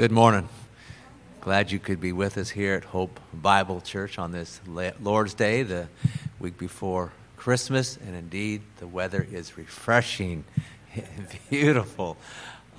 Good 0.00 0.12
morning. 0.12 0.48
Glad 1.42 1.70
you 1.70 1.78
could 1.78 2.00
be 2.00 2.12
with 2.12 2.38
us 2.38 2.48
here 2.48 2.72
at 2.72 2.84
Hope 2.84 3.20
Bible 3.34 3.82
Church 3.82 4.18
on 4.18 4.32
this 4.32 4.58
Lord's 4.66 5.34
Day, 5.34 5.62
the 5.62 5.88
week 6.38 6.56
before 6.56 7.12
Christmas, 7.36 7.98
and 7.98 8.16
indeed 8.16 8.62
the 8.78 8.86
weather 8.86 9.26
is 9.30 9.58
refreshing, 9.58 10.44
beautiful. 11.50 12.16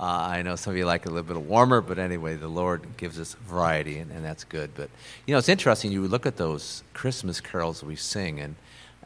Uh, 0.00 0.02
I 0.02 0.42
know 0.42 0.56
some 0.56 0.72
of 0.72 0.76
you 0.76 0.84
like 0.84 1.02
it 1.02 1.10
a 1.10 1.12
little 1.12 1.34
bit 1.34 1.40
warmer, 1.40 1.80
but 1.80 1.96
anyway, 1.96 2.34
the 2.34 2.48
Lord 2.48 2.96
gives 2.96 3.20
us 3.20 3.34
variety, 3.34 3.98
and, 3.98 4.10
and 4.10 4.24
that's 4.24 4.42
good. 4.42 4.72
But 4.74 4.90
you 5.24 5.30
know, 5.30 5.38
it's 5.38 5.48
interesting. 5.48 5.92
You 5.92 6.08
look 6.08 6.26
at 6.26 6.38
those 6.38 6.82
Christmas 6.92 7.40
carols 7.40 7.84
we 7.84 7.94
sing, 7.94 8.40
and 8.40 8.56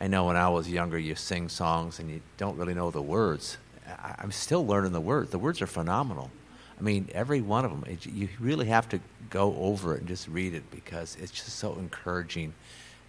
I 0.00 0.06
know 0.06 0.24
when 0.24 0.36
I 0.36 0.48
was 0.48 0.70
younger, 0.70 0.98
you 0.98 1.16
sing 1.16 1.50
songs 1.50 1.98
and 1.98 2.10
you 2.10 2.22
don't 2.38 2.56
really 2.56 2.72
know 2.72 2.90
the 2.90 3.02
words. 3.02 3.58
I, 3.86 4.14
I'm 4.20 4.32
still 4.32 4.66
learning 4.66 4.92
the 4.92 5.02
words. 5.02 5.32
The 5.32 5.38
words 5.38 5.60
are 5.60 5.66
phenomenal 5.66 6.30
I 6.78 6.82
mean, 6.82 7.08
every 7.12 7.40
one 7.40 7.64
of 7.64 7.70
them. 7.70 7.84
It, 7.86 8.06
you 8.06 8.28
really 8.38 8.66
have 8.66 8.88
to 8.90 9.00
go 9.30 9.56
over 9.58 9.94
it 9.94 10.00
and 10.00 10.08
just 10.08 10.28
read 10.28 10.54
it 10.54 10.70
because 10.70 11.16
it's 11.20 11.32
just 11.32 11.56
so 11.56 11.74
encouraging 11.74 12.52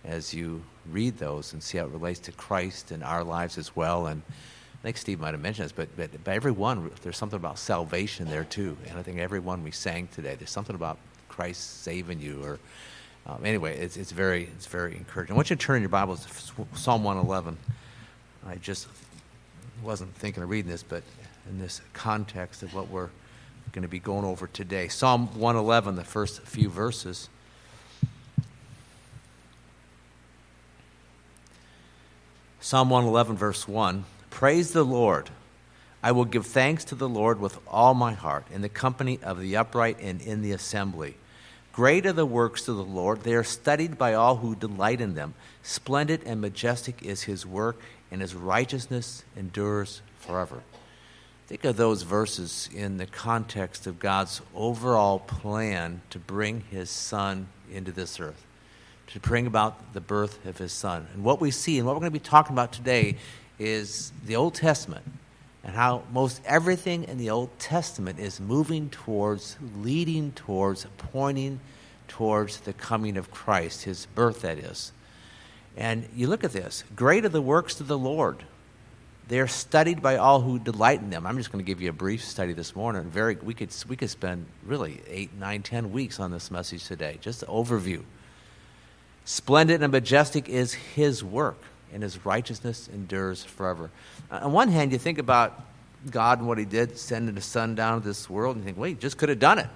as 0.06 0.34
you 0.34 0.64
read 0.90 1.18
those 1.18 1.54
and 1.54 1.62
see 1.62 1.78
how 1.78 1.86
it 1.86 1.92
relates 1.92 2.20
to 2.20 2.32
Christ 2.32 2.92
and 2.92 3.04
our 3.04 3.24
lives 3.24 3.58
as 3.58 3.76
well. 3.76 4.08
And 4.08 4.22
I 4.30 4.84
think 4.84 4.98
Steve 4.98 5.20
might 5.20 5.34
have 5.34 5.42
mentioned 5.42 5.66
this, 5.66 5.74
but, 5.74 5.90
but 5.98 6.24
by 6.24 6.36
every 6.36 6.52
one, 6.52 6.90
there's 7.02 7.18
something 7.18 7.38
about 7.38 7.60
salvation 7.60 8.28
there 8.28 8.46
too. 8.46 8.78
And 8.88 8.98
I 8.98 9.04
think 9.04 9.20
every 9.20 9.40
one 9.40 9.64
we 9.64 9.72
sang 9.72 10.08
today, 10.14 10.36
there's 10.36 10.52
something 10.52 10.76
about 10.76 10.98
Christ 11.28 11.82
saving 11.84 12.22
you. 12.22 12.42
Or 12.44 12.60
um, 13.26 13.46
anyway, 13.46 13.78
it's, 13.78 13.98
it's 13.98 14.12
very 14.12 14.44
it's 14.56 14.68
very 14.68 14.96
encouraging. 14.96 15.34
I 15.34 15.36
want 15.36 15.50
you 15.50 15.56
to 15.58 15.62
turn 15.62 15.82
your 15.82 15.90
Bibles 15.90 16.26
to 16.26 16.66
Psalm 16.78 17.04
111. 17.04 17.58
I 18.48 18.56
just 18.56 18.88
wasn't 19.84 20.16
thinking 20.16 20.42
of 20.42 20.50
reading 20.50 20.72
this, 20.72 20.84
but 20.84 21.04
in 21.50 21.60
this 21.60 21.82
context 21.94 22.64
of 22.64 22.74
what 22.74 22.90
we're 22.90 23.10
going 23.72 23.84
to 23.84 23.88
be 23.88 24.00
going 24.00 24.26
over 24.26 24.48
today. 24.48 24.88
Psalm 24.88 25.28
111, 25.40 25.96
the 25.96 26.04
first 26.04 26.42
few 26.42 26.70
verses. 26.70 27.30
Psalm 32.60 32.90
111, 32.90 33.38
verse 33.38 33.68
1 33.68 34.06
Praise 34.30 34.74
the 34.74 34.84
Lord. 34.84 35.30
I 36.04 36.12
will 36.12 36.26
give 36.26 36.46
thanks 36.46 36.84
to 36.86 36.96
the 36.96 37.10
Lord 37.10 37.40
with 37.40 37.60
all 37.68 37.94
my 37.94 38.14
heart, 38.14 38.46
in 38.52 38.62
the 38.62 38.70
company 38.70 39.20
of 39.24 39.40
the 39.40 39.58
upright 39.58 39.98
and 40.00 40.22
in 40.22 40.42
the 40.42 40.52
assembly. 40.52 41.16
Great 41.74 42.06
are 42.06 42.14
the 42.14 42.26
works 42.26 42.68
of 42.68 42.76
the 42.76 42.84
Lord. 42.84 43.22
They 43.22 43.36
are 43.36 43.44
studied 43.44 43.98
by 43.98 44.14
all 44.14 44.38
who 44.38 44.56
delight 44.56 45.00
in 45.00 45.16
them. 45.16 45.34
Splendid 45.62 46.24
and 46.26 46.42
majestic 46.42 47.04
is 47.04 47.24
his 47.24 47.46
work, 47.46 47.80
and 48.12 48.22
his 48.22 48.36
righteousness 48.36 49.24
endures 49.36 50.02
forever. 50.20 50.64
Think 51.48 51.64
of 51.64 51.78
those 51.78 52.02
verses 52.02 52.70
in 52.76 52.98
the 52.98 53.06
context 53.06 53.88
of 53.88 54.00
God's 54.00 54.42
overall 54.54 55.20
plan 55.20 56.02
to 56.10 56.20
bring 56.20 56.66
his 56.70 56.90
son 56.90 57.48
into 57.72 57.94
this 57.94 58.20
earth, 58.20 58.46
to 59.08 59.20
bring 59.22 59.48
about 59.48 59.94
the 59.94 60.02
birth 60.02 60.46
of 60.46 60.58
his 60.58 60.74
son. 60.74 61.08
And 61.14 61.24
what 61.24 61.40
we 61.40 61.52
see 61.52 61.78
and 61.78 61.88
what 61.88 61.96
we're 61.96 62.02
going 62.02 62.12
to 62.12 62.20
be 62.20 62.24
talking 62.24 62.54
about 62.54 62.74
today 62.74 63.16
is 63.58 64.12
the 64.26 64.36
Old 64.36 64.56
Testament 64.56 65.06
and 65.64 65.74
how 65.74 66.04
most 66.12 66.42
everything 66.46 67.06
in 67.06 67.18
the 67.18 67.30
Old 67.30 67.58
Testament 67.60 68.20
is 68.20 68.42
moving 68.42 68.90
towards, 68.90 69.56
leading 69.78 70.34
towards, 70.34 70.86
pointing 70.98 71.62
towards 72.10 72.60
the 72.60 72.74
coming 72.74 73.16
of 73.16 73.32
Christ, 73.32 73.84
his 73.84 74.06
birth, 74.08 74.42
that 74.42 74.58
is. 74.58 74.92
And 75.78 76.10
you 76.14 76.28
look 76.28 76.44
at 76.44 76.52
this 76.52 76.84
great 76.94 77.24
are 77.24 77.30
the 77.30 77.42
works 77.42 77.80
of 77.80 77.88
the 77.88 77.98
Lord 77.98 78.44
they 79.28 79.40
are 79.40 79.48
studied 79.48 80.02
by 80.02 80.18
all 80.18 80.40
who 80.40 80.58
delight 80.58 81.02
in 81.02 81.10
them. 81.10 81.26
I'm 81.26 81.38
just 81.38 81.52
going 81.52 81.64
to 81.64 81.68
give 81.68 81.82
you 81.82 81.90
a 81.90 81.94
brief 81.94 82.24
study 82.24 82.54
this 82.54 82.76
morning. 82.76 83.04
Very, 83.04 83.36
we 83.36 83.54
could 83.54 83.74
we 83.90 83.96
could 83.96 84.10
spend 84.10 84.46
really 84.66 85.02
eight, 85.08 85.34
nine, 85.38 85.64
ten 85.64 85.92
weeks 85.92 86.20
on 86.20 86.32
this 86.32 86.50
message 86.50 86.86
today. 86.86 87.18
Just 87.22 87.44
an 87.44 87.50
overview. 87.50 88.04
Splendid 89.26 89.84
and 89.84 89.92
majestic 89.92 90.48
is 90.48 90.74
His 90.74 91.24
work, 91.24 91.62
and 91.94 92.02
His 92.04 92.26
righteousness 92.26 92.88
endures 92.94 93.44
forever. 93.44 93.90
Uh, 94.32 94.40
on 94.44 94.54
one 94.54 94.70
hand, 94.70 94.94
you 94.94 94.98
think 94.98 95.18
about 95.18 95.62
God 96.10 96.40
and 96.40 96.48
what 96.48 96.58
He 96.58 96.66
did, 96.66 96.98
sending 96.98 97.36
His 97.36 97.46
Son 97.46 97.76
down 97.76 98.02
to 98.02 98.08
this 98.08 98.30
world, 98.30 98.56
and 98.56 98.64
you 98.64 98.68
think, 98.68 98.78
well, 98.78 98.90
He 98.90 98.96
just 98.96 99.18
could 99.18 99.28
have 99.28 99.40
done 99.40 99.60
it. 99.60 99.68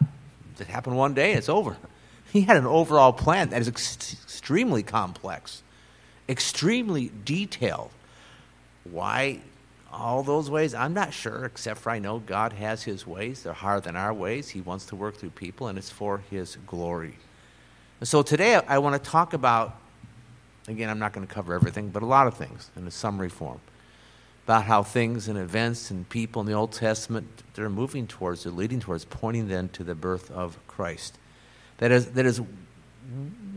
It 0.60 0.68
happened 0.68 0.96
one 0.96 1.14
day, 1.14 1.34
it's 1.34 1.50
over. 1.50 1.76
He 2.32 2.44
had 2.44 2.56
an 2.56 2.66
overall 2.66 3.12
plan 3.12 3.50
that 3.50 3.60
is 3.60 3.68
ex- 3.68 4.14
extremely 4.24 4.84
complex, 4.84 5.64
extremely 6.30 7.12
detailed 7.26 7.92
why 8.84 9.40
all 9.92 10.24
those 10.24 10.50
ways? 10.50 10.74
I'm 10.74 10.94
not 10.94 11.14
sure, 11.14 11.46
except 11.46 11.80
for 11.80 11.90
I 11.90 12.00
know 12.00 12.20
God 12.20 12.54
has 12.54 12.84
His 12.84 13.06
ways. 13.06 13.44
They're 13.44 13.54
higher 13.54 13.80
than 13.80 13.96
our 13.96 14.14
ways. 14.14 14.50
He 14.50 14.62
wants 14.62 14.86
to 14.88 14.96
work 14.96 15.18
through 15.18 15.32
people, 15.32 15.68
and 15.68 15.78
it's 15.78 15.90
for 15.90 16.24
His 16.30 16.58
glory. 16.68 17.16
And 18.00 18.08
so 18.08 18.24
today 18.24 18.56
I 18.56 18.80
want 18.80 19.02
to 19.02 19.10
talk 19.10 19.34
about, 19.34 19.78
again, 20.68 20.90
I'm 20.90 21.00
not 21.00 21.14
going 21.14 21.26
to 21.28 21.34
cover 21.34 21.54
everything, 21.54 21.90
but 21.90 22.04
a 22.04 22.08
lot 22.08 22.28
of 22.28 22.36
things 22.36 22.72
in 22.76 22.88
a 22.88 22.92
summary 22.92 23.30
form 23.30 23.60
about 24.46 24.64
how 24.64 24.84
things 24.84 25.28
and 25.28 25.38
events 25.38 25.92
and 25.92 26.10
people 26.10 26.42
in 26.42 26.48
the 26.48 26.54
Old 26.54 26.72
Testament 26.72 27.28
they're 27.54 27.70
moving 27.70 28.08
towards, 28.08 28.44
they're 28.44 28.52
leading 28.52 28.80
towards, 28.80 29.06
pointing 29.06 29.48
then 29.48 29.70
to 29.70 29.84
the 29.84 29.96
birth 29.96 30.32
of 30.32 30.58
Christ. 30.68 31.18
That 31.78 31.92
is, 31.92 32.08
that 32.14 32.26
is, 32.26 32.42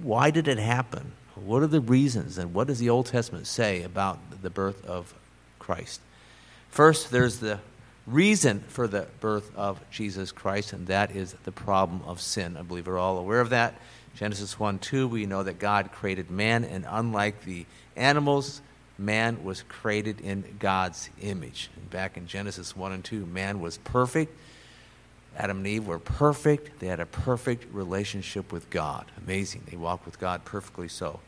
why 0.02 0.30
did 0.30 0.46
it 0.46 0.58
happen? 0.58 1.12
What 1.34 1.62
are 1.62 1.66
the 1.66 1.80
reasons, 1.80 2.38
and 2.38 2.54
what 2.54 2.66
does 2.66 2.78
the 2.78 2.90
Old 2.90 3.06
Testament 3.06 3.46
say 3.46 3.82
about 3.82 4.42
the 4.42 4.50
birth 4.50 4.84
of 4.84 5.14
Christ? 5.58 6.00
First, 6.74 7.12
there's 7.12 7.38
the 7.38 7.60
reason 8.04 8.64
for 8.66 8.88
the 8.88 9.06
birth 9.20 9.54
of 9.54 9.80
Jesus 9.92 10.32
Christ, 10.32 10.72
and 10.72 10.88
that 10.88 11.14
is 11.14 11.32
the 11.44 11.52
problem 11.52 12.02
of 12.04 12.20
sin. 12.20 12.56
I 12.56 12.62
believe 12.62 12.88
we're 12.88 12.98
all 12.98 13.16
aware 13.16 13.38
of 13.38 13.50
that. 13.50 13.76
Genesis 14.16 14.58
1 14.58 14.80
2, 14.80 15.06
we 15.06 15.24
know 15.24 15.44
that 15.44 15.60
God 15.60 15.92
created 15.92 16.32
man, 16.32 16.64
and 16.64 16.84
unlike 16.88 17.44
the 17.44 17.66
animals, 17.94 18.60
man 18.98 19.44
was 19.44 19.62
created 19.62 20.20
in 20.20 20.56
God's 20.58 21.10
image. 21.22 21.70
And 21.76 21.88
back 21.90 22.16
in 22.16 22.26
Genesis 22.26 22.76
1 22.76 22.90
and 22.90 23.04
2, 23.04 23.24
man 23.24 23.60
was 23.60 23.78
perfect. 23.78 24.36
Adam 25.36 25.58
and 25.58 25.66
Eve 25.68 25.86
were 25.86 26.00
perfect. 26.00 26.80
They 26.80 26.88
had 26.88 26.98
a 26.98 27.06
perfect 27.06 27.72
relationship 27.72 28.50
with 28.50 28.68
God. 28.70 29.06
Amazing. 29.24 29.62
They 29.70 29.76
walked 29.76 30.06
with 30.06 30.18
God 30.18 30.44
perfectly 30.44 30.88
so. 30.88 31.20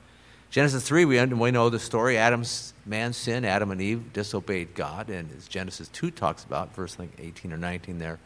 Genesis 0.57 0.85
3, 0.85 1.05
we, 1.05 1.23
we 1.23 1.51
know 1.51 1.69
the 1.69 1.79
story. 1.79 2.17
Adam's 2.17 2.73
man 2.87 3.13
sinned. 3.13 3.45
Adam 3.45 3.71
and 3.71 3.79
Eve 3.79 4.15
disobeyed 4.15 4.75
God. 4.75 5.11
And 5.11 5.29
as 5.37 5.47
Genesis 5.47 5.89
2 5.89 6.11
talks 6.11 6.45
about, 6.45 6.75
verse 6.75 6.99
like 6.99 7.11
18 7.19 7.53
or 7.53 7.59
19 7.59 7.99
there, 7.99 8.19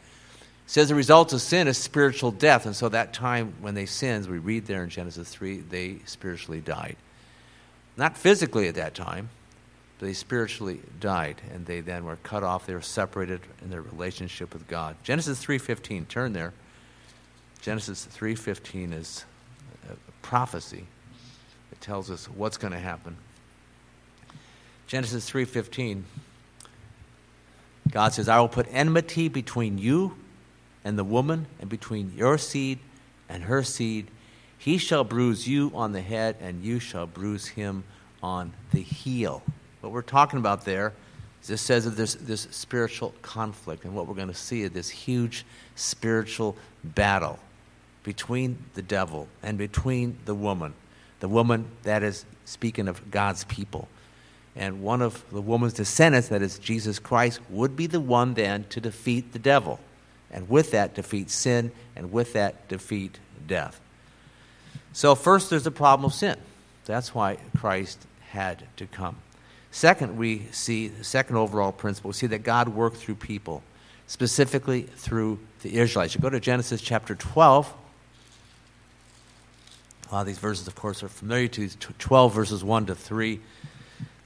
says 0.65 0.91
the 0.91 0.95
result 0.95 1.33
of 1.33 1.43
sin 1.43 1.67
is 1.67 1.77
spiritual 1.77 2.31
death. 2.31 2.67
And 2.67 2.77
so 2.77 2.89
that 2.89 3.13
time 3.13 3.55
when 3.61 3.75
they 3.75 3.85
sinned, 3.85 4.29
we 4.29 4.39
read 4.39 4.67
there 4.67 4.85
in 4.85 4.91
Genesis 4.91 5.29
3, 5.29 5.59
they 5.59 5.97
spiritually 6.07 6.61
died. 6.61 6.95
Not 7.97 8.17
physically 8.17 8.69
at 8.69 8.77
that 8.77 8.95
time, 8.95 9.29
but 9.99 10.07
they 10.07 10.13
spiritually 10.13 10.83
died. 11.01 11.43
And 11.53 11.67
they 11.67 11.81
then 11.81 12.05
were 12.05 12.15
cut 12.15 12.45
off. 12.45 12.65
They 12.65 12.75
were 12.75 12.81
separated 12.81 13.41
in 13.61 13.71
their 13.71 13.83
relationship 13.83 14.53
with 14.53 14.69
God. 14.69 14.95
Genesis 15.03 15.45
3.15, 15.45 16.07
turn 16.07 16.33
there. 16.33 16.53
Genesis 17.61 18.07
3.15 18.17 18.93
is 18.93 19.25
a 19.91 19.97
prophecy 20.23 20.87
tells 21.81 22.11
us 22.11 22.27
what's 22.27 22.57
going 22.57 22.73
to 22.73 22.79
happen. 22.79 23.17
Genesis 24.87 25.29
3:15 25.31 26.05
God 27.91 28.13
says, 28.13 28.29
"I 28.29 28.39
will 28.39 28.49
put 28.49 28.67
enmity 28.71 29.29
between 29.29 29.79
you 29.79 30.17
and 30.85 30.99
the 30.99 31.05
woman 31.05 31.47
and 31.61 31.69
between 31.69 32.13
your 32.17 32.39
seed 32.39 32.79
and 33.29 33.45
her 33.45 33.63
seed. 33.63 34.09
He 34.57 34.79
shall 34.79 35.05
bruise 35.05 35.49
you 35.49 35.73
on 35.75 35.93
the 35.93 36.03
head 36.03 36.37
and 36.41 36.65
you 36.65 36.79
shall 36.79 37.07
bruise 37.07 37.49
him 37.49 37.85
on 38.23 38.53
the 38.73 38.83
heel." 38.83 39.43
What 39.81 39.93
we're 39.93 40.03
talking 40.03 40.39
about 40.39 40.65
there 40.65 40.93
is 41.43 41.49
this 41.49 41.63
says 41.63 41.87
of 41.87 41.97
there's 41.97 42.15
this 42.17 42.47
spiritual 42.51 43.15
conflict 43.23 43.85
and 43.85 43.95
what 43.95 44.07
we're 44.07 44.15
going 44.15 44.29
to 44.29 44.35
see 44.35 44.63
is 44.63 44.71
this 44.71 44.91
huge 44.91 45.45
spiritual 45.75 46.57
battle 46.85 47.39
between 48.03 48.59
the 48.75 48.83
devil 48.83 49.29
and 49.43 49.57
between 49.59 50.19
the 50.27 50.35
woman. 50.35 50.75
The 51.21 51.29
woman, 51.29 51.67
that 51.83 52.03
is 52.03 52.25
speaking 52.45 52.89
of 52.89 53.11
God's 53.11 53.45
people. 53.45 53.89
And 54.57 54.83
one 54.83 55.01
of 55.01 55.25
the 55.31 55.41
woman's 55.41 55.75
descendants, 55.75 56.29
that 56.29 56.43
is 56.43 56.59
Jesus 56.59 56.99
Christ, 56.99 57.41
would 57.49 57.77
be 57.77 57.87
the 57.87 58.01
one 58.01 58.35
then 58.35 58.65
to 58.71 58.81
defeat 58.81 59.33
the 59.33 59.39
devil. 59.39 59.79
And 60.31 60.49
with 60.49 60.73
that, 60.73 60.95
defeat 60.95 61.31
sin, 61.31 61.73
and 61.95 62.13
with 62.13 62.33
that, 62.33 62.69
defeat 62.69 63.19
death. 63.47 63.81
So, 64.93 65.15
first, 65.15 65.51
there's 65.51 65.65
the 65.65 65.71
problem 65.71 66.05
of 66.05 66.15
sin. 66.15 66.37
That's 66.85 67.15
why 67.15 67.39
Christ 67.57 68.07
had 68.31 68.65
to 68.77 68.87
come. 68.87 69.17
Second, 69.71 70.17
we 70.17 70.47
see 70.51 70.89
the 70.89 71.05
second 71.05 71.37
overall 71.37 71.73
principle 71.73 72.09
we 72.09 72.15
see 72.15 72.27
that 72.29 72.43
God 72.43 72.69
worked 72.69 72.97
through 72.97 73.15
people, 73.17 73.63
specifically 74.07 74.83
through 74.83 75.39
the 75.63 75.79
Israelites. 75.79 76.15
You 76.15 76.21
go 76.21 76.31
to 76.31 76.41
Genesis 76.41 76.81
chapter 76.81 77.15
12. 77.15 77.73
A 80.11 80.15
lot 80.15 80.21
of 80.23 80.27
these 80.27 80.39
verses, 80.39 80.67
of 80.67 80.75
course, 80.75 81.05
are 81.05 81.09
familiar 81.09 81.47
to 81.47 81.63
you 81.63 81.69
12 81.69 82.35
verses 82.35 82.65
1 82.65 82.87
to 82.87 82.97
3. 82.97 83.39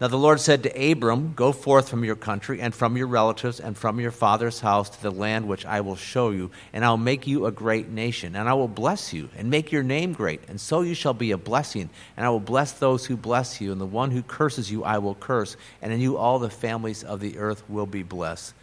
Now 0.00 0.08
the 0.08 0.16
Lord 0.16 0.40
said 0.40 0.62
to 0.62 0.92
Abram, 0.92 1.34
Go 1.34 1.52
forth 1.52 1.90
from 1.90 2.04
your 2.04 2.16
country 2.16 2.62
and 2.62 2.74
from 2.74 2.96
your 2.96 3.06
relatives 3.06 3.60
and 3.60 3.76
from 3.76 4.00
your 4.00 4.10
father's 4.10 4.60
house 4.60 4.88
to 4.88 5.02
the 5.02 5.10
land 5.10 5.46
which 5.46 5.66
I 5.66 5.82
will 5.82 5.96
show 5.96 6.30
you, 6.30 6.50
and 6.72 6.86
I'll 6.86 6.96
make 6.96 7.26
you 7.26 7.44
a 7.44 7.52
great 7.52 7.90
nation, 7.90 8.34
and 8.34 8.48
I 8.48 8.54
will 8.54 8.68
bless 8.68 9.12
you 9.12 9.28
and 9.36 9.50
make 9.50 9.72
your 9.72 9.82
name 9.82 10.14
great, 10.14 10.40
and 10.48 10.58
so 10.58 10.80
you 10.80 10.94
shall 10.94 11.12
be 11.12 11.32
a 11.32 11.38
blessing. 11.38 11.90
And 12.16 12.24
I 12.24 12.30
will 12.30 12.40
bless 12.40 12.72
those 12.72 13.04
who 13.04 13.16
bless 13.16 13.60
you, 13.60 13.70
and 13.70 13.80
the 13.80 13.86
one 13.86 14.10
who 14.10 14.22
curses 14.22 14.70
you 14.70 14.84
I 14.84 14.98
will 14.98 15.14
curse, 15.14 15.54
and 15.82 15.92
in 15.92 16.00
you 16.00 16.16
all 16.16 16.38
the 16.38 16.50
families 16.50 17.04
of 17.04 17.20
the 17.20 17.36
earth 17.36 17.62
will 17.68 17.86
be 17.86 18.02
blessed. 18.02 18.54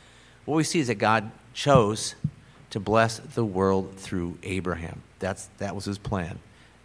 What 0.45 0.56
we 0.56 0.63
see 0.63 0.79
is 0.79 0.88
that 0.88 0.95
God 0.95 1.29
chose 1.53 2.15
to 2.71 2.79
bless 2.79 3.19
the 3.19 3.45
world 3.45 3.95
through 3.97 4.39
Abraham. 4.41 5.03
That's, 5.19 5.45
that 5.59 5.75
was 5.75 5.85
his 5.85 6.00
plan 6.00 6.39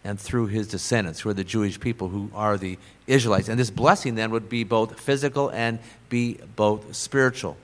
and 0.07 0.17
through 0.17 0.47
his 0.47 0.69
descendants, 0.69 1.19
who 1.19 1.29
are 1.29 1.33
the 1.33 1.43
Jewish 1.43 1.77
people 1.81 2.07
who 2.07 2.31
are 2.33 2.57
the 2.57 2.77
Israelites. 3.07 3.49
And 3.49 3.59
this 3.59 3.69
blessing 3.69 4.15
then 4.15 4.31
would 4.31 4.47
be 4.47 4.63
both 4.63 4.97
physical 4.97 5.49
and 5.49 5.79
be 6.07 6.39
both 6.55 6.95
spiritual. 6.95 7.57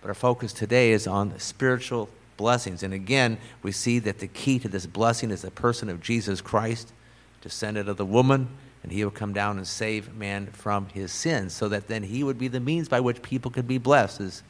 But 0.00 0.08
our 0.08 0.14
focus 0.14 0.54
today 0.54 0.92
is 0.92 1.06
on 1.06 1.38
spiritual 1.38 2.08
blessings. 2.38 2.82
And 2.82 2.94
again, 2.94 3.36
we 3.62 3.72
see 3.72 3.98
that 3.98 4.18
the 4.18 4.28
key 4.28 4.58
to 4.60 4.68
this 4.68 4.86
blessing 4.86 5.30
is 5.30 5.42
the 5.42 5.50
person 5.50 5.90
of 5.90 6.00
Jesus 6.00 6.40
Christ, 6.40 6.90
descendant 7.42 7.90
of 7.90 7.98
the 7.98 8.06
woman, 8.06 8.48
and 8.82 8.90
he 8.90 9.04
will 9.04 9.10
come 9.10 9.34
down 9.34 9.58
and 9.58 9.66
save 9.66 10.14
man 10.14 10.46
from 10.46 10.88
his 10.88 11.12
sins, 11.12 11.52
so 11.52 11.68
that 11.68 11.86
then 11.86 12.02
he 12.02 12.24
would 12.24 12.38
be 12.38 12.48
the 12.48 12.60
means 12.60 12.88
by 12.88 13.00
which 13.00 13.20
people 13.20 13.50
could 13.50 13.68
be 13.68 13.76
blessed. 13.76 14.22
As, 14.22 14.42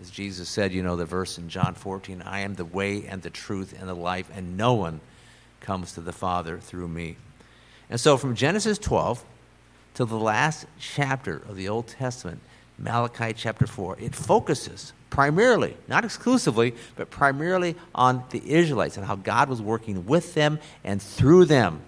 as 0.00 0.12
Jesus 0.12 0.48
said, 0.48 0.72
you 0.72 0.84
know, 0.84 0.94
the 0.94 1.06
verse 1.06 1.38
in 1.38 1.48
John 1.48 1.74
14 1.74 2.22
I 2.22 2.40
am 2.40 2.54
the 2.54 2.64
way 2.64 3.04
and 3.08 3.20
the 3.20 3.30
truth 3.30 3.74
and 3.76 3.88
the 3.88 3.94
life, 3.94 4.30
and 4.32 4.56
no 4.56 4.74
one 4.74 5.00
comes 5.62 5.92
to 5.92 6.00
the 6.02 6.12
Father 6.12 6.58
through 6.58 6.88
me. 6.88 7.16
And 7.88 7.98
so 7.98 8.18
from 8.18 8.34
Genesis 8.34 8.78
12 8.78 9.24
to 9.94 10.04
the 10.04 10.18
last 10.18 10.66
chapter 10.78 11.36
of 11.48 11.56
the 11.56 11.68
Old 11.68 11.86
Testament, 11.86 12.40
Malachi 12.78 13.32
chapter 13.32 13.66
4, 13.66 13.98
it 14.00 14.14
focuses 14.14 14.92
primarily, 15.08 15.76
not 15.88 16.04
exclusively, 16.04 16.74
but 16.96 17.10
primarily 17.10 17.76
on 17.94 18.24
the 18.30 18.42
Israelites 18.50 18.96
and 18.96 19.06
how 19.06 19.16
God 19.16 19.48
was 19.48 19.62
working 19.62 20.06
with 20.06 20.34
them 20.34 20.58
and 20.82 21.00
through 21.00 21.44
them. 21.44 21.80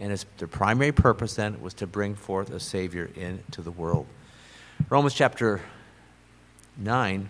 And 0.00 0.10
his, 0.10 0.24
their 0.38 0.48
primary 0.48 0.92
purpose 0.92 1.34
then 1.34 1.60
was 1.60 1.74
to 1.74 1.86
bring 1.86 2.14
forth 2.14 2.50
a 2.50 2.60
Savior 2.60 3.10
into 3.16 3.60
the 3.60 3.70
world. 3.70 4.06
Romans 4.88 5.14
chapter 5.14 5.60
9 6.76 7.28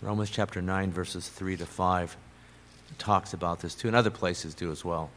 Romans 0.00 0.30
chapter 0.30 0.62
9, 0.62 0.92
verses 0.92 1.28
3 1.28 1.56
to 1.56 1.66
5 1.66 2.16
talks 2.98 3.34
about 3.34 3.60
this 3.60 3.74
too, 3.74 3.88
and 3.88 3.96
other 3.96 4.10
places 4.10 4.54
do 4.54 4.70
as 4.70 4.84
well. 4.84 5.10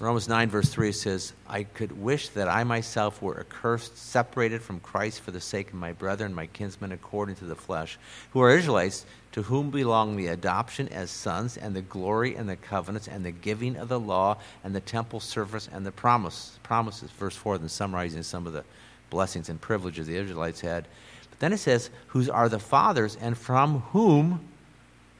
Romans 0.00 0.28
9, 0.28 0.50
verse 0.50 0.68
3 0.68 0.92
says, 0.92 1.32
I 1.48 1.62
could 1.62 1.92
wish 1.92 2.28
that 2.30 2.48
I 2.48 2.64
myself 2.64 3.22
were 3.22 3.38
accursed, 3.38 3.96
separated 3.96 4.60
from 4.60 4.80
Christ 4.80 5.20
for 5.20 5.30
the 5.30 5.40
sake 5.40 5.68
of 5.68 5.74
my 5.74 5.92
brethren, 5.92 6.34
my 6.34 6.46
kinsmen 6.46 6.92
according 6.92 7.36
to 7.36 7.44
the 7.44 7.54
flesh, 7.54 7.96
who 8.32 8.40
are 8.40 8.50
Israelites, 8.50 9.06
to 9.32 9.42
whom 9.42 9.70
belong 9.70 10.16
the 10.16 10.26
adoption 10.26 10.88
as 10.88 11.10
sons, 11.10 11.56
and 11.56 11.74
the 11.74 11.82
glory 11.82 12.34
and 12.34 12.48
the 12.48 12.56
covenants, 12.56 13.06
and 13.06 13.24
the 13.24 13.30
giving 13.30 13.76
of 13.76 13.88
the 13.88 14.00
law, 14.00 14.36
and 14.64 14.74
the 14.74 14.80
temple 14.80 15.20
service, 15.20 15.68
and 15.72 15.86
the 15.86 15.92
promise, 15.92 16.58
promises. 16.64 17.10
Verse 17.12 17.36
4, 17.36 17.58
then 17.58 17.68
summarizing 17.68 18.24
some 18.24 18.46
of 18.48 18.52
the 18.52 18.64
blessings 19.10 19.48
and 19.48 19.60
privileges 19.60 20.06
the 20.06 20.16
Israelites 20.16 20.60
had. 20.60 20.86
But 21.30 21.38
then 21.40 21.52
it 21.52 21.58
says, 21.58 21.90
whose 22.08 22.28
are 22.28 22.48
the 22.48 22.58
fathers, 22.58 23.16
and 23.20 23.36
from 23.36 23.80
whom, 23.92 24.40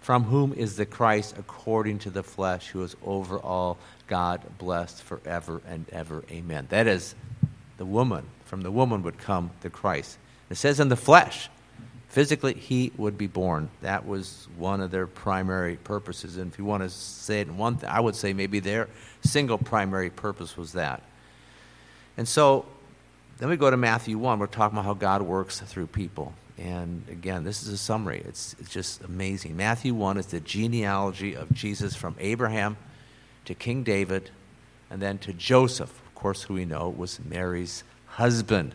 from 0.00 0.24
whom 0.24 0.52
is 0.52 0.76
the 0.76 0.86
Christ 0.86 1.34
according 1.38 2.00
to 2.00 2.10
the 2.10 2.22
flesh, 2.22 2.68
who 2.68 2.82
is 2.82 2.96
over 3.04 3.38
all 3.38 3.78
God 4.06 4.42
blessed 4.58 5.02
forever 5.02 5.62
and 5.66 5.88
ever. 5.90 6.24
Amen. 6.30 6.66
That 6.70 6.86
is 6.86 7.14
the 7.78 7.84
woman. 7.86 8.26
From 8.44 8.62
the 8.62 8.70
woman 8.70 9.02
would 9.02 9.18
come 9.18 9.50
the 9.62 9.70
Christ. 9.70 10.18
It 10.50 10.56
says 10.56 10.78
in 10.78 10.88
the 10.88 10.96
flesh, 10.96 11.48
physically 12.08 12.54
he 12.54 12.92
would 12.96 13.18
be 13.18 13.26
born. 13.26 13.70
That 13.80 14.06
was 14.06 14.46
one 14.56 14.80
of 14.80 14.90
their 14.90 15.06
primary 15.06 15.76
purposes. 15.76 16.36
And 16.36 16.52
if 16.52 16.58
you 16.58 16.64
want 16.64 16.82
to 16.82 16.90
say 16.90 17.40
it 17.40 17.48
in 17.48 17.56
one 17.56 17.80
I 17.88 18.00
would 18.00 18.14
say 18.14 18.32
maybe 18.32 18.60
their 18.60 18.88
single 19.22 19.58
primary 19.58 20.10
purpose 20.10 20.56
was 20.56 20.72
that. 20.74 21.02
And 22.16 22.28
so 22.28 22.66
then 23.38 23.48
we 23.48 23.56
go 23.56 23.70
to 23.70 23.76
Matthew 23.76 24.16
1. 24.18 24.38
We're 24.38 24.46
talking 24.46 24.78
about 24.78 24.84
how 24.84 24.94
God 24.94 25.22
works 25.22 25.60
through 25.60 25.88
people. 25.88 26.34
And 26.56 27.02
again, 27.08 27.42
this 27.42 27.62
is 27.62 27.68
a 27.68 27.76
summary. 27.76 28.22
It's, 28.26 28.54
it's 28.60 28.70
just 28.70 29.02
amazing. 29.02 29.56
Matthew 29.56 29.92
1 29.92 30.18
is 30.18 30.26
the 30.26 30.40
genealogy 30.40 31.34
of 31.34 31.52
Jesus 31.52 31.96
from 31.96 32.14
Abraham 32.20 32.76
to 33.46 33.54
King 33.54 33.82
David 33.82 34.30
and 34.88 35.02
then 35.02 35.18
to 35.18 35.32
Joseph, 35.32 35.90
of 36.06 36.14
course, 36.14 36.44
who 36.44 36.54
we 36.54 36.64
know 36.64 36.88
was 36.88 37.18
Mary's 37.24 37.82
husband. 38.06 38.74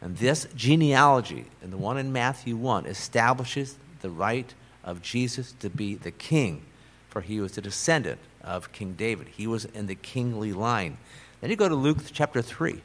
And 0.00 0.16
this 0.16 0.48
genealogy, 0.56 1.46
and 1.62 1.72
the 1.72 1.76
one 1.76 1.96
in 1.96 2.12
Matthew 2.12 2.56
1, 2.56 2.86
establishes 2.86 3.76
the 4.00 4.10
right 4.10 4.52
of 4.82 5.00
Jesus 5.00 5.52
to 5.60 5.70
be 5.70 5.94
the 5.94 6.10
king, 6.10 6.62
for 7.08 7.20
he 7.20 7.40
was 7.40 7.52
the 7.52 7.62
descendant 7.62 8.18
of 8.42 8.72
King 8.72 8.94
David. 8.94 9.28
He 9.28 9.46
was 9.46 9.64
in 9.64 9.86
the 9.86 9.94
kingly 9.94 10.52
line. 10.52 10.98
Then 11.40 11.50
you 11.50 11.56
go 11.56 11.68
to 11.68 11.74
Luke 11.74 11.98
chapter 12.12 12.42
3. 12.42 12.82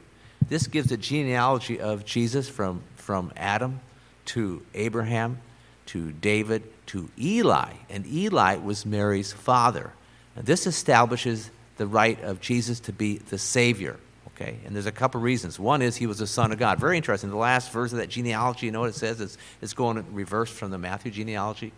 This 0.50 0.66
gives 0.66 0.92
a 0.92 0.98
genealogy 0.98 1.80
of 1.80 2.04
Jesus 2.04 2.48
from, 2.48 2.82
from 2.96 3.32
Adam 3.36 3.80
to 4.26 4.62
Abraham 4.74 5.38
to 5.86 6.12
David 6.12 6.62
to 6.86 7.08
Eli. 7.18 7.72
And 7.88 8.06
Eli 8.06 8.56
was 8.56 8.84
Mary's 8.84 9.32
father. 9.32 9.92
And 10.36 10.44
this 10.44 10.66
establishes 10.66 11.50
the 11.78 11.86
right 11.86 12.22
of 12.22 12.40
Jesus 12.40 12.80
to 12.80 12.92
be 12.92 13.18
the 13.18 13.38
Savior. 13.38 13.96
Okay, 14.28 14.58
and 14.64 14.74
there's 14.74 14.86
a 14.86 14.92
couple 14.92 15.20
reasons. 15.20 15.58
One 15.58 15.82
is 15.82 15.96
he 15.96 16.06
was 16.06 16.20
a 16.20 16.26
son 16.26 16.52
of 16.52 16.58
God. 16.58 16.78
Very 16.78 16.96
interesting. 16.96 17.30
The 17.30 17.36
last 17.36 17.72
verse 17.72 17.92
of 17.92 17.98
that 17.98 18.08
genealogy, 18.08 18.66
you 18.66 18.72
know 18.72 18.80
what 18.80 18.90
it 18.90 18.94
says? 18.94 19.20
It's, 19.20 19.36
it's 19.60 19.74
going 19.74 19.98
in 19.98 20.14
reverse 20.14 20.50
from 20.50 20.70
the 20.70 20.78
Matthew 20.78 21.10
genealogy. 21.10 21.68
It 21.68 21.72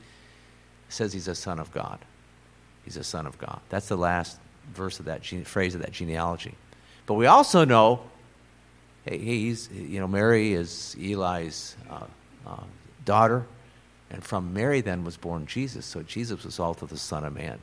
says 0.88 1.12
he's 1.12 1.28
a 1.28 1.34
son 1.34 1.58
of 1.58 1.72
God. 1.72 1.98
He's 2.84 2.96
a 2.96 3.04
son 3.04 3.26
of 3.26 3.38
God. 3.38 3.60
That's 3.68 3.88
the 3.88 3.96
last 3.96 4.38
verse 4.74 4.98
of 4.98 5.06
that 5.06 5.22
gene, 5.22 5.44
phrase 5.44 5.74
of 5.74 5.82
that 5.82 5.92
genealogy. 5.92 6.54
But 7.06 7.14
we 7.14 7.26
also 7.26 7.64
know 7.64 8.00
he's, 9.04 9.68
you 9.70 10.00
know, 10.00 10.08
Mary 10.08 10.52
is 10.52 10.96
Eli's 10.98 11.76
uh, 11.90 12.04
uh, 12.46 12.62
daughter, 13.04 13.46
and 14.10 14.22
from 14.22 14.52
Mary 14.52 14.80
then 14.80 15.04
was 15.04 15.16
born 15.16 15.46
Jesus. 15.46 15.84
So 15.84 16.02
Jesus 16.02 16.44
was 16.44 16.60
also 16.60 16.86
the 16.86 16.98
Son 16.98 17.24
of 17.24 17.34
Man. 17.34 17.58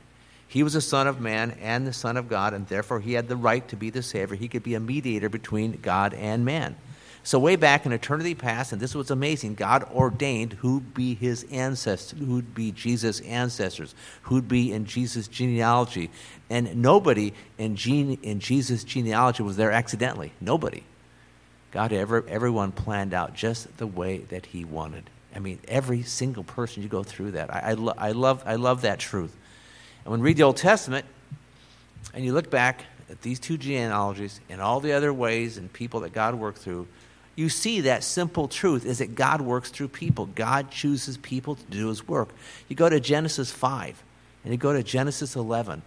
He 0.46 0.62
was 0.62 0.72
the 0.72 0.80
Son 0.80 1.06
of 1.06 1.20
Man 1.20 1.56
and 1.62 1.86
the 1.86 1.92
Son 1.92 2.16
of 2.16 2.28
God, 2.28 2.54
and 2.54 2.66
therefore 2.66 3.00
he 3.00 3.12
had 3.12 3.28
the 3.28 3.36
right 3.36 3.66
to 3.68 3.76
be 3.76 3.90
the 3.90 4.02
Savior. 4.02 4.36
He 4.36 4.48
could 4.48 4.64
be 4.64 4.74
a 4.74 4.80
mediator 4.80 5.28
between 5.28 5.78
God 5.80 6.12
and 6.12 6.44
man. 6.44 6.76
So, 7.22 7.38
way 7.38 7.56
back 7.56 7.84
in 7.84 7.92
eternity 7.92 8.34
past, 8.34 8.72
and 8.72 8.80
this 8.80 8.94
was 8.94 9.10
amazing, 9.10 9.54
God 9.54 9.84
ordained 9.84 10.54
who'd 10.54 10.94
be 10.94 11.14
his 11.14 11.44
ancestors, 11.52 12.18
who'd 12.18 12.54
be 12.54 12.72
Jesus' 12.72 13.20
ancestors, 13.20 13.94
who'd 14.22 14.48
be 14.48 14.72
in 14.72 14.86
Jesus' 14.86 15.28
genealogy. 15.28 16.10
And 16.48 16.76
nobody 16.76 17.34
in, 17.58 17.76
gene, 17.76 18.18
in 18.22 18.40
Jesus' 18.40 18.84
genealogy 18.84 19.42
was 19.42 19.56
there 19.56 19.70
accidentally. 19.70 20.32
Nobody. 20.40 20.82
God 21.70 21.92
had 21.92 22.00
ever, 22.00 22.24
everyone 22.28 22.72
planned 22.72 23.14
out 23.14 23.34
just 23.34 23.76
the 23.78 23.86
way 23.86 24.18
that 24.18 24.46
He 24.46 24.64
wanted. 24.64 25.04
I 25.34 25.38
mean, 25.38 25.60
every 25.68 26.02
single 26.02 26.42
person, 26.42 26.82
you 26.82 26.88
go 26.88 27.02
through 27.02 27.32
that. 27.32 27.54
I, 27.54 27.70
I, 27.70 27.72
lo- 27.74 27.94
I, 27.96 28.12
love, 28.12 28.42
I 28.44 28.56
love 28.56 28.82
that 28.82 28.98
truth. 28.98 29.36
And 30.04 30.10
when 30.10 30.20
you 30.20 30.26
read 30.26 30.36
the 30.36 30.42
Old 30.42 30.56
Testament 30.56 31.06
and 32.12 32.24
you 32.24 32.32
look 32.32 32.50
back 32.50 32.84
at 33.08 33.22
these 33.22 33.38
two 33.38 33.56
genealogies 33.56 34.40
and 34.48 34.60
all 34.60 34.80
the 34.80 34.92
other 34.92 35.12
ways 35.12 35.56
and 35.56 35.72
people 35.72 36.00
that 36.00 36.12
God 36.12 36.34
worked 36.34 36.58
through, 36.58 36.88
you 37.36 37.48
see 37.48 37.82
that 37.82 38.02
simple 38.02 38.48
truth 38.48 38.84
is 38.84 38.98
that 38.98 39.14
God 39.14 39.40
works 39.40 39.70
through 39.70 39.88
people. 39.88 40.26
God 40.26 40.70
chooses 40.70 41.16
people 41.16 41.54
to 41.54 41.64
do 41.70 41.88
his 41.88 42.06
work. 42.06 42.30
You 42.68 42.76
go 42.76 42.88
to 42.88 43.00
Genesis 43.00 43.50
5 43.50 44.02
and 44.44 44.52
you 44.52 44.58
go 44.58 44.72
to 44.72 44.82
Genesis 44.82 45.36
11. 45.36 45.82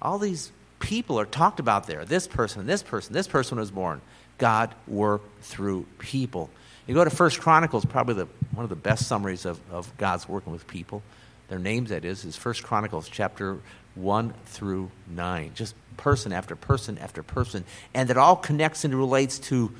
All 0.00 0.18
these 0.18 0.52
people 0.78 1.20
are 1.20 1.26
talked 1.26 1.60
about 1.60 1.86
there. 1.86 2.04
This 2.04 2.26
person, 2.26 2.66
this 2.66 2.82
person, 2.82 3.12
this 3.12 3.28
person 3.28 3.58
was 3.58 3.70
born. 3.70 4.00
God 4.38 4.74
worked 4.86 5.42
through 5.42 5.86
people. 5.98 6.50
You 6.86 6.94
go 6.94 7.04
to 7.04 7.10
First 7.10 7.40
Chronicles, 7.40 7.84
probably 7.84 8.14
the, 8.14 8.28
one 8.54 8.64
of 8.64 8.70
the 8.70 8.76
best 8.76 9.06
summaries 9.06 9.44
of, 9.44 9.60
of 9.70 9.96
God's 9.96 10.28
working 10.28 10.52
with 10.52 10.66
people. 10.66 11.02
Their 11.48 11.58
names, 11.58 11.90
that 11.90 12.04
is, 12.04 12.24
is 12.24 12.36
First 12.36 12.62
Chronicles 12.62 13.08
chapter 13.08 13.58
1 13.94 14.34
through 14.46 14.90
9. 15.08 15.52
Just 15.54 15.74
person 15.96 16.32
after 16.32 16.54
person 16.54 16.98
after 16.98 17.22
person. 17.22 17.64
And 17.94 18.10
it 18.10 18.16
all 18.16 18.36
connects 18.36 18.84
and 18.84 18.94
relates 18.94 19.38
to 19.40 19.72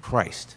Christ 0.00 0.56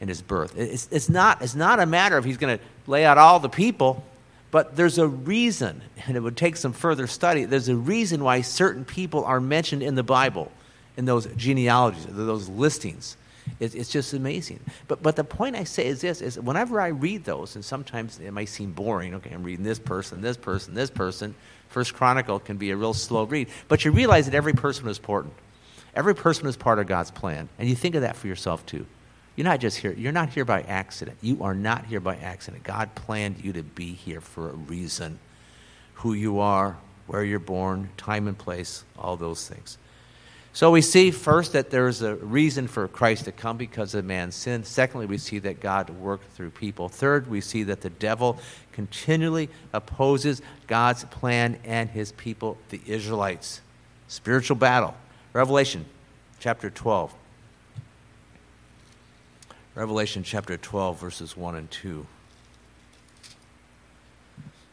and 0.00 0.08
his 0.08 0.22
birth. 0.22 0.56
It's, 0.58 0.88
it's, 0.90 1.08
not, 1.08 1.42
it's 1.42 1.54
not 1.54 1.80
a 1.80 1.86
matter 1.86 2.16
of 2.16 2.24
he's 2.24 2.36
going 2.36 2.58
to 2.58 2.64
lay 2.86 3.04
out 3.04 3.18
all 3.18 3.38
the 3.38 3.48
people, 3.48 4.04
but 4.50 4.76
there's 4.76 4.98
a 4.98 5.06
reason, 5.06 5.82
and 6.06 6.16
it 6.16 6.20
would 6.20 6.36
take 6.36 6.56
some 6.56 6.72
further 6.72 7.06
study. 7.06 7.44
There's 7.44 7.68
a 7.68 7.76
reason 7.76 8.22
why 8.22 8.40
certain 8.40 8.84
people 8.84 9.24
are 9.24 9.40
mentioned 9.40 9.82
in 9.82 9.94
the 9.94 10.02
Bible 10.02 10.50
in 10.96 11.04
those 11.04 11.26
genealogies, 11.36 12.06
those 12.08 12.48
listings. 12.48 13.16
It's, 13.60 13.74
it's 13.74 13.90
just 13.90 14.12
amazing. 14.14 14.60
But, 14.88 15.02
but 15.02 15.16
the 15.16 15.24
point 15.24 15.54
I 15.56 15.64
say 15.64 15.86
is 15.86 16.00
this, 16.00 16.22
is 16.22 16.40
whenever 16.40 16.80
I 16.80 16.88
read 16.88 17.24
those, 17.24 17.56
and 17.56 17.64
sometimes 17.64 18.18
it 18.18 18.32
might 18.32 18.48
seem 18.48 18.72
boring, 18.72 19.14
okay, 19.16 19.30
I'm 19.32 19.42
reading 19.42 19.64
this 19.64 19.78
person, 19.78 20.20
this 20.22 20.36
person, 20.36 20.74
this 20.74 20.90
person, 20.90 21.34
First 21.68 21.94
Chronicle 21.94 22.38
can 22.38 22.56
be 22.56 22.70
a 22.70 22.76
real 22.76 22.94
slow 22.94 23.24
read. 23.24 23.48
But 23.66 23.84
you 23.84 23.90
realize 23.90 24.26
that 24.26 24.34
every 24.34 24.52
person 24.52 24.86
is 24.88 24.96
important. 24.98 25.34
Every 25.94 26.14
person 26.14 26.46
is 26.46 26.56
part 26.56 26.78
of 26.78 26.86
God's 26.86 27.10
plan. 27.10 27.48
And 27.58 27.68
you 27.68 27.74
think 27.74 27.96
of 27.96 28.02
that 28.02 28.14
for 28.14 28.28
yourself 28.28 28.64
too. 28.64 28.86
You're 29.34 29.44
not 29.44 29.58
just 29.58 29.78
here. 29.78 29.92
You're 29.92 30.12
not 30.12 30.28
here 30.28 30.44
by 30.44 30.62
accident. 30.62 31.18
You 31.20 31.42
are 31.42 31.54
not 31.54 31.86
here 31.86 31.98
by 31.98 32.14
accident. 32.16 32.62
God 32.62 32.94
planned 32.94 33.44
you 33.44 33.52
to 33.54 33.64
be 33.64 33.92
here 33.92 34.20
for 34.20 34.50
a 34.50 34.54
reason. 34.54 35.18
Who 35.94 36.12
you 36.12 36.38
are, 36.38 36.76
where 37.08 37.24
you're 37.24 37.40
born, 37.40 37.90
time 37.96 38.28
and 38.28 38.38
place, 38.38 38.84
all 38.96 39.16
those 39.16 39.48
things. 39.48 39.76
So 40.54 40.70
we 40.70 40.82
see 40.82 41.10
first 41.10 41.52
that 41.54 41.70
there's 41.70 42.00
a 42.00 42.14
reason 42.14 42.68
for 42.68 42.86
Christ 42.86 43.24
to 43.24 43.32
come 43.32 43.56
because 43.56 43.92
of 43.96 44.04
man's 44.04 44.36
sin. 44.36 44.62
Secondly, 44.62 45.04
we 45.04 45.18
see 45.18 45.40
that 45.40 45.58
God 45.58 45.90
worked 45.90 46.30
through 46.30 46.50
people. 46.50 46.88
Third, 46.88 47.28
we 47.28 47.40
see 47.40 47.64
that 47.64 47.80
the 47.80 47.90
devil 47.90 48.38
continually 48.70 49.48
opposes 49.72 50.42
God's 50.68 51.02
plan 51.06 51.58
and 51.64 51.90
his 51.90 52.12
people, 52.12 52.56
the 52.68 52.80
Israelites. 52.86 53.62
Spiritual 54.06 54.54
battle. 54.54 54.94
Revelation 55.32 55.86
chapter 56.38 56.70
12. 56.70 57.12
Revelation 59.74 60.22
chapter 60.22 60.56
12, 60.56 61.00
verses 61.00 61.36
1 61.36 61.56
and 61.56 61.68
2. 61.72 62.06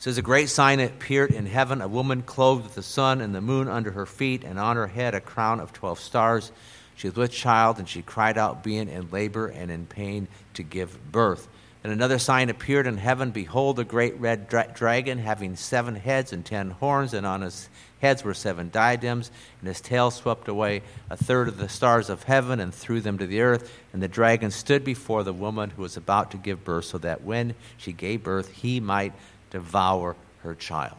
Says, 0.02 0.18
A 0.18 0.24
great 0.24 0.50
sign 0.50 0.80
appeared 0.80 1.30
in 1.30 1.46
heaven, 1.46 1.80
a 1.80 1.88
woman 1.88 2.24
clothed 2.24 2.64
with 2.64 2.74
the 2.74 2.82
sun 2.82 3.22
and 3.22 3.36
the 3.36 3.40
moon 3.40 3.68
under 3.68 3.92
her 3.92 4.08
feet, 4.08 4.44
and 4.44 4.58
on 4.58 4.76
her 4.76 4.88
head 4.88 5.14
a 5.14 5.22
crown 5.22 5.60
of 5.60 5.74
12 5.74 6.00
stars. 6.00 6.52
She 6.96 7.08
was 7.08 7.16
with 7.16 7.30
child, 7.32 7.78
and 7.78 7.88
she 7.88 8.02
cried 8.02 8.36
out, 8.36 8.64
being 8.64 8.90
in 8.90 9.12
labor 9.12 9.46
and 9.46 9.70
in 9.70 9.86
pain 9.86 10.28
to 10.56 10.64
give 10.64 11.12
birth. 11.12 11.48
And 11.84 11.94
another 11.94 12.18
sign 12.18 12.50
appeared 12.50 12.88
in 12.88 12.98
heaven 12.98 13.30
Behold, 13.30 13.78
a 13.78 13.84
great 13.84 14.20
red 14.20 14.48
dra- 14.48 14.72
dragon, 14.74 15.20
having 15.20 15.56
seven 15.56 15.94
heads 15.94 16.34
and 16.34 16.44
ten 16.44 16.72
horns, 16.72 17.14
and 17.14 17.24
on 17.24 17.42
his 17.42 17.70
heads 18.02 18.24
were 18.24 18.34
seven 18.34 18.72
diadems, 18.72 19.30
and 19.60 19.68
his 19.68 19.82
tail 19.82 20.10
swept 20.10 20.48
away 20.48 20.82
a 21.12 21.18
third 21.18 21.48
of 21.48 21.58
the 21.58 21.70
stars 21.70 22.10
of 22.10 22.24
heaven 22.24 22.60
and 22.60 22.74
threw 22.74 23.02
them 23.02 23.20
to 23.20 23.28
the 23.28 23.42
earth. 23.42 23.72
And 23.94 24.02
the 24.02 24.08
dragon 24.08 24.50
stood 24.50 24.84
before 24.84 25.24
the 25.24 25.32
woman 25.32 25.70
who 25.70 25.84
was 25.84 25.96
about 25.96 26.32
to 26.32 26.38
give 26.38 26.64
birth, 26.64 26.86
so 26.86 26.98
that 27.00 27.24
when 27.24 27.54
she 27.78 27.94
gave 27.94 28.24
birth, 28.24 28.52
he 28.52 28.80
might 28.80 29.14
devour 29.52 30.16
her 30.44 30.56
child. 30.56 30.98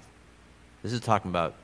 This 0.83 0.93
is 0.93 1.01
talking 1.01 1.31
about 1.31 1.55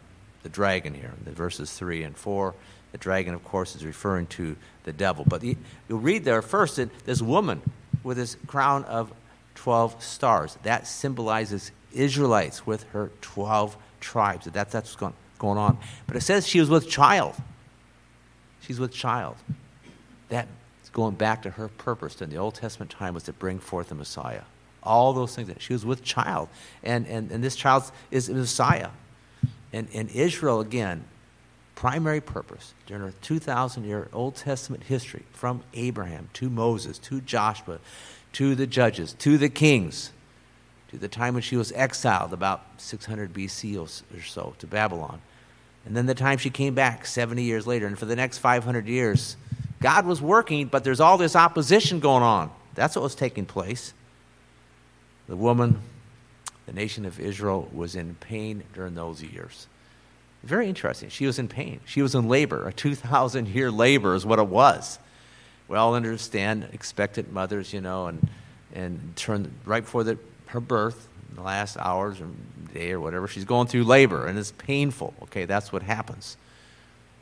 the 0.42 0.49
dragon 0.49 0.95
here, 0.95 1.12
the 1.25 1.30
verses 1.30 1.73
3 1.73 2.02
and 2.02 2.16
4. 2.16 2.54
The 2.92 2.99
dragon, 2.99 3.35
of 3.35 3.45
course, 3.45 3.76
is 3.76 3.85
referring 3.85 4.26
to 4.28 4.57
the 4.85 4.92
devil. 4.92 5.25
But 5.28 5.42
the, 5.42 5.57
you'll 5.88 6.00
read 6.00 6.25
there 6.25 6.40
first 6.42 6.76
that 6.76 6.90
this 7.04 7.21
woman 7.21 7.61
with 8.02 8.16
this 8.16 8.37
crown 8.47 8.85
of 8.85 9.12
12 9.57 10.02
stars. 10.02 10.57
That 10.62 10.87
symbolizes 10.87 11.73
Israelites 11.92 12.66
with 12.66 12.85
her 12.90 13.11
12 13.21 13.76
tribes. 14.00 14.47
That's, 14.47 14.73
that's 14.73 14.90
what's 14.90 14.97
going, 14.97 15.14
going 15.38 15.59
on. 15.59 15.78
But 16.07 16.16
it 16.16 16.23
says 16.23 16.47
she 16.47 16.61
was 16.61 16.71
with 16.71 16.88
child. 16.88 17.35
She's 18.61 18.80
with 18.80 18.92
child. 18.92 19.37
That's 20.28 20.49
going 20.92 21.16
back 21.16 21.42
to 21.42 21.50
her 21.50 21.68
purpose 21.68 22.23
in 22.23 22.30
the 22.30 22.37
Old 22.37 22.54
Testament 22.54 22.90
time 22.90 23.14
was 23.14 23.25
to 23.25 23.33
bring 23.33 23.59
forth 23.59 23.88
the 23.88 23.95
Messiah. 23.95 24.42
All 24.82 25.12
those 25.12 25.35
things. 25.35 25.50
She 25.58 25.73
was 25.73 25.85
with 25.85 26.02
child. 26.02 26.49
And, 26.82 27.06
and, 27.06 27.30
and 27.30 27.42
this 27.42 27.56
child 27.56 27.90
is 28.11 28.28
Messiah. 28.30 28.90
And, 29.73 29.88
and 29.92 30.11
Israel, 30.11 30.61
again, 30.61 31.04
primary 31.75 32.20
purpose 32.20 32.75
during 32.87 33.02
her 33.02 33.12
2,000 33.23 33.85
year 33.85 34.08
Old 34.12 34.35
Testament 34.35 34.85
history 34.85 35.25
from 35.32 35.62
Abraham 35.75 36.28
to 36.35 36.50
Moses 36.50 36.99
to 36.99 37.20
Joshua 37.20 37.78
to 38.32 38.54
the 38.54 38.66
judges 38.66 39.14
to 39.14 39.38
the 39.38 39.49
kings 39.49 40.11
to 40.90 40.99
the 40.99 41.08
time 41.08 41.35
when 41.35 41.42
she 41.42 41.56
was 41.56 41.70
exiled 41.73 42.32
about 42.32 42.64
600 42.78 43.32
BC 43.32 43.78
or 43.80 44.23
so 44.23 44.54
to 44.58 44.66
Babylon. 44.66 45.20
And 45.85 45.97
then 45.97 46.06
the 46.06 46.14
time 46.14 46.38
she 46.38 46.50
came 46.50 46.75
back 46.75 47.06
70 47.06 47.42
years 47.42 47.66
later. 47.66 47.87
And 47.87 47.99
for 47.99 48.06
the 48.06 48.16
next 48.16 48.38
500 48.38 48.87
years, 48.87 49.37
God 49.80 50.06
was 50.06 50.20
working, 50.20 50.66
but 50.66 50.85
there's 50.85 51.00
all 51.00 51.18
this 51.18 51.37
opposition 51.37 52.00
going 52.00 52.23
on. 52.23 52.50
That's 52.75 52.97
what 52.97 53.02
was 53.02 53.14
taking 53.14 53.47
place. 53.47 53.92
The 55.28 55.37
woman, 55.37 55.80
the 56.66 56.73
nation 56.73 57.04
of 57.04 57.20
Israel, 57.20 57.68
was 57.73 57.94
in 57.94 58.14
pain 58.16 58.64
during 58.75 58.94
those 58.94 59.23
years. 59.23 59.66
Very 60.42 60.68
interesting. 60.68 61.08
She 61.08 61.26
was 61.26 61.38
in 61.38 61.49
pain. 61.49 61.80
She 61.85 62.00
was 62.00 62.14
in 62.14 62.28
labor. 62.28 62.66
A 62.66 62.73
2,000 62.73 63.49
year 63.49 63.70
labor 63.70 64.14
is 64.14 64.25
what 64.25 64.38
it 64.38 64.47
was. 64.47 64.99
We 65.66 65.76
all 65.76 65.94
understand 65.94 66.68
expectant 66.73 67.32
mothers, 67.32 67.73
you 67.73 67.80
know, 67.80 68.06
and, 68.06 68.28
and 68.75 69.12
turn 69.16 69.52
right 69.66 69.82
before 69.82 70.04
the 70.04 70.18
her 70.47 70.61
birth, 70.61 71.08
the 71.35 71.42
last 71.42 71.76
hours 71.76 72.20
or 72.20 72.28
day 72.73 72.92
or 72.92 73.00
whatever, 73.00 73.28
she's 73.28 73.44
going 73.44 73.66
through 73.66 73.85
labor 73.85 74.26
and 74.26 74.38
it's 74.38 74.52
painful. 74.52 75.14
Okay, 75.25 75.44
that's 75.44 75.73
what 75.73 75.82
happens. 75.82 76.37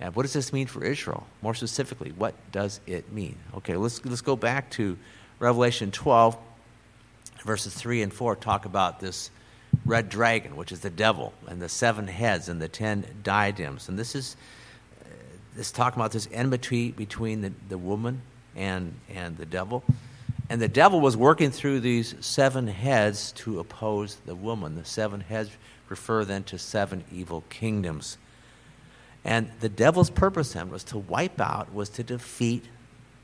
And 0.00 0.14
what 0.14 0.22
does 0.22 0.32
this 0.32 0.52
mean 0.52 0.66
for 0.66 0.84
Israel? 0.84 1.26
More 1.42 1.54
specifically, 1.54 2.12
what 2.16 2.34
does 2.52 2.80
it 2.86 3.12
mean? 3.12 3.36
Okay, 3.56 3.76
let's, 3.76 4.04
let's 4.04 4.20
go 4.20 4.36
back 4.36 4.70
to 4.72 4.96
Revelation 5.38 5.90
12, 5.90 6.36
verses 7.43 7.75
3 7.75 8.02
and 8.02 8.12
4 8.12 8.37
talk 8.37 8.64
about 8.64 9.00
this 9.00 9.31
red 9.85 10.09
dragon, 10.09 10.57
which 10.57 10.73
is 10.73 10.81
the 10.81 10.90
devil, 10.90 11.33
and 11.47 11.61
the 11.61 11.69
seven 11.69 12.07
heads 12.07 12.49
and 12.49 12.61
the 12.61 12.69
ten 12.69 13.05
diadems. 13.23 13.88
And 13.88 13.99
this 13.99 14.14
is 14.14 14.37
uh, 15.00 15.09
this 15.55 15.71
talking 15.71 16.00
about 16.00 16.12
this 16.12 16.28
enmity 16.33 16.93
between 16.93 17.43
the, 17.43 17.52
the 17.69 17.78
woman 17.78 18.23
and, 18.55 18.95
and 19.14 19.37
the 19.37 19.47
devil. 19.47 19.85
And 20.49 20.62
the 20.62 20.69
devil 20.69 21.00
was 21.00 21.16
working 21.16 21.50
through 21.50 21.81
these 21.81 22.14
seven 22.21 22.69
heads 22.69 23.33
to 23.33 23.59
oppose 23.59 24.16
the 24.26 24.35
woman. 24.35 24.76
The 24.76 24.85
seven 24.85 25.21
heads 25.21 25.50
refer 25.88 26.25
then 26.25 26.45
to 26.45 26.59
seven 26.59 27.05
evil 27.12 27.43
kingdoms. 27.50 28.16
And 29.25 29.50
the 29.61 29.69
devil's 29.69 30.11
purpose 30.11 30.52
then 30.52 30.71
was 30.71 30.85
to 30.85 30.99
wipe 30.99 31.40
out, 31.40 31.75
was 31.75 31.88
to 31.90 32.05
defeat 32.05 32.64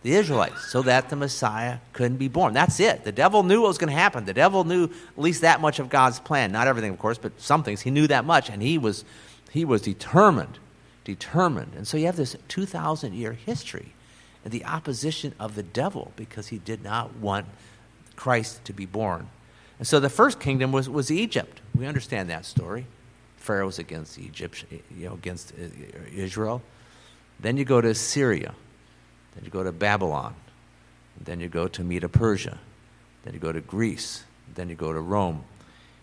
the 0.02 0.14
Israelites 0.14 0.70
so 0.70 0.82
that 0.82 1.08
the 1.10 1.16
Messiah 1.16 1.78
couldn't 1.92 2.16
be 2.16 2.28
born. 2.28 2.54
That's 2.54 2.80
it. 2.80 3.04
The 3.04 3.12
devil 3.12 3.42
knew 3.42 3.62
what 3.62 3.68
was 3.68 3.78
going 3.78 3.92
to 3.92 3.98
happen. 3.98 4.24
The 4.24 4.34
devil 4.34 4.64
knew 4.64 4.84
at 4.84 5.18
least 5.18 5.42
that 5.42 5.60
much 5.60 5.78
of 5.78 5.88
God's 5.88 6.18
plan. 6.18 6.52
Not 6.52 6.66
everything, 6.66 6.90
of 6.90 6.98
course, 6.98 7.18
but 7.18 7.40
some 7.40 7.62
things. 7.62 7.82
He 7.82 7.90
knew 7.90 8.06
that 8.08 8.24
much, 8.24 8.50
and 8.50 8.62
he 8.62 8.78
was, 8.78 9.04
he 9.50 9.64
was 9.64 9.82
determined. 9.82 10.58
Determined. 11.04 11.72
And 11.76 11.86
so 11.86 11.96
you 11.96 12.06
have 12.06 12.16
this 12.16 12.36
2,000 12.48 13.14
year 13.14 13.32
history 13.32 13.92
and 14.44 14.52
the 14.52 14.64
opposition 14.64 15.34
of 15.38 15.54
the 15.54 15.62
devil 15.62 16.12
because 16.16 16.48
he 16.48 16.58
did 16.58 16.82
not 16.82 17.16
want 17.16 17.46
Christ 18.16 18.64
to 18.64 18.72
be 18.72 18.86
born. 18.86 19.28
And 19.78 19.86
so 19.86 20.00
the 20.00 20.10
first 20.10 20.40
kingdom 20.40 20.72
was, 20.72 20.88
was 20.88 21.10
Egypt. 21.10 21.60
We 21.74 21.86
understand 21.86 22.30
that 22.30 22.44
story. 22.44 22.86
Pharaoh 23.36 23.66
was 23.66 23.78
against 23.78 24.18
Egypt, 24.18 24.64
you 24.96 25.06
know, 25.06 25.14
against 25.14 25.52
uh, 25.52 25.64
Israel. 26.14 26.62
Then 27.40 27.56
you 27.56 27.64
go 27.64 27.80
to 27.80 27.94
Syria. 27.94 28.54
Then 29.34 29.44
you 29.44 29.50
go 29.50 29.62
to 29.62 29.72
Babylon. 29.72 30.34
Then 31.20 31.40
you 31.40 31.48
go 31.48 31.68
to 31.68 31.84
Medo 31.84 32.08
Persia. 32.08 32.58
Then 33.24 33.34
you 33.34 33.40
go 33.40 33.52
to 33.52 33.60
Greece. 33.60 34.24
Then 34.54 34.68
you 34.68 34.74
go 34.74 34.92
to 34.92 35.00
Rome. 35.00 35.44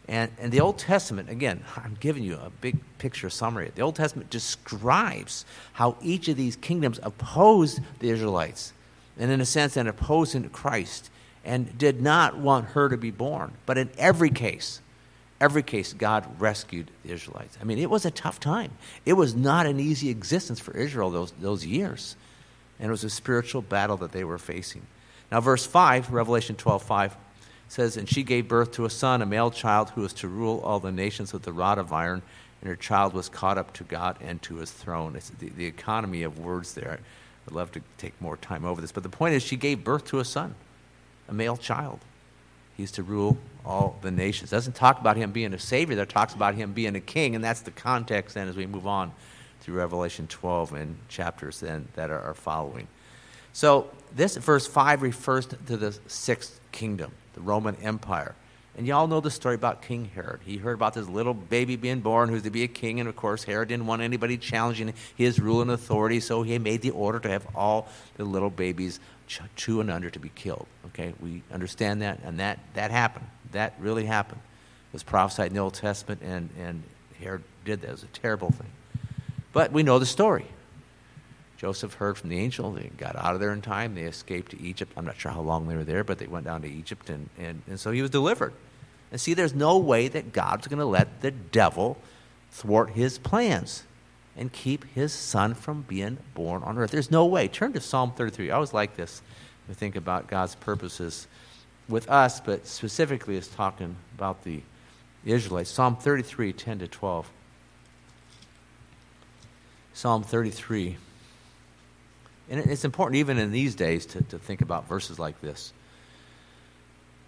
And, 0.09 0.31
and 0.39 0.51
the 0.51 0.59
Old 0.59 0.79
Testament, 0.79 1.29
again, 1.29 1.63
I'm 1.77 1.95
giving 1.99 2.23
you 2.23 2.35
a 2.35 2.49
big 2.61 2.77
picture 2.97 3.29
summary. 3.29 3.71
The 3.75 3.83
Old 3.83 3.95
Testament 3.95 4.31
describes 4.31 5.45
how 5.73 5.97
each 6.01 6.27
of 6.27 6.35
these 6.35 6.55
kingdoms 6.55 6.99
opposed 7.03 7.79
the 7.99 8.09
Israelites, 8.09 8.73
and 9.19 9.29
in 9.29 9.39
a 9.39 9.45
sense, 9.45 9.77
and 9.77 9.87
opposed 9.87 10.51
Christ, 10.51 11.11
and 11.45 11.77
did 11.77 12.01
not 12.01 12.39
want 12.39 12.69
her 12.69 12.89
to 12.89 12.97
be 12.97 13.11
born. 13.11 13.51
But 13.67 13.77
in 13.77 13.91
every 13.99 14.31
case, 14.31 14.81
every 15.39 15.61
case, 15.61 15.93
God 15.93 16.25
rescued 16.41 16.89
the 17.03 17.11
Israelites. 17.11 17.59
I 17.61 17.63
mean, 17.63 17.77
it 17.77 17.91
was 17.91 18.03
a 18.03 18.11
tough 18.11 18.39
time. 18.39 18.71
It 19.05 19.13
was 19.13 19.35
not 19.35 19.67
an 19.67 19.79
easy 19.79 20.09
existence 20.09 20.59
for 20.59 20.75
Israel 20.75 21.11
those, 21.11 21.33
those 21.33 21.67
years. 21.67 22.15
And 22.79 22.87
it 22.87 22.91
was 22.91 23.03
a 23.03 23.09
spiritual 23.09 23.61
battle 23.61 23.97
that 23.97 24.11
they 24.11 24.23
were 24.23 24.37
facing. 24.37 24.83
Now, 25.31 25.41
verse 25.41 25.65
5, 25.65 26.11
Revelation 26.11 26.55
12 26.55 26.83
5 26.83 27.17
says, 27.67 27.97
And 27.97 28.09
she 28.09 28.23
gave 28.23 28.47
birth 28.47 28.71
to 28.73 28.85
a 28.85 28.89
son, 28.89 29.21
a 29.21 29.25
male 29.25 29.51
child, 29.51 29.91
who 29.91 30.01
was 30.01 30.13
to 30.13 30.27
rule 30.27 30.59
all 30.63 30.79
the 30.79 30.91
nations 30.91 31.33
with 31.33 31.43
the 31.43 31.53
rod 31.53 31.77
of 31.77 31.93
iron, 31.93 32.21
and 32.61 32.69
her 32.69 32.75
child 32.75 33.13
was 33.13 33.29
caught 33.29 33.57
up 33.57 33.73
to 33.73 33.83
God 33.83 34.17
and 34.21 34.41
to 34.43 34.55
his 34.55 34.71
throne. 34.71 35.15
It's 35.15 35.29
the, 35.29 35.49
the 35.49 35.65
economy 35.65 36.23
of 36.23 36.39
words 36.39 36.73
there. 36.73 36.99
I'd 37.47 37.53
love 37.53 37.71
to 37.73 37.81
take 37.97 38.19
more 38.21 38.37
time 38.37 38.65
over 38.65 38.81
this. 38.81 38.91
But 38.91 39.03
the 39.03 39.09
point 39.09 39.35
is, 39.35 39.43
she 39.43 39.55
gave 39.55 39.83
birth 39.83 40.05
to 40.05 40.19
a 40.19 40.25
son, 40.25 40.55
a 41.27 41.33
male 41.33 41.57
child. 41.57 41.99
He's 42.75 42.91
to 42.93 43.03
rule 43.03 43.37
all 43.65 43.97
the 44.01 44.11
nations. 44.11 44.51
It 44.51 44.55
doesn't 44.55 44.75
talk 44.75 44.99
about 44.99 45.17
him 45.17 45.31
being 45.31 45.53
a 45.53 45.59
savior, 45.59 45.95
there 45.95 46.05
talks 46.05 46.33
about 46.33 46.55
him 46.55 46.73
being 46.73 46.95
a 46.95 47.01
king, 47.01 47.35
and 47.35 47.43
that's 47.43 47.61
the 47.61 47.71
context 47.71 48.35
then 48.35 48.47
as 48.47 48.55
we 48.55 48.65
move 48.65 48.87
on 48.87 49.11
through 49.61 49.75
Revelation 49.75 50.27
12 50.27 50.73
and 50.73 50.97
chapters 51.07 51.59
then 51.59 51.87
that 51.95 52.09
are, 52.09 52.33
following. 52.33 52.87
So 53.53 53.89
this 54.15 54.37
verse 54.37 54.67
5 54.67 55.01
refers 55.01 55.45
to 55.45 55.77
the 55.77 55.97
sixth 56.07 56.59
kingdom 56.71 57.11
the 57.33 57.41
Roman 57.41 57.75
Empire. 57.77 58.35
And 58.77 58.87
y'all 58.87 59.07
know 59.07 59.19
the 59.19 59.31
story 59.31 59.55
about 59.55 59.81
King 59.81 60.09
Herod. 60.15 60.39
He 60.45 60.57
heard 60.57 60.73
about 60.73 60.93
this 60.93 61.07
little 61.07 61.33
baby 61.33 61.75
being 61.75 61.99
born 61.99 62.29
who's 62.29 62.43
to 62.43 62.49
be 62.49 62.63
a 62.63 62.67
king, 62.67 62.99
and 62.99 63.09
of 63.09 63.15
course, 63.15 63.43
Herod 63.43 63.67
didn't 63.67 63.87
want 63.87 64.01
anybody 64.01 64.37
challenging 64.37 64.93
his 65.15 65.39
rule 65.39 65.61
and 65.61 65.69
authority, 65.71 66.19
so 66.19 66.43
he 66.43 66.57
made 66.59 66.81
the 66.81 66.91
order 66.91 67.19
to 67.19 67.29
have 67.29 67.45
all 67.55 67.89
the 68.15 68.23
little 68.23 68.49
babies 68.49 68.99
two 69.55 69.81
and 69.81 69.91
under 69.91 70.09
to 70.09 70.19
be 70.19 70.29
killed. 70.29 70.65
Okay, 70.87 71.13
we 71.19 71.43
understand 71.51 72.01
that, 72.01 72.19
and 72.23 72.39
that, 72.39 72.59
that 72.73 72.91
happened. 72.91 73.27
That 73.51 73.73
really 73.79 74.05
happened. 74.05 74.41
It 74.41 74.93
was 74.93 75.03
prophesied 75.03 75.47
in 75.47 75.55
the 75.55 75.59
Old 75.59 75.73
Testament, 75.73 76.21
and, 76.23 76.49
and 76.57 76.83
Herod 77.19 77.43
did 77.65 77.81
that. 77.81 77.89
It 77.89 77.91
was 77.91 78.03
a 78.03 78.07
terrible 78.07 78.51
thing. 78.51 78.71
But 79.53 79.71
we 79.71 79.83
know 79.83 79.99
the 79.99 80.05
story. 80.05 80.45
Joseph 81.57 81.95
heard 81.95 82.17
from 82.17 82.29
the 82.29 82.39
angel. 82.39 82.71
They 82.71 82.89
got 82.97 83.17
out 83.17 83.33
of 83.33 83.41
there 83.41 83.51
in 83.51 83.61
time. 83.61 83.93
They 83.93 84.03
escaped 84.03 84.51
to 84.51 84.61
Egypt. 84.61 84.93
I'm 84.95 85.05
not 85.05 85.19
sure 85.19 85.31
how 85.31 85.41
long 85.41 85.67
they 85.67 85.75
were 85.75 85.83
there, 85.83 86.05
but 86.05 86.17
they 86.17 86.27
went 86.27 86.45
down 86.45 86.61
to 86.61 86.69
Egypt, 86.69 87.09
and, 87.09 87.29
and, 87.37 87.61
and 87.67 87.79
so 87.79 87.91
he 87.91 88.01
was 88.01 88.09
delivered. 88.09 88.53
And 89.11 89.19
see, 89.19 89.33
there's 89.33 89.53
no 89.53 89.77
way 89.77 90.07
that 90.07 90.31
God's 90.31 90.67
going 90.67 90.79
to 90.79 90.85
let 90.85 91.21
the 91.21 91.31
devil 91.31 91.97
thwart 92.51 92.91
his 92.91 93.17
plans 93.17 93.83
and 94.37 94.53
keep 94.53 94.85
his 94.95 95.11
son 95.11 95.53
from 95.53 95.81
being 95.81 96.17
born 96.33 96.63
on 96.63 96.77
earth. 96.77 96.91
There's 96.91 97.11
no 97.11 97.25
way. 97.25 97.49
Turn 97.49 97.73
to 97.73 97.81
Psalm 97.81 98.13
33. 98.13 98.51
I 98.51 98.55
always 98.55 98.73
like 98.73 98.95
this 98.95 99.21
to 99.67 99.73
think 99.73 99.97
about 99.97 100.27
God's 100.27 100.55
purposes 100.55 101.27
with 101.89 102.09
us, 102.09 102.39
but 102.39 102.65
specifically 102.67 103.35
it's 103.35 103.47
talking 103.47 103.97
about 104.15 104.43
the 104.43 104.61
Israelites. 105.25 105.69
Psalm 105.69 105.97
33, 105.97 106.53
10 106.53 106.79
to 106.79 106.87
12. 106.87 107.29
Psalm 109.99 110.23
33. 110.23 110.95
And 112.49 112.61
it's 112.61 112.85
important 112.85 113.17
even 113.17 113.37
in 113.37 113.51
these 113.51 113.75
days 113.75 114.05
to, 114.05 114.21
to 114.21 114.39
think 114.39 114.61
about 114.61 114.87
verses 114.87 115.19
like 115.19 115.41
this. 115.41 115.73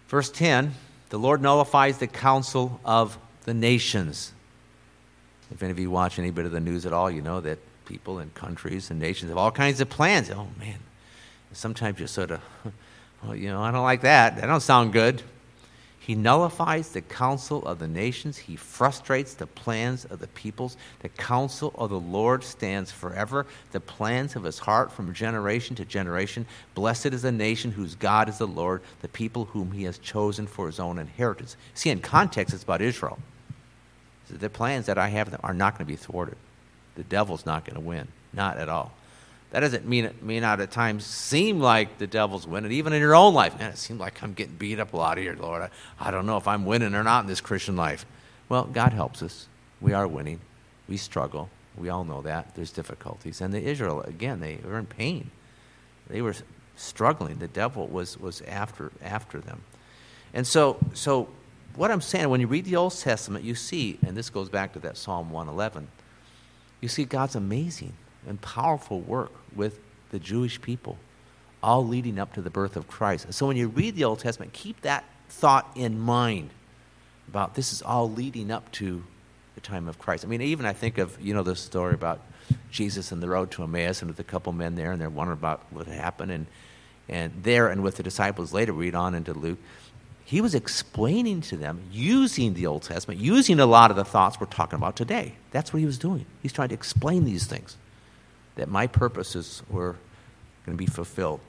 Verse 0.08 0.30
10 0.30 0.72
The 1.10 1.18
Lord 1.18 1.42
nullifies 1.42 1.98
the 1.98 2.06
counsel 2.06 2.80
of 2.82 3.18
the 3.44 3.52
nations. 3.52 4.32
If 5.50 5.62
any 5.62 5.70
of 5.70 5.78
you 5.78 5.90
watch 5.90 6.18
any 6.18 6.30
bit 6.30 6.46
of 6.46 6.52
the 6.52 6.60
news 6.60 6.86
at 6.86 6.94
all, 6.94 7.10
you 7.10 7.20
know 7.20 7.42
that 7.42 7.58
people 7.84 8.20
and 8.20 8.32
countries 8.32 8.90
and 8.90 8.98
nations 8.98 9.28
have 9.28 9.36
all 9.36 9.50
kinds 9.50 9.82
of 9.82 9.90
plans. 9.90 10.30
Oh, 10.30 10.48
man. 10.58 10.78
Sometimes 11.52 12.00
you 12.00 12.06
sort 12.06 12.30
of, 12.30 12.40
well, 13.22 13.36
you 13.36 13.50
know, 13.50 13.62
I 13.62 13.70
don't 13.70 13.82
like 13.82 14.00
that. 14.00 14.36
That 14.36 14.46
don't 14.46 14.62
sound 14.62 14.94
good. 14.94 15.22
He 16.04 16.16
nullifies 16.16 16.88
the 16.88 17.00
counsel 17.00 17.64
of 17.64 17.78
the 17.78 17.86
nations. 17.86 18.36
He 18.36 18.56
frustrates 18.56 19.34
the 19.34 19.46
plans 19.46 20.04
of 20.04 20.18
the 20.18 20.26
peoples. 20.26 20.76
The 20.98 21.08
counsel 21.08 21.72
of 21.76 21.90
the 21.90 22.00
Lord 22.00 22.42
stands 22.42 22.90
forever, 22.90 23.46
the 23.70 23.78
plans 23.78 24.34
of 24.34 24.42
his 24.42 24.58
heart 24.58 24.90
from 24.90 25.14
generation 25.14 25.76
to 25.76 25.84
generation. 25.84 26.44
Blessed 26.74 27.06
is 27.06 27.22
the 27.22 27.30
nation 27.30 27.70
whose 27.70 27.94
God 27.94 28.28
is 28.28 28.38
the 28.38 28.48
Lord, 28.48 28.82
the 29.00 29.06
people 29.06 29.44
whom 29.44 29.70
he 29.70 29.84
has 29.84 29.96
chosen 29.96 30.48
for 30.48 30.66
his 30.66 30.80
own 30.80 30.98
inheritance. 30.98 31.56
See, 31.74 31.90
in 31.90 32.00
context, 32.00 32.52
it's 32.52 32.64
about 32.64 32.82
Israel. 32.82 33.20
The 34.28 34.50
plans 34.50 34.86
that 34.86 34.98
I 34.98 35.08
have 35.08 35.38
are 35.44 35.54
not 35.54 35.74
going 35.74 35.86
to 35.86 35.92
be 35.92 35.96
thwarted. 35.96 36.36
The 36.96 37.04
devil's 37.04 37.46
not 37.46 37.64
going 37.64 37.76
to 37.76 37.80
win, 37.80 38.08
not 38.32 38.58
at 38.58 38.68
all. 38.68 38.92
That 39.52 39.60
doesn't 39.60 39.86
mean 39.86 40.06
it 40.06 40.22
may 40.22 40.40
not 40.40 40.60
at 40.60 40.70
times 40.70 41.04
seem 41.04 41.60
like 41.60 41.98
the 41.98 42.06
devil's 42.06 42.46
winning, 42.46 42.72
even 42.72 42.94
in 42.94 43.00
your 43.02 43.14
own 43.14 43.34
life. 43.34 43.58
Man, 43.58 43.70
it 43.70 43.76
seems 43.76 44.00
like 44.00 44.22
I'm 44.22 44.32
getting 44.32 44.54
beat 44.54 44.80
up 44.80 44.94
a 44.94 44.96
lot 44.96 45.18
here, 45.18 45.36
Lord. 45.38 45.60
I, 45.60 45.68
I 46.00 46.10
don't 46.10 46.24
know 46.24 46.38
if 46.38 46.48
I'm 46.48 46.64
winning 46.64 46.94
or 46.94 47.04
not 47.04 47.24
in 47.24 47.26
this 47.26 47.42
Christian 47.42 47.76
life. 47.76 48.06
Well, 48.48 48.64
God 48.64 48.94
helps 48.94 49.22
us. 49.22 49.48
We 49.78 49.92
are 49.92 50.08
winning. 50.08 50.40
We 50.88 50.96
struggle. 50.96 51.50
We 51.76 51.90
all 51.90 52.02
know 52.02 52.22
that. 52.22 52.54
There's 52.54 52.72
difficulties. 52.72 53.42
And 53.42 53.52
the 53.52 53.62
Israel, 53.62 54.00
again, 54.00 54.40
they 54.40 54.58
were 54.64 54.78
in 54.78 54.86
pain. 54.86 55.30
They 56.08 56.22
were 56.22 56.34
struggling. 56.76 57.38
The 57.38 57.46
devil 57.46 57.86
was, 57.88 58.18
was 58.18 58.40
after, 58.42 58.90
after 59.02 59.38
them. 59.38 59.64
And 60.32 60.46
so, 60.46 60.78
so, 60.94 61.28
what 61.76 61.90
I'm 61.90 62.00
saying, 62.00 62.30
when 62.30 62.40
you 62.40 62.46
read 62.46 62.64
the 62.64 62.76
Old 62.76 62.98
Testament, 62.98 63.44
you 63.44 63.54
see, 63.54 63.98
and 64.06 64.16
this 64.16 64.30
goes 64.30 64.48
back 64.48 64.72
to 64.72 64.78
that 64.78 64.96
Psalm 64.96 65.30
111, 65.30 65.88
you 66.80 66.88
see 66.88 67.04
God's 67.04 67.36
amazing 67.36 67.92
and 68.26 68.40
powerful 68.40 69.00
work 69.00 69.32
with 69.54 69.78
the 70.10 70.18
Jewish 70.18 70.60
people, 70.60 70.98
all 71.62 71.86
leading 71.86 72.18
up 72.18 72.34
to 72.34 72.42
the 72.42 72.50
birth 72.50 72.76
of 72.76 72.88
Christ. 72.88 73.32
So 73.32 73.46
when 73.46 73.56
you 73.56 73.68
read 73.68 73.96
the 73.96 74.04
Old 74.04 74.18
Testament, 74.18 74.52
keep 74.52 74.80
that 74.82 75.04
thought 75.28 75.70
in 75.74 75.98
mind 75.98 76.50
about 77.28 77.54
this 77.54 77.72
is 77.72 77.82
all 77.82 78.10
leading 78.10 78.50
up 78.50 78.70
to 78.72 79.02
the 79.54 79.60
time 79.60 79.88
of 79.88 79.98
Christ. 79.98 80.24
I 80.24 80.28
mean, 80.28 80.42
even 80.42 80.66
I 80.66 80.72
think 80.72 80.98
of, 80.98 81.20
you 81.20 81.34
know, 81.34 81.42
the 81.42 81.56
story 81.56 81.94
about 81.94 82.20
Jesus 82.70 83.12
and 83.12 83.22
the 83.22 83.28
road 83.28 83.50
to 83.52 83.62
Emmaus 83.62 84.02
and 84.02 84.10
with 84.10 84.20
a 84.20 84.24
couple 84.24 84.52
men 84.52 84.74
there, 84.74 84.92
and 84.92 85.00
they're 85.00 85.10
wondering 85.10 85.38
about 85.38 85.62
what 85.70 85.86
happened. 85.86 86.30
And, 86.30 86.46
and 87.08 87.32
there 87.42 87.68
and 87.68 87.82
with 87.82 87.96
the 87.96 88.02
disciples 88.02 88.52
later, 88.52 88.72
read 88.72 88.94
on 88.94 89.14
into 89.14 89.32
Luke, 89.32 89.58
he 90.24 90.40
was 90.40 90.54
explaining 90.54 91.40
to 91.42 91.56
them 91.56 91.82
using 91.90 92.54
the 92.54 92.66
Old 92.66 92.82
Testament, 92.82 93.20
using 93.20 93.60
a 93.60 93.66
lot 93.66 93.90
of 93.90 93.96
the 93.96 94.04
thoughts 94.04 94.40
we're 94.40 94.46
talking 94.46 94.76
about 94.76 94.96
today. 94.96 95.34
That's 95.50 95.72
what 95.72 95.80
he 95.80 95.86
was 95.86 95.98
doing. 95.98 96.26
He's 96.42 96.52
trying 96.52 96.68
to 96.68 96.74
explain 96.74 97.24
these 97.24 97.46
things 97.46 97.76
that 98.56 98.68
my 98.68 98.86
purposes 98.86 99.62
were 99.68 99.96
going 100.66 100.76
to 100.76 100.84
be 100.84 100.86
fulfilled. 100.86 101.40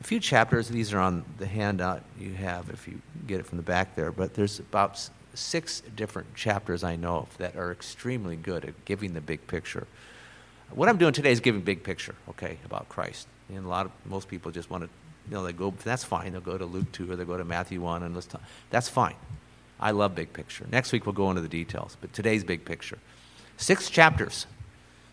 A 0.00 0.04
few 0.04 0.20
chapters, 0.20 0.68
these 0.68 0.92
are 0.92 0.98
on 0.98 1.24
the 1.38 1.46
handout 1.46 2.02
you 2.18 2.34
have 2.34 2.70
if 2.70 2.88
you 2.88 3.00
get 3.26 3.40
it 3.40 3.46
from 3.46 3.56
the 3.56 3.62
back 3.62 3.94
there, 3.94 4.10
but 4.10 4.34
there's 4.34 4.58
about 4.58 5.08
six 5.34 5.82
different 5.96 6.34
chapters 6.34 6.84
I 6.84 6.96
know 6.96 7.18
of 7.18 7.38
that 7.38 7.56
are 7.56 7.70
extremely 7.72 8.36
good 8.36 8.64
at 8.64 8.84
giving 8.84 9.14
the 9.14 9.20
big 9.20 9.46
picture. 9.46 9.86
What 10.70 10.88
I'm 10.88 10.98
doing 10.98 11.12
today 11.12 11.30
is 11.30 11.40
giving 11.40 11.60
big 11.60 11.84
picture, 11.84 12.14
okay, 12.30 12.58
about 12.64 12.88
Christ. 12.88 13.28
And 13.48 13.64
a 13.64 13.68
lot 13.68 13.86
of 13.86 13.92
most 14.06 14.28
people 14.28 14.50
just 14.50 14.70
want 14.70 14.84
to, 14.84 14.90
you 15.28 15.34
know, 15.36 15.44
they 15.44 15.52
go. 15.52 15.72
That's 15.84 16.04
fine. 16.04 16.32
They'll 16.32 16.40
go 16.40 16.56
to 16.56 16.64
Luke 16.64 16.90
two 16.92 17.10
or 17.10 17.16
they 17.16 17.24
go 17.24 17.36
to 17.36 17.44
Matthew 17.44 17.80
one 17.80 18.02
and 18.02 18.14
let's 18.14 18.26
talk. 18.26 18.42
That's 18.70 18.88
fine. 18.88 19.14
I 19.78 19.90
love 19.90 20.14
big 20.14 20.32
picture. 20.32 20.66
Next 20.70 20.92
week 20.92 21.06
we'll 21.06 21.12
go 21.12 21.28
into 21.30 21.42
the 21.42 21.48
details, 21.48 21.96
but 22.00 22.12
today's 22.12 22.44
big 22.44 22.64
picture. 22.64 22.98
Six 23.56 23.90
chapters 23.90 24.46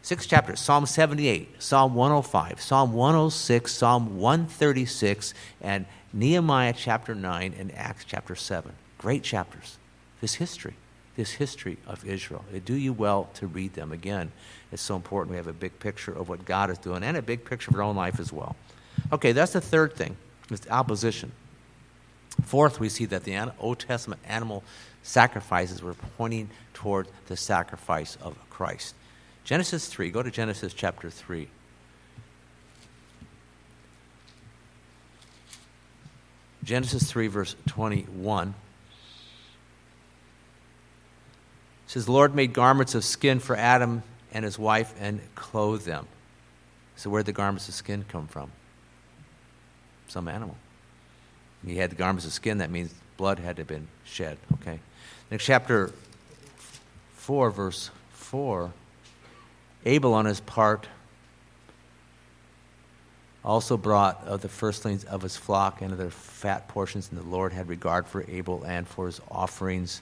Six 0.09 0.25
chapters 0.25 0.59
Psalm 0.59 0.87
78, 0.87 1.61
Psalm 1.61 1.93
105, 1.93 2.59
Psalm 2.59 2.93
106, 2.93 3.71
Psalm 3.71 4.17
136, 4.17 5.35
and 5.61 5.85
Nehemiah 6.11 6.73
chapter 6.75 7.13
9 7.13 7.53
and 7.55 7.71
Acts 7.75 8.05
chapter 8.05 8.33
7. 8.33 8.73
Great 8.97 9.21
chapters. 9.21 9.77
This 10.19 10.33
history, 10.33 10.73
this 11.15 11.33
history 11.33 11.77
of 11.85 12.03
Israel. 12.07 12.43
It 12.51 12.65
do 12.65 12.73
you 12.73 12.91
well 12.91 13.29
to 13.35 13.45
read 13.45 13.75
them. 13.75 13.91
Again, 13.91 14.31
it's 14.71 14.81
so 14.81 14.95
important 14.95 15.29
we 15.29 15.37
have 15.37 15.45
a 15.45 15.53
big 15.53 15.77
picture 15.77 16.11
of 16.11 16.27
what 16.27 16.43
God 16.43 16.71
is 16.71 16.79
doing 16.79 17.03
and 17.03 17.15
a 17.15 17.21
big 17.21 17.45
picture 17.45 17.69
of 17.69 17.75
our 17.75 17.83
own 17.83 17.95
life 17.95 18.19
as 18.19 18.33
well. 18.33 18.55
Okay, 19.13 19.31
that's 19.31 19.53
the 19.53 19.61
third 19.61 19.93
thing, 19.93 20.17
is 20.49 20.61
opposition. 20.71 21.33
Fourth, 22.45 22.79
we 22.79 22.89
see 22.89 23.05
that 23.05 23.25
the 23.25 23.51
Old 23.59 23.77
Testament 23.77 24.21
animal 24.27 24.63
sacrifices 25.03 25.83
were 25.83 25.93
pointing 26.17 26.49
toward 26.73 27.07
the 27.27 27.37
sacrifice 27.37 28.17
of 28.23 28.35
Christ. 28.49 28.95
Genesis 29.49 29.87
3, 29.87 30.11
go 30.11 30.21
to 30.21 30.29
Genesis 30.29 30.75
chapter 30.75 31.09
3. 31.09 31.47
Genesis 36.63 37.09
3, 37.09 37.25
verse 37.25 37.55
21. 37.65 38.49
It 38.49 38.53
says, 41.87 42.05
The 42.05 42.11
Lord 42.11 42.35
made 42.35 42.53
garments 42.53 42.93
of 42.93 43.03
skin 43.03 43.39
for 43.39 43.55
Adam 43.55 44.03
and 44.31 44.45
his 44.45 44.59
wife 44.59 44.93
and 44.99 45.19
clothed 45.33 45.83
them. 45.83 46.05
So, 46.95 47.09
where'd 47.09 47.25
the 47.25 47.33
garments 47.33 47.67
of 47.67 47.73
skin 47.73 48.05
come 48.07 48.27
from? 48.27 48.51
Some 50.09 50.27
animal. 50.27 50.57
He 51.65 51.77
had 51.77 51.89
the 51.89 51.95
garments 51.95 52.27
of 52.27 52.33
skin, 52.33 52.59
that 52.59 52.69
means 52.69 52.93
blood 53.17 53.39
had 53.39 53.55
to 53.55 53.61
have 53.61 53.67
been 53.67 53.87
shed. 54.05 54.37
Okay. 54.61 54.79
Next, 55.31 55.43
chapter 55.43 55.91
4, 57.15 57.49
verse 57.49 57.89
4. 58.11 58.73
Abel, 59.85 60.13
on 60.13 60.25
his 60.25 60.39
part, 60.41 60.87
also 63.43 63.77
brought 63.77 64.23
of 64.25 64.41
the 64.41 64.49
firstlings 64.49 65.05
of 65.05 65.21
his 65.21 65.37
flock 65.37 65.81
and 65.81 65.91
of 65.91 65.97
their 65.97 66.09
fat 66.09 66.67
portions, 66.67 67.09
and 67.09 67.19
the 67.19 67.25
Lord 67.25 67.53
had 67.53 67.69
regard 67.69 68.07
for 68.07 68.25
Abel 68.27 68.63
and 68.63 68.87
for 68.87 69.05
his 69.05 69.21
offerings. 69.31 70.01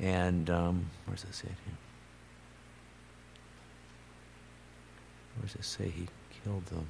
And 0.00 0.50
um, 0.50 0.90
where's 1.06 1.24
it 1.24 1.34
say 1.34 1.48
here? 1.48 1.74
Where 5.36 5.46
does 5.46 5.54
it 5.54 5.64
say 5.64 5.88
he 5.88 6.08
killed 6.42 6.66
them? 6.66 6.86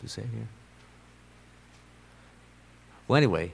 Does 0.00 0.10
it 0.10 0.22
say 0.22 0.22
here? 0.22 0.48
Well, 3.06 3.16
anyway, 3.16 3.52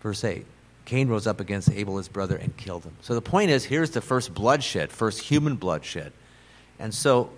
verse 0.00 0.24
8. 0.24 0.44
Cain 0.84 1.08
rose 1.08 1.26
up 1.26 1.40
against 1.40 1.70
Abel, 1.70 1.96
his 1.96 2.08
brother, 2.08 2.36
and 2.36 2.56
killed 2.56 2.84
him. 2.84 2.96
So 3.02 3.14
the 3.14 3.22
point 3.22 3.50
is 3.50 3.64
here's 3.64 3.90
the 3.90 4.00
first 4.00 4.34
bloodshed, 4.34 4.90
first 4.90 5.20
human 5.20 5.56
bloodshed. 5.56 6.12
And 6.82 6.92
so 6.92 7.30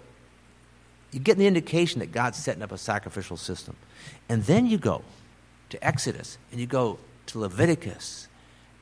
you 1.12 1.20
get 1.20 1.36
the 1.36 1.46
indication 1.46 2.00
that 2.00 2.10
God's 2.10 2.42
setting 2.42 2.62
up 2.62 2.72
a 2.72 2.78
sacrificial 2.78 3.36
system. 3.36 3.76
And 4.28 4.42
then 4.44 4.66
you 4.66 4.78
go 4.78 5.04
to 5.68 5.86
Exodus 5.86 6.38
and 6.50 6.58
you 6.58 6.66
go 6.66 6.98
to 7.26 7.38
Leviticus. 7.38 8.26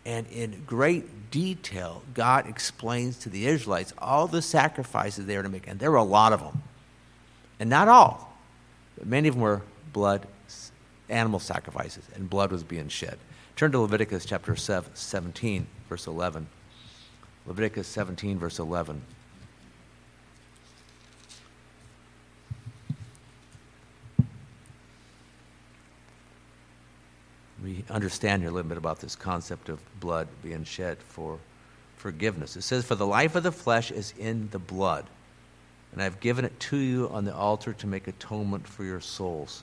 And 0.06 0.26
in 0.28 0.62
great 0.64 1.30
detail, 1.32 2.02
God 2.14 2.48
explains 2.48 3.18
to 3.18 3.28
the 3.28 3.46
Israelites 3.46 3.92
all 3.98 4.28
the 4.28 4.40
sacrifices 4.40 5.26
they 5.26 5.36
were 5.36 5.42
to 5.42 5.48
make. 5.48 5.66
And 5.66 5.80
there 5.80 5.90
were 5.90 5.96
a 5.96 6.04
lot 6.04 6.32
of 6.32 6.40
them. 6.40 6.62
And 7.58 7.68
not 7.68 7.88
all, 7.88 8.32
but 8.96 9.06
many 9.06 9.28
of 9.28 9.34
them 9.34 9.42
were 9.42 9.62
blood, 9.92 10.26
animal 11.08 11.40
sacrifices, 11.40 12.04
and 12.14 12.30
blood 12.30 12.52
was 12.52 12.62
being 12.62 12.88
shed. 12.88 13.18
Turn 13.56 13.72
to 13.72 13.80
Leviticus 13.80 14.24
chapter 14.24 14.56
17, 14.56 15.66
verse 15.88 16.06
11. 16.06 16.46
Leviticus 17.46 17.88
17, 17.88 18.38
verse 18.38 18.58
11. 18.58 19.02
We 27.62 27.84
understand 27.90 28.42
here 28.42 28.50
a 28.50 28.52
little 28.52 28.68
bit 28.68 28.78
about 28.78 29.00
this 29.00 29.14
concept 29.14 29.68
of 29.68 29.78
blood 30.00 30.28
being 30.42 30.64
shed 30.64 30.98
for 30.98 31.38
forgiveness. 31.96 32.56
It 32.56 32.62
says, 32.62 32.84
For 32.84 32.94
the 32.94 33.06
life 33.06 33.36
of 33.36 33.42
the 33.42 33.52
flesh 33.52 33.90
is 33.90 34.12
in 34.18 34.48
the 34.50 34.58
blood, 34.58 35.04
and 35.92 36.02
I've 36.02 36.20
given 36.20 36.44
it 36.44 36.58
to 36.60 36.76
you 36.76 37.08
on 37.12 37.24
the 37.24 37.34
altar 37.34 37.72
to 37.74 37.86
make 37.86 38.08
atonement 38.08 38.66
for 38.66 38.84
your 38.84 39.00
souls. 39.00 39.62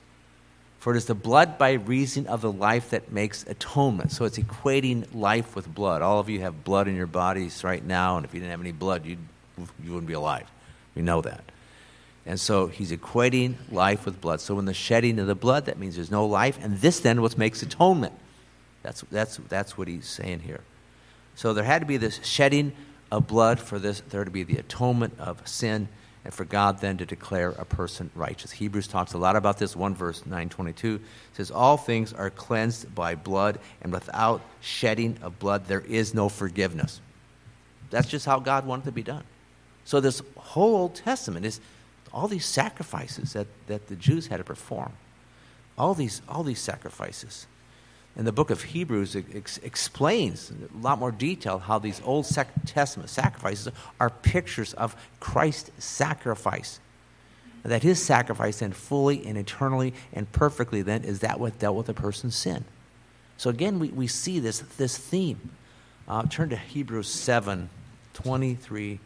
For 0.78 0.94
it 0.94 0.96
is 0.96 1.04
the 1.04 1.14
blood 1.14 1.58
by 1.58 1.72
reason 1.72 2.26
of 2.26 2.40
the 2.40 2.50
life 2.50 2.90
that 2.90 3.12
makes 3.12 3.44
atonement. 3.46 4.12
So 4.12 4.24
it's 4.24 4.38
equating 4.38 5.14
life 5.14 5.54
with 5.54 5.72
blood. 5.72 6.00
All 6.00 6.18
of 6.18 6.30
you 6.30 6.40
have 6.40 6.64
blood 6.64 6.88
in 6.88 6.96
your 6.96 7.06
bodies 7.06 7.62
right 7.62 7.84
now, 7.84 8.16
and 8.16 8.24
if 8.24 8.32
you 8.32 8.40
didn't 8.40 8.52
have 8.52 8.60
any 8.60 8.72
blood, 8.72 9.04
you'd, 9.04 9.18
you 9.84 9.92
wouldn't 9.92 10.06
be 10.06 10.14
alive. 10.14 10.50
We 10.94 11.02
know 11.02 11.20
that. 11.20 11.44
And 12.26 12.38
so 12.38 12.66
he's 12.66 12.92
equating 12.92 13.54
life 13.70 14.04
with 14.04 14.20
blood. 14.20 14.40
So 14.40 14.58
in 14.58 14.66
the 14.66 14.74
shedding 14.74 15.18
of 15.18 15.26
the 15.26 15.34
blood, 15.34 15.66
that 15.66 15.78
means 15.78 15.96
there's 15.96 16.10
no 16.10 16.26
life. 16.26 16.58
And 16.62 16.78
this 16.78 17.00
then 17.00 17.22
what 17.22 17.38
makes 17.38 17.62
atonement. 17.62 18.12
That's, 18.82 19.02
that's, 19.10 19.36
that's 19.48 19.76
what 19.76 19.88
he's 19.88 20.06
saying 20.06 20.40
here. 20.40 20.60
So 21.34 21.54
there 21.54 21.64
had 21.64 21.80
to 21.80 21.86
be 21.86 21.96
this 21.96 22.20
shedding 22.24 22.72
of 23.10 23.26
blood 23.26 23.58
for 23.58 23.78
this, 23.78 24.00
there 24.10 24.24
to 24.24 24.30
be 24.30 24.42
the 24.42 24.58
atonement 24.58 25.14
of 25.18 25.46
sin 25.48 25.88
and 26.24 26.34
for 26.34 26.44
God 26.44 26.80
then 26.80 26.98
to 26.98 27.06
declare 27.06 27.50
a 27.50 27.64
person 27.64 28.10
righteous. 28.14 28.52
Hebrews 28.52 28.88
talks 28.88 29.14
a 29.14 29.18
lot 29.18 29.36
about 29.36 29.58
this. 29.58 29.74
One 29.74 29.94
verse 29.94 30.26
922 30.26 31.00
says, 31.32 31.50
All 31.50 31.76
things 31.76 32.12
are 32.12 32.28
cleansed 32.28 32.94
by 32.94 33.14
blood, 33.14 33.58
and 33.80 33.92
without 33.92 34.42
shedding 34.60 35.16
of 35.22 35.38
blood, 35.38 35.66
there 35.66 35.80
is 35.80 36.12
no 36.12 36.28
forgiveness. 36.28 37.00
That's 37.88 38.08
just 38.08 38.26
how 38.26 38.38
God 38.38 38.66
wanted 38.66 38.84
to 38.84 38.92
be 38.92 39.02
done. 39.02 39.24
So 39.84 40.00
this 40.00 40.22
whole 40.36 40.76
Old 40.76 40.94
Testament 40.94 41.46
is 41.46 41.60
all 42.12 42.28
these 42.28 42.46
sacrifices 42.46 43.32
that, 43.32 43.46
that 43.66 43.88
the 43.88 43.96
Jews 43.96 44.28
had 44.28 44.38
to 44.38 44.44
perform. 44.44 44.92
All 45.78 45.94
these, 45.94 46.22
all 46.28 46.42
these 46.42 46.60
sacrifices. 46.60 47.46
And 48.16 48.26
the 48.26 48.32
book 48.32 48.50
of 48.50 48.62
Hebrews 48.62 49.16
ex- 49.16 49.58
explains 49.58 50.50
in 50.50 50.68
a 50.74 50.82
lot 50.82 50.98
more 50.98 51.12
detail 51.12 51.58
how 51.58 51.78
these 51.78 52.00
Old 52.04 52.26
Testament 52.66 53.08
sacrifices 53.08 53.72
are 53.98 54.10
pictures 54.10 54.74
of 54.74 54.96
Christ's 55.20 55.70
sacrifice. 55.82 56.80
That 57.62 57.82
his 57.82 58.02
sacrifice 58.02 58.58
then 58.58 58.72
fully 58.72 59.24
and 59.26 59.38
eternally 59.38 59.94
and 60.12 60.30
perfectly 60.32 60.82
then 60.82 61.04
is 61.04 61.20
that 61.20 61.38
what 61.38 61.58
dealt 61.58 61.76
with 61.76 61.88
a 61.88 61.94
person's 61.94 62.34
sin. 62.34 62.64
So 63.36 63.48
again, 63.48 63.78
we, 63.78 63.88
we 63.88 64.06
see 64.06 64.38
this, 64.38 64.60
this 64.76 64.98
theme. 64.98 65.50
Uh, 66.08 66.24
turn 66.24 66.48
to 66.48 66.56
Hebrews 66.56 67.08
7 67.08 67.70
23 68.12 68.98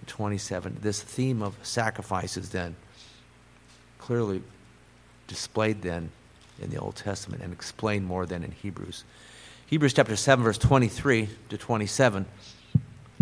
to 0.00 0.06
27. 0.06 0.78
This 0.80 1.02
theme 1.02 1.42
of 1.42 1.56
sacrifices 1.62 2.50
then 2.50 2.76
clearly 3.98 4.42
displayed 5.26 5.82
then 5.82 6.10
in 6.60 6.70
the 6.70 6.78
Old 6.78 6.96
Testament 6.96 7.42
and 7.42 7.52
explained 7.52 8.06
more 8.06 8.26
than 8.26 8.42
in 8.42 8.52
Hebrews. 8.52 9.04
Hebrews 9.66 9.94
chapter 9.94 10.16
7, 10.16 10.44
verse 10.44 10.58
23 10.58 11.28
to 11.48 11.58
27 11.58 12.26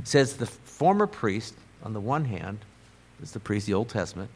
says 0.05 0.37
the 0.37 0.47
former 0.47 1.07
priest, 1.07 1.55
on 1.83 1.93
the 1.93 2.01
one 2.01 2.25
hand, 2.25 2.59
is 3.23 3.33
the 3.33 3.41
priest, 3.41 3.67
the 3.67 3.75
Old 3.75 3.89
Testament, 3.89 4.31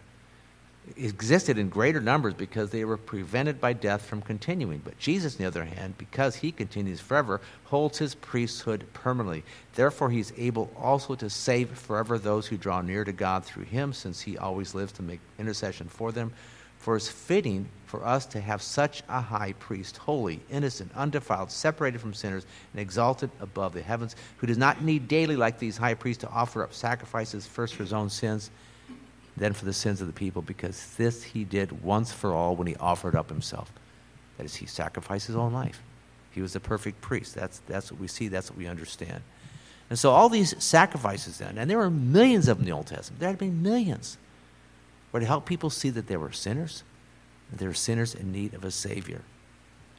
existed 0.97 1.59
in 1.59 1.69
greater 1.69 2.01
numbers 2.01 2.35
because 2.35 2.71
they 2.71 2.85
were 2.85 2.97
prevented 2.97 3.61
by 3.61 3.73
death 3.73 4.05
from 4.05 4.21
continuing. 4.21 4.81
But 4.85 4.99
Jesus, 4.99 5.35
on 5.35 5.39
the 5.39 5.47
other 5.47 5.65
hand, 5.65 5.97
because 5.97 6.37
he 6.37 6.53
continues 6.53 7.01
forever, 7.01 7.41
holds 7.65 7.99
his 7.99 8.15
priesthood 8.15 8.85
permanently. 8.93 9.45
Therefore, 9.75 10.11
he 10.11 10.21
is 10.21 10.33
able 10.37 10.71
also 10.77 11.15
to 11.15 11.31
save 11.31 11.71
forever 11.71 12.19
those 12.19 12.47
who 12.47 12.57
draw 12.57 12.81
near 12.81 13.05
to 13.05 13.13
God 13.13 13.45
through 13.45 13.65
him, 13.65 13.93
since 13.93 14.21
he 14.21 14.37
always 14.37 14.75
lives 14.75 14.93
to 14.93 15.03
make 15.03 15.21
intercession 15.39 15.89
for 15.89 16.11
them. 16.13 16.33
For 16.79 16.97
it's 16.97 17.09
fitting 17.09 17.69
for 17.87 18.05
us 18.05 18.27
to 18.27 18.41
have 18.41 18.61
such 18.61 19.05
a 19.09 19.21
high 19.21 19.53
priest, 19.61 19.99
holy, 19.99 20.41
innocent, 20.51 20.91
undefiled, 20.97 21.53
separated 21.53 22.01
from 22.01 22.13
sinners, 22.13 22.45
and 22.73 22.81
exalted 22.81 23.31
above 23.39 23.73
the 23.73 23.83
heavens, 23.83 24.17
who 24.39 24.49
does 24.49 24.59
not 24.59 24.83
need 24.83 25.07
daily, 25.07 25.37
like 25.37 25.61
these 25.61 25.77
high 25.77 25.95
priests, 25.95 26.23
to 26.23 26.31
offer 26.31 26.65
up 26.65 26.75
sacrifices 26.75 27.47
first 27.47 27.77
for 27.77 27.85
his 27.85 27.93
own 27.93 28.11
sins, 28.11 28.51
then 29.43 29.53
for 29.53 29.65
the 29.65 29.73
sins 29.73 30.01
of 30.01 30.07
the 30.07 30.13
people, 30.13 30.41
because 30.41 30.95
this 30.97 31.23
he 31.25 31.45
did 31.45 31.83
once 31.83 32.13
for 32.13 32.33
all 32.33 32.55
when 32.55 32.69
he 32.69 32.77
offered 32.77 33.17
up 33.17 33.29
himself. 33.29 33.73
That 34.37 34.45
is, 34.45 34.55
he 34.55 34.67
sacrificed 34.67 35.27
his 35.27 35.37
own 35.37 35.53
life. 35.53 35.83
He 36.31 36.41
was 36.41 36.53
the 36.53 36.61
perfect 36.61 37.01
priest. 37.01 37.35
That's, 37.35 37.61
that's 37.67 37.91
what 37.91 38.01
we 38.01 38.07
see, 38.07 38.29
that's 38.29 38.51
what 38.51 38.59
we 38.59 38.67
understand. 38.67 39.23
And 39.91 39.99
so 39.99 40.11
all 40.11 40.29
these 40.29 40.55
sacrifices 40.63 41.39
then, 41.39 41.59
and 41.59 41.69
there 41.69 41.79
were 41.79 41.91
millions 41.91 42.49
of 42.49 42.59
them 42.59 42.65
in 42.65 42.71
the 42.71 42.77
Old 42.77 42.87
Testament, 42.87 43.21
there 43.21 43.29
had 43.29 43.39
been 43.39 43.63
millions 43.63 44.17
were 45.11 45.21
to 45.21 45.27
help 45.27 45.45
people 45.45 45.71
see 45.71 45.91
that 45.91 46.07
they 46.07 46.17
were 46.17 46.33
sinners, 46.33 46.85
that 47.51 47.59
they 47.59 47.67
were 47.67 47.75
sinners 47.75 48.15
in 48.15 48.33
need 48.33 48.55
of 48.55 48.65
a 48.65 48.71
Savior. 48.71 49.23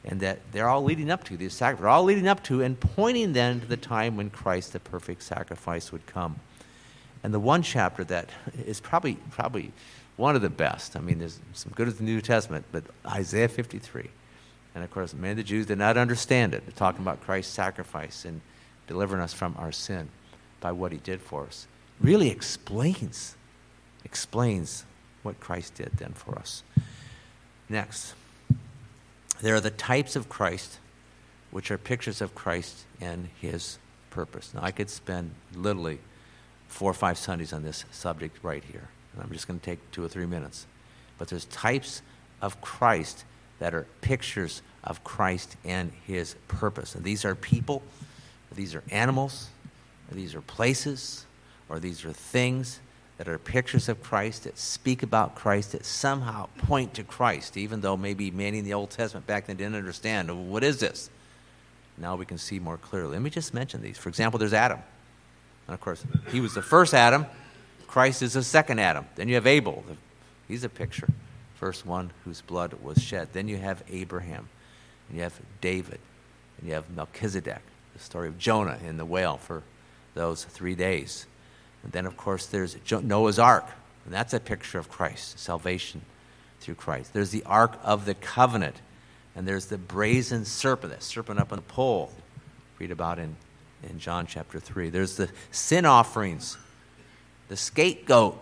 And 0.04 0.20
that 0.20 0.40
they're 0.52 0.68
all 0.68 0.82
leading 0.82 1.10
up 1.10 1.24
to 1.24 1.36
these 1.36 1.54
sacrifices. 1.54 1.86
All 1.86 2.04
leading 2.04 2.28
up 2.28 2.42
to 2.44 2.62
and 2.62 2.78
pointing 2.78 3.32
then 3.32 3.60
to 3.60 3.66
the 3.66 3.76
time 3.76 4.16
when 4.16 4.28
Christ, 4.28 4.72
the 4.72 4.80
perfect 4.80 5.22
sacrifice, 5.22 5.92
would 5.92 6.06
come. 6.06 6.40
And 7.24 7.32
the 7.32 7.40
one 7.40 7.62
chapter 7.62 8.04
that 8.04 8.28
is 8.66 8.80
probably, 8.80 9.14
probably 9.30 9.72
one 10.16 10.36
of 10.36 10.42
the 10.42 10.50
best, 10.50 10.94
I 10.94 11.00
mean, 11.00 11.18
there's 11.18 11.40
some 11.54 11.72
good 11.74 11.88
in 11.88 11.96
the 11.96 12.02
New 12.02 12.20
Testament, 12.20 12.66
but 12.70 12.84
Isaiah 13.06 13.48
53. 13.48 14.10
And 14.74 14.84
of 14.84 14.90
course, 14.90 15.14
many 15.14 15.30
of 15.30 15.38
the 15.38 15.42
Jews 15.42 15.66
did 15.66 15.78
not 15.78 15.96
understand 15.96 16.52
it. 16.52 16.66
They're 16.66 16.76
talking 16.76 17.00
about 17.00 17.22
Christ's 17.22 17.54
sacrifice 17.54 18.26
and 18.26 18.42
delivering 18.86 19.22
us 19.22 19.32
from 19.32 19.56
our 19.58 19.72
sin 19.72 20.10
by 20.60 20.72
what 20.72 20.92
he 20.92 20.98
did 20.98 21.22
for 21.22 21.44
us. 21.44 21.66
Really 21.98 22.28
explains, 22.28 23.36
explains 24.04 24.84
what 25.22 25.40
Christ 25.40 25.76
did 25.76 25.92
then 25.96 26.12
for 26.12 26.38
us. 26.38 26.62
Next, 27.70 28.14
there 29.40 29.54
are 29.54 29.60
the 29.60 29.70
types 29.70 30.14
of 30.14 30.28
Christ, 30.28 30.78
which 31.50 31.70
are 31.70 31.78
pictures 31.78 32.20
of 32.20 32.34
Christ 32.34 32.84
and 33.00 33.30
his 33.40 33.78
purpose. 34.10 34.52
Now, 34.52 34.60
I 34.62 34.72
could 34.72 34.90
spend 34.90 35.30
literally 35.54 36.00
four 36.74 36.90
or 36.90 36.94
five 36.94 37.16
Sundays 37.16 37.52
on 37.52 37.62
this 37.62 37.84
subject 37.92 38.36
right 38.42 38.64
here, 38.64 38.88
and 39.12 39.22
I'm 39.22 39.30
just 39.30 39.46
going 39.46 39.60
to 39.60 39.64
take 39.64 39.78
two 39.92 40.04
or 40.04 40.08
three 40.08 40.26
minutes. 40.26 40.66
But 41.18 41.28
there's 41.28 41.44
types 41.44 42.02
of 42.42 42.60
Christ 42.60 43.24
that 43.60 43.72
are 43.74 43.86
pictures 44.00 44.60
of 44.82 45.04
Christ 45.04 45.56
and 45.64 45.92
his 46.04 46.34
purpose. 46.48 46.96
And 46.96 47.04
these 47.04 47.24
are 47.24 47.36
people, 47.36 47.84
these 48.52 48.74
are 48.74 48.82
animals, 48.90 49.50
these 50.10 50.34
are 50.34 50.40
places, 50.40 51.26
or 51.68 51.78
these 51.78 52.04
are 52.04 52.12
things 52.12 52.80
that 53.18 53.28
are 53.28 53.38
pictures 53.38 53.88
of 53.88 54.02
Christ, 54.02 54.42
that 54.42 54.58
speak 54.58 55.04
about 55.04 55.36
Christ, 55.36 55.70
that 55.72 55.84
somehow 55.84 56.48
point 56.58 56.92
to 56.94 57.04
Christ, 57.04 57.56
even 57.56 57.82
though 57.82 57.96
maybe 57.96 58.32
many 58.32 58.58
in 58.58 58.64
the 58.64 58.74
Old 58.74 58.90
Testament 58.90 59.28
back 59.28 59.46
then 59.46 59.54
didn't 59.56 59.76
understand 59.76 60.50
what 60.50 60.64
is 60.64 60.80
this? 60.80 61.08
Now 61.96 62.16
we 62.16 62.26
can 62.26 62.36
see 62.36 62.58
more 62.58 62.78
clearly. 62.78 63.12
Let 63.12 63.22
me 63.22 63.30
just 63.30 63.54
mention 63.54 63.80
these. 63.80 63.96
For 63.96 64.08
example, 64.08 64.40
there's 64.40 64.52
Adam. 64.52 64.80
And 65.66 65.74
of 65.74 65.80
course, 65.80 66.04
he 66.30 66.40
was 66.40 66.54
the 66.54 66.62
first 66.62 66.94
Adam. 66.94 67.26
Christ 67.86 68.22
is 68.22 68.34
the 68.34 68.42
second 68.42 68.80
Adam. 68.80 69.06
Then 69.14 69.28
you 69.28 69.36
have 69.36 69.46
Abel. 69.46 69.84
He's 70.48 70.64
a 70.64 70.68
picture. 70.68 71.08
First 71.54 71.86
one 71.86 72.10
whose 72.24 72.40
blood 72.40 72.74
was 72.82 73.02
shed. 73.02 73.28
Then 73.32 73.48
you 73.48 73.56
have 73.56 73.82
Abraham. 73.90 74.48
And 75.08 75.16
you 75.16 75.22
have 75.22 75.40
David. 75.60 76.00
And 76.58 76.68
you 76.68 76.74
have 76.74 76.90
Melchizedek. 76.90 77.62
The 77.94 78.00
story 78.00 78.28
of 78.28 78.38
Jonah 78.38 78.78
in 78.86 78.96
the 78.96 79.04
whale 79.04 79.36
for 79.36 79.62
those 80.14 80.44
three 80.44 80.74
days. 80.74 81.26
And 81.82 81.92
then, 81.92 82.06
of 82.06 82.16
course, 82.16 82.46
there's 82.46 82.76
Noah's 82.90 83.38
Ark, 83.38 83.66
and 84.04 84.14
that's 84.14 84.32
a 84.32 84.40
picture 84.40 84.78
of 84.78 84.88
Christ, 84.88 85.38
salvation 85.38 86.00
through 86.60 86.76
Christ. 86.76 87.12
There's 87.12 87.30
the 87.30 87.44
Ark 87.44 87.78
of 87.84 88.06
the 88.06 88.14
Covenant, 88.14 88.80
and 89.36 89.46
there's 89.46 89.66
the 89.66 89.76
brazen 89.76 90.44
serpent, 90.44 90.92
that 90.92 91.02
serpent 91.02 91.38
up 91.38 91.52
on 91.52 91.56
the 91.56 91.62
pole, 91.62 92.10
read 92.78 92.90
about 92.90 93.18
in, 93.18 93.36
in 93.88 93.98
John 93.98 94.26
chapter 94.26 94.60
3. 94.60 94.90
There's 94.90 95.16
the 95.16 95.28
sin 95.50 95.84
offerings, 95.84 96.56
the 97.48 97.56
scapegoat, 97.56 98.38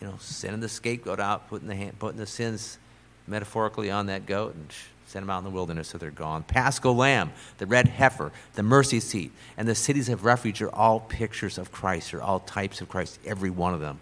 you 0.00 0.06
know, 0.06 0.14
sending 0.20 0.60
the 0.60 0.68
scapegoat 0.68 1.20
out, 1.20 1.48
putting 1.48 1.68
the, 1.68 1.74
hand, 1.74 1.98
putting 1.98 2.18
the 2.18 2.26
sins 2.26 2.78
metaphorically 3.26 3.90
on 3.90 4.06
that 4.06 4.26
goat, 4.26 4.54
and 4.54 4.72
Send 5.06 5.22
them 5.22 5.30
out 5.30 5.38
in 5.38 5.44
the 5.44 5.50
wilderness 5.50 5.88
so 5.88 5.98
they're 5.98 6.10
gone. 6.10 6.42
Paschal 6.42 6.94
lamb, 6.94 7.32
the 7.58 7.66
red 7.66 7.86
heifer, 7.86 8.32
the 8.54 8.62
mercy 8.62 8.98
seat, 8.98 9.30
and 9.56 9.68
the 9.68 9.74
cities 9.74 10.08
of 10.08 10.24
refuge 10.24 10.60
are 10.60 10.74
all 10.74 10.98
pictures 10.98 11.58
of 11.58 11.70
Christ, 11.70 12.12
are 12.12 12.22
all 12.22 12.40
types 12.40 12.80
of 12.80 12.88
Christ, 12.88 13.20
every 13.24 13.50
one 13.50 13.72
of 13.72 13.80
them. 13.80 14.00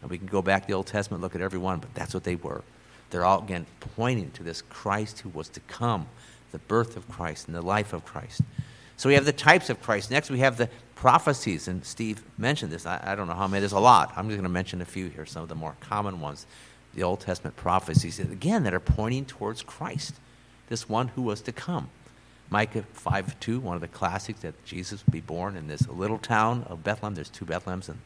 And 0.00 0.10
we 0.10 0.18
can 0.18 0.28
go 0.28 0.42
back 0.42 0.62
to 0.62 0.68
the 0.68 0.74
Old 0.74 0.86
Testament, 0.86 1.22
look 1.22 1.34
at 1.34 1.40
every 1.40 1.58
one, 1.58 1.80
but 1.80 1.92
that's 1.94 2.14
what 2.14 2.22
they 2.22 2.36
were. 2.36 2.62
They're 3.10 3.24
all, 3.24 3.42
again, 3.42 3.66
pointing 3.96 4.30
to 4.32 4.44
this 4.44 4.62
Christ 4.62 5.20
who 5.20 5.28
was 5.30 5.48
to 5.50 5.60
come, 5.60 6.06
the 6.52 6.58
birth 6.58 6.96
of 6.96 7.08
Christ 7.08 7.48
and 7.48 7.56
the 7.56 7.62
life 7.62 7.92
of 7.92 8.04
Christ. 8.04 8.42
So 8.96 9.08
we 9.08 9.14
have 9.14 9.24
the 9.24 9.32
types 9.32 9.70
of 9.70 9.82
Christ. 9.82 10.10
Next, 10.10 10.30
we 10.30 10.38
have 10.38 10.56
the 10.56 10.68
prophecies, 10.94 11.68
and 11.68 11.84
Steve 11.84 12.22
mentioned 12.38 12.72
this. 12.72 12.86
I, 12.86 13.00
I 13.02 13.14
don't 13.14 13.26
know 13.26 13.34
how 13.34 13.48
many, 13.48 13.60
there's 13.60 13.72
a 13.72 13.78
lot. 13.80 14.12
I'm 14.16 14.28
just 14.28 14.36
going 14.36 14.44
to 14.44 14.48
mention 14.48 14.80
a 14.80 14.84
few 14.86 15.08
here, 15.08 15.26
some 15.26 15.42
of 15.42 15.48
the 15.48 15.54
more 15.54 15.76
common 15.80 16.20
ones. 16.20 16.46
The 16.94 17.02
Old 17.02 17.20
Testament 17.20 17.56
prophecies, 17.56 18.20
again, 18.20 18.62
that 18.62 18.72
are 18.72 18.80
pointing 18.80 19.24
towards 19.24 19.62
Christ 19.62 20.14
this 20.68 20.88
one 20.88 21.08
who 21.08 21.22
was 21.22 21.40
to 21.42 21.52
come. 21.52 21.90
Micah 22.50 22.84
5 22.92 23.40
2, 23.40 23.60
one 23.60 23.74
of 23.74 23.80
the 23.80 23.88
classics 23.88 24.40
that 24.40 24.64
Jesus 24.64 25.04
would 25.04 25.12
be 25.12 25.20
born 25.20 25.56
in 25.56 25.66
this 25.66 25.88
little 25.88 26.18
town 26.18 26.64
of 26.68 26.84
Bethlehem. 26.84 27.14
There's 27.14 27.28
two 27.28 27.44
Bethlehems, 27.44 27.88
and 27.88 27.98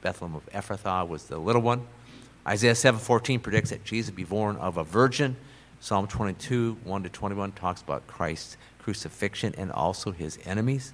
Bethlehem 0.00 0.36
of 0.36 0.46
Ephrathah 0.46 1.06
was 1.06 1.24
the 1.24 1.38
little 1.38 1.62
one. 1.62 1.86
Isaiah 2.46 2.74
7 2.74 2.98
14 2.98 3.40
predicts 3.40 3.70
that 3.70 3.84
Jesus 3.84 4.10
would 4.10 4.16
be 4.16 4.24
born 4.24 4.56
of 4.56 4.76
a 4.76 4.84
virgin, 4.84 5.36
Psalm 5.80 6.06
22, 6.06 6.78
1 6.84 7.02
to 7.02 7.08
21, 7.08 7.52
talks 7.52 7.82
about 7.82 8.06
Christ's 8.06 8.56
crucifixion 8.86 9.52
and 9.58 9.72
also 9.72 10.12
his 10.12 10.38
enemies. 10.44 10.92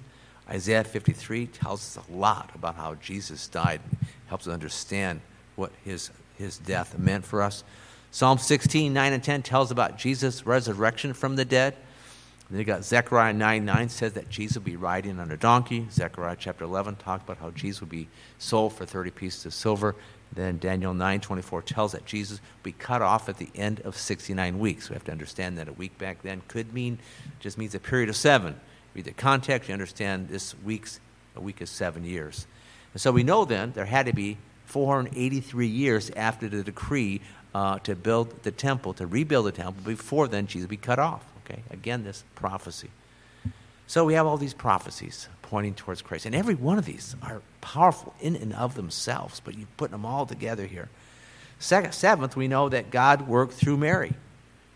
Isaiah 0.49 0.83
53 0.83 1.45
tells 1.45 1.95
us 1.95 2.03
a 2.09 2.11
lot 2.11 2.49
about 2.55 2.73
how 2.73 2.95
Jesus 2.95 3.47
died, 3.47 3.81
and 3.87 3.99
helps 4.25 4.47
us 4.47 4.53
understand 4.53 5.21
what 5.55 5.71
his, 5.85 6.09
his 6.35 6.57
death 6.57 6.97
meant 6.97 7.23
for 7.23 7.43
us. 7.43 7.63
Psalm 8.09 8.39
16, 8.39 8.91
9 8.91 9.13
and 9.13 9.23
10 9.23 9.43
tells 9.43 9.69
about 9.69 9.99
Jesus' 9.99 10.43
resurrection 10.43 11.13
from 11.13 11.35
the 11.35 11.45
dead. 11.45 11.75
then 12.49 12.57
you 12.57 12.65
got 12.65 12.83
Zechariah 12.83 13.31
9, 13.31 13.63
9 13.63 13.89
says 13.89 14.13
that 14.13 14.27
Jesus 14.27 14.55
will 14.57 14.63
be 14.63 14.75
riding 14.75 15.19
on 15.19 15.29
a 15.29 15.37
donkey. 15.37 15.85
Zechariah 15.91 16.37
chapter 16.39 16.63
11 16.63 16.95
talks 16.95 17.23
about 17.23 17.37
how 17.37 17.51
Jesus 17.51 17.81
will 17.81 17.89
be 17.89 18.07
sold 18.39 18.73
for 18.73 18.87
30 18.87 19.11
pieces 19.11 19.45
of 19.45 19.53
silver. 19.53 19.93
Then 20.35 20.57
Daniel 20.57 20.93
9, 20.93 21.21
24 21.21 21.61
tells 21.61 21.91
that 21.91 22.05
Jesus 22.05 22.39
will 22.39 22.63
be 22.63 22.71
cut 22.71 23.01
off 23.01 23.29
at 23.29 23.37
the 23.37 23.49
end 23.55 23.81
of 23.81 23.95
69 23.95 24.59
weeks. 24.59 24.89
We 24.89 24.93
have 24.95 25.03
to 25.05 25.11
understand 25.11 25.57
that 25.57 25.67
a 25.67 25.73
week 25.73 25.97
back 25.97 26.23
then 26.23 26.41
could 26.47 26.73
mean, 26.73 26.99
just 27.39 27.57
means 27.57 27.75
a 27.75 27.79
period 27.79 28.09
of 28.09 28.15
seven 28.15 28.59
read 28.93 29.05
the 29.05 29.11
context, 29.11 29.69
you 29.69 29.73
understand 29.73 30.29
this 30.29 30.55
week's 30.63 30.99
a 31.35 31.41
week 31.41 31.61
is 31.61 31.69
seven 31.69 32.03
years. 32.03 32.45
And 32.93 33.01
so 33.01 33.11
we 33.11 33.23
know 33.23 33.45
then 33.45 33.71
there 33.73 33.85
had 33.85 34.05
to 34.05 34.13
be 34.13 34.37
483 34.65 35.67
years 35.67 36.11
after 36.11 36.47
the 36.47 36.63
decree 36.63 37.21
uh, 37.55 37.79
to 37.79 37.95
build 37.95 38.43
the 38.43 38.51
temple, 38.51 38.93
to 38.95 39.07
rebuild 39.07 39.47
the 39.47 39.51
temple. 39.51 39.83
Before 39.83 40.27
then, 40.27 40.47
Jesus 40.47 40.63
would 40.63 40.69
be 40.69 40.77
cut 40.77 40.99
off. 40.99 41.23
Okay, 41.45 41.63
again, 41.71 42.03
this 42.03 42.23
prophecy. 42.35 42.89
So 43.87 44.05
we 44.05 44.13
have 44.13 44.25
all 44.25 44.37
these 44.37 44.53
prophecies 44.53 45.27
pointing 45.53 45.75
towards 45.75 46.01
Christ, 46.01 46.25
and 46.25 46.33
every 46.33 46.55
one 46.55 46.79
of 46.79 46.85
these 46.85 47.15
are 47.21 47.43
powerful 47.61 48.15
in 48.19 48.35
and 48.35 48.53
of 48.53 48.73
themselves. 48.73 49.39
But 49.39 49.55
you 49.55 49.67
put 49.77 49.91
them 49.91 50.03
all 50.03 50.25
together 50.25 50.65
here. 50.65 50.89
Second, 51.59 51.93
seventh, 51.93 52.35
we 52.35 52.47
know 52.47 52.69
that 52.69 52.89
God 52.89 53.27
worked 53.27 53.53
through 53.53 53.77
Mary 53.77 54.13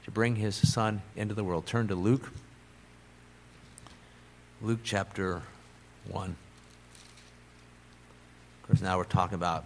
to 0.05 0.11
bring 0.11 0.35
His 0.35 0.55
Son 0.55 1.01
into 1.15 1.33
the 1.33 1.43
world. 1.43 1.65
Turn 1.65 1.87
to 1.87 1.95
Luke 1.95 2.31
Luke 4.61 4.81
chapter 4.83 5.41
1. 6.11 6.35
Of 8.61 8.67
course, 8.67 8.79
now 8.79 8.99
we're 8.99 9.05
talking 9.05 9.33
about 9.33 9.65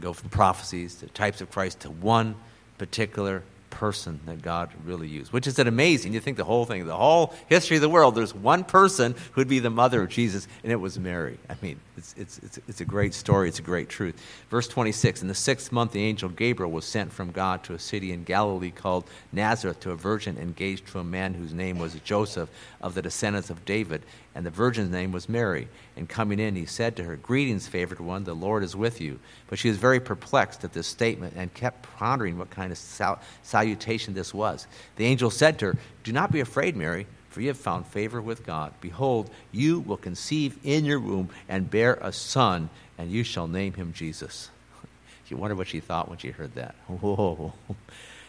go 0.00 0.14
from 0.14 0.30
prophecies 0.30 0.94
to 0.94 1.08
types 1.08 1.42
of 1.42 1.50
Christ 1.50 1.80
to 1.80 1.90
one 1.90 2.36
particular 2.78 3.42
person 3.74 4.20
that 4.26 4.40
God 4.40 4.70
really 4.84 5.08
used, 5.08 5.32
which 5.32 5.46
is 5.46 5.58
an 5.58 5.66
amazing. 5.66 6.14
You 6.14 6.20
think 6.20 6.36
the 6.36 6.44
whole 6.44 6.64
thing, 6.64 6.86
the 6.86 6.96
whole 6.96 7.34
history 7.48 7.76
of 7.76 7.82
the 7.82 7.88
world, 7.88 8.14
there's 8.14 8.34
one 8.34 8.64
person 8.64 9.14
who'd 9.32 9.48
be 9.48 9.58
the 9.58 9.70
mother 9.70 10.02
of 10.02 10.08
Jesus, 10.08 10.46
and 10.62 10.72
it 10.72 10.76
was 10.76 10.98
Mary. 10.98 11.38
I 11.50 11.56
mean, 11.60 11.80
it's, 11.96 12.14
it's, 12.16 12.38
it's, 12.38 12.58
it's 12.68 12.80
a 12.80 12.84
great 12.84 13.14
story, 13.14 13.48
it's 13.48 13.58
a 13.58 13.62
great 13.62 13.88
truth. 13.88 14.20
Verse 14.48 14.68
26 14.68 15.22
In 15.22 15.28
the 15.28 15.34
sixth 15.34 15.72
month, 15.72 15.92
the 15.92 16.04
angel 16.04 16.28
Gabriel 16.28 16.70
was 16.70 16.84
sent 16.84 17.12
from 17.12 17.32
God 17.32 17.64
to 17.64 17.74
a 17.74 17.78
city 17.78 18.12
in 18.12 18.24
Galilee 18.24 18.70
called 18.70 19.04
Nazareth 19.32 19.80
to 19.80 19.90
a 19.90 19.96
virgin 19.96 20.38
engaged 20.38 20.86
to 20.88 21.00
a 21.00 21.04
man 21.04 21.34
whose 21.34 21.52
name 21.52 21.78
was 21.78 21.94
Joseph 21.96 22.48
of 22.80 22.94
the 22.94 23.02
descendants 23.02 23.50
of 23.50 23.64
David 23.64 24.02
and 24.34 24.44
the 24.44 24.50
virgin's 24.50 24.90
name 24.90 25.12
was 25.12 25.28
Mary. 25.28 25.68
And 25.96 26.08
coming 26.08 26.40
in, 26.40 26.56
he 26.56 26.66
said 26.66 26.96
to 26.96 27.04
her, 27.04 27.16
Greetings, 27.16 27.68
favored 27.68 28.00
one, 28.00 28.24
the 28.24 28.34
Lord 28.34 28.64
is 28.64 28.74
with 28.74 29.00
you. 29.00 29.20
But 29.48 29.58
she 29.58 29.68
was 29.68 29.78
very 29.78 30.00
perplexed 30.00 30.64
at 30.64 30.72
this 30.72 30.88
statement 30.88 31.34
and 31.36 31.54
kept 31.54 31.82
pondering 31.96 32.36
what 32.36 32.50
kind 32.50 32.72
of 32.72 32.78
sal- 32.78 33.20
salutation 33.42 34.14
this 34.14 34.34
was. 34.34 34.66
The 34.96 35.06
angel 35.06 35.30
said 35.30 35.58
to 35.60 35.66
her, 35.66 35.76
Do 36.02 36.12
not 36.12 36.32
be 36.32 36.40
afraid, 36.40 36.74
Mary, 36.74 37.06
for 37.30 37.40
you 37.40 37.48
have 37.48 37.58
found 37.58 37.86
favor 37.86 38.20
with 38.20 38.44
God. 38.44 38.72
Behold, 38.80 39.30
you 39.52 39.80
will 39.80 39.96
conceive 39.96 40.58
in 40.64 40.84
your 40.84 40.98
womb 40.98 41.30
and 41.48 41.70
bear 41.70 41.94
a 42.00 42.12
son, 42.12 42.70
and 42.98 43.12
you 43.12 43.22
shall 43.22 43.46
name 43.46 43.74
him 43.74 43.92
Jesus. 43.92 44.50
you 45.28 45.36
wonder 45.36 45.54
what 45.54 45.68
she 45.68 45.78
thought 45.78 46.08
when 46.08 46.18
she 46.18 46.30
heard 46.30 46.56
that. 46.56 46.74
Whoa. 46.88 47.52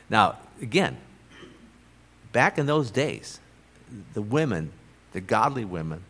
Now, 0.07 0.37
again, 0.61 0.97
back 2.31 2.59
in 2.59 2.67
those 2.67 2.91
days, 2.91 3.39
the 4.13 4.21
women 4.21 4.71
the 5.15 5.21
godly 5.21 5.63
women, 5.63 6.04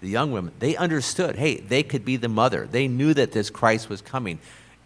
the 0.00 0.08
young 0.08 0.30
women, 0.30 0.52
they 0.60 0.76
understood, 0.76 1.34
hey, 1.34 1.56
they 1.56 1.82
could 1.82 2.04
be 2.04 2.16
the 2.16 2.28
mother. 2.28 2.68
They 2.70 2.86
knew 2.86 3.12
that 3.12 3.32
this 3.32 3.50
Christ 3.50 3.88
was 3.88 4.00
coming. 4.00 4.38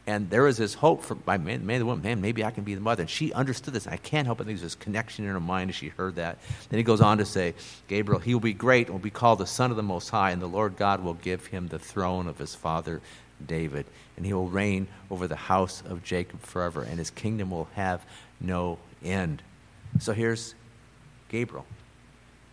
And 0.07 0.31
there 0.31 0.45
was 0.45 0.57
this 0.57 0.73
hope 0.73 1.05
for 1.05 1.19
my 1.27 1.37
man, 1.37 1.67
man, 1.67 1.81
the 1.81 1.85
woman, 1.85 2.03
man, 2.03 2.23
maybe 2.23 2.43
I 2.43 2.51
can 2.53 2.65
be 2.65 2.75
the 2.75 2.81
mother. 2.81 3.03
And 3.03 3.11
she 3.11 3.35
understood 3.35 3.75
this. 3.75 3.87
I 3.87 3.99
can't 3.99 4.25
help 4.25 4.39
but 4.39 4.47
think 4.47 4.59
there's 4.59 4.73
this 4.73 4.83
connection 4.83 5.27
in 5.27 5.31
her 5.31 5.41
mind 5.41 5.69
as 5.69 5.77
she 5.77 5.89
heard 5.89 6.15
that. 6.15 6.39
Then 6.71 6.79
he 6.79 6.85
goes 6.85 7.03
on 7.03 7.19
to 7.19 7.27
say, 7.27 7.53
Gabriel, 7.87 8.19
he 8.19 8.33
will 8.33 8.41
be 8.41 8.55
great 8.55 8.87
and 8.87 8.95
will 8.95 9.03
be 9.03 9.11
called 9.11 9.41
the 9.41 9.47
Son 9.47 9.71
of 9.71 9.77
the 9.77 9.83
Most 9.83 10.09
High, 10.09 10.31
and 10.31 10.41
the 10.41 10.47
Lord 10.47 10.79
God 10.79 11.05
will 11.05 11.15
give 11.15 11.45
him 11.45 11.69
the 11.69 11.79
throne 11.79 12.29
of 12.29 12.39
his 12.39 12.55
father 12.55 13.03
David, 13.47 13.85
and 14.17 14.25
he 14.25 14.33
will 14.33 14.49
reign 14.49 14.89
over 15.11 15.29
the 15.29 15.37
house 15.37 15.83
of 15.87 16.03
Jacob 16.03 16.41
forever, 16.41 16.83
and 16.83 16.99
his 16.99 17.11
kingdom 17.11 17.51
will 17.51 17.69
have 17.75 18.03
no 18.41 18.79
end. 19.05 19.43
So 19.99 20.15
here's 20.15 20.55
Gabriel 21.29 21.67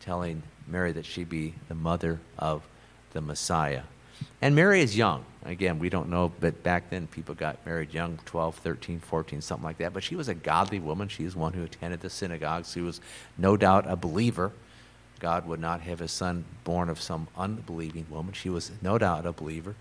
telling 0.02 0.44
Mary 0.68 0.92
that 0.94 1.06
she 1.06 1.24
be 1.24 1.54
the 1.68 1.76
mother 1.76 2.20
of 2.38 2.64
the 3.14 3.22
Messiah. 3.22 3.84
And 4.42 4.56
Mary 4.56 4.82
is 4.82 4.98
young. 4.98 5.26
Again, 5.46 5.80
we 5.80 5.90
don't 5.90 6.10
know, 6.10 6.32
but 6.40 6.64
back 6.64 6.90
then 6.90 7.08
people 7.08 7.36
got 7.36 7.66
married 7.66 7.94
young 7.94 8.20
12, 8.26 8.56
13, 8.56 9.00
14, 9.00 9.42
something 9.42 9.64
like 9.64 9.78
that. 9.80 9.94
But 9.94 10.04
she 10.04 10.16
was 10.16 10.30
a 10.30 10.34
godly 10.34 10.80
woman. 10.80 11.10
She 11.10 11.26
was 11.26 11.36
one 11.36 11.54
who 11.54 11.64
attended 11.64 12.02
the 12.02 12.10
synagogues. 12.10 12.72
She 12.72 12.82
was 12.82 13.02
no 13.38 13.58
doubt 13.58 13.86
a 13.88 13.96
believer. 13.96 14.52
God 15.20 15.48
would 15.48 15.60
not 15.60 15.82
have 15.82 16.00
his 16.00 16.12
son 16.12 16.46
born 16.64 16.90
of 16.90 17.02
some 17.02 17.28
unbelieving 17.38 18.06
woman. 18.10 18.34
She 18.34 18.50
was 18.50 18.72
no 18.82 18.98
doubt 18.98 19.26
a 19.26 19.32
believer. 19.32 19.76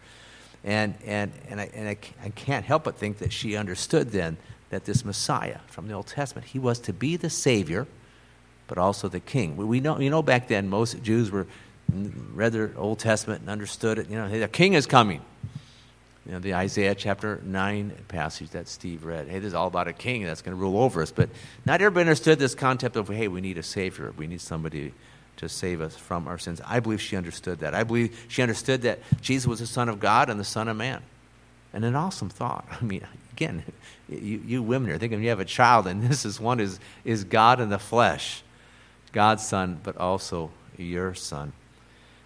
And, 0.64 0.94
and, 1.04 1.32
and, 1.48 1.60
I, 1.60 1.70
and 1.74 1.88
I, 1.88 1.96
I 2.24 2.28
can't 2.30 2.64
help 2.64 2.84
but 2.84 2.96
think 2.96 3.18
that 3.18 3.32
she 3.32 3.56
understood 3.56 4.10
then 4.10 4.36
that 4.70 4.84
this 4.84 5.04
Messiah 5.04 5.58
from 5.66 5.88
the 5.88 5.94
Old 5.94 6.06
Testament, 6.06 6.48
he 6.48 6.58
was 6.58 6.78
to 6.80 6.92
be 6.92 7.16
the 7.16 7.30
Savior 7.30 7.86
but 8.72 8.80
also 8.80 9.06
the 9.06 9.20
king. 9.20 9.54
We 9.58 9.80
know, 9.80 9.98
you 9.98 10.08
know, 10.08 10.22
back 10.22 10.48
then 10.48 10.70
most 10.70 11.02
Jews 11.02 11.30
were 11.30 11.46
read 12.32 12.54
their 12.54 12.72
Old 12.78 13.00
Testament 13.00 13.42
and 13.42 13.50
understood 13.50 13.98
it. 13.98 14.08
You 14.08 14.16
know, 14.16 14.30
the 14.30 14.48
king 14.48 14.72
is 14.72 14.86
coming. 14.86 15.20
You 16.24 16.32
know, 16.32 16.38
the 16.38 16.54
Isaiah 16.54 16.94
chapter 16.94 17.42
9 17.44 17.92
passage 18.08 18.48
that 18.52 18.68
Steve 18.68 19.04
read. 19.04 19.28
Hey, 19.28 19.40
this 19.40 19.48
is 19.48 19.54
all 19.54 19.66
about 19.66 19.88
a 19.88 19.92
king 19.92 20.24
that's 20.24 20.40
going 20.40 20.56
to 20.56 20.58
rule 20.58 20.82
over 20.82 21.02
us. 21.02 21.12
But 21.12 21.28
not 21.66 21.82
everybody 21.82 22.04
understood 22.04 22.38
this 22.38 22.54
concept 22.54 22.96
of, 22.96 23.08
hey, 23.08 23.28
we 23.28 23.42
need 23.42 23.58
a 23.58 23.62
savior. 23.62 24.14
We 24.16 24.26
need 24.26 24.40
somebody 24.40 24.94
to 25.36 25.50
save 25.50 25.82
us 25.82 25.94
from 25.94 26.26
our 26.26 26.38
sins. 26.38 26.62
I 26.64 26.80
believe 26.80 27.02
she 27.02 27.14
understood 27.14 27.58
that. 27.58 27.74
I 27.74 27.84
believe 27.84 28.24
she 28.28 28.40
understood 28.40 28.80
that 28.82 29.00
Jesus 29.20 29.46
was 29.46 29.60
the 29.60 29.66
Son 29.66 29.90
of 29.90 30.00
God 30.00 30.30
and 30.30 30.40
the 30.40 30.44
Son 30.44 30.66
of 30.66 30.78
Man. 30.78 31.02
And 31.74 31.84
an 31.84 31.94
awesome 31.94 32.30
thought. 32.30 32.66
I 32.80 32.82
mean, 32.82 33.06
again, 33.32 33.64
you, 34.08 34.42
you 34.46 34.62
women 34.62 34.90
are 34.92 34.96
thinking 34.96 35.22
you 35.22 35.28
have 35.28 35.40
a 35.40 35.44
child, 35.44 35.86
and 35.86 36.02
this 36.08 36.24
is 36.24 36.40
one 36.40 36.58
is, 36.58 36.80
is 37.04 37.24
God 37.24 37.60
in 37.60 37.68
the 37.68 37.78
flesh. 37.78 38.42
God's 39.12 39.46
son, 39.46 39.80
but 39.82 39.96
also 39.96 40.50
your 40.76 41.14
son. 41.14 41.52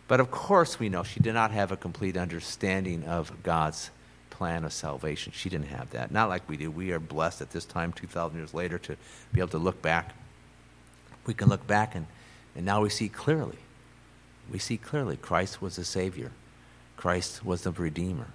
But 0.08 0.20
of 0.20 0.30
course, 0.30 0.78
we 0.78 0.88
know 0.88 1.02
she 1.02 1.20
did 1.20 1.34
not 1.34 1.50
have 1.50 1.72
a 1.72 1.76
complete 1.76 2.16
understanding 2.16 3.04
of 3.04 3.42
God's 3.42 3.90
plan 4.30 4.64
of 4.64 4.72
salvation. 4.72 5.32
She 5.34 5.48
didn't 5.48 5.68
have 5.68 5.90
that. 5.90 6.12
Not 6.12 6.28
like 6.28 6.48
we 6.48 6.56
do. 6.56 6.70
We 6.70 6.92
are 6.92 7.00
blessed 7.00 7.40
at 7.42 7.50
this 7.50 7.64
time, 7.64 7.92
2,000 7.92 8.38
years 8.38 8.54
later, 8.54 8.78
to 8.78 8.96
be 9.32 9.40
able 9.40 9.50
to 9.50 9.58
look 9.58 9.82
back. 9.82 10.14
We 11.26 11.34
can 11.34 11.48
look 11.48 11.66
back, 11.66 11.94
and, 11.94 12.06
and 12.54 12.64
now 12.64 12.82
we 12.82 12.88
see 12.88 13.08
clearly. 13.08 13.58
We 14.50 14.58
see 14.60 14.76
clearly 14.76 15.16
Christ 15.16 15.60
was 15.60 15.76
the 15.76 15.84
Savior, 15.84 16.30
Christ 16.96 17.44
was 17.44 17.62
the 17.62 17.72
Redeemer. 17.72 18.28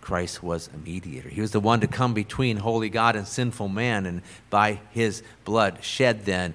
Christ 0.00 0.42
was 0.42 0.70
a 0.72 0.78
mediator. 0.78 1.28
He 1.28 1.40
was 1.40 1.50
the 1.50 1.60
one 1.60 1.80
to 1.80 1.86
come 1.86 2.14
between 2.14 2.58
holy 2.58 2.88
God 2.88 3.14
and 3.14 3.26
sinful 3.26 3.68
man, 3.68 4.06
and 4.06 4.22
by 4.48 4.80
his 4.92 5.22
blood 5.44 5.84
shed 5.84 6.24
then 6.24 6.54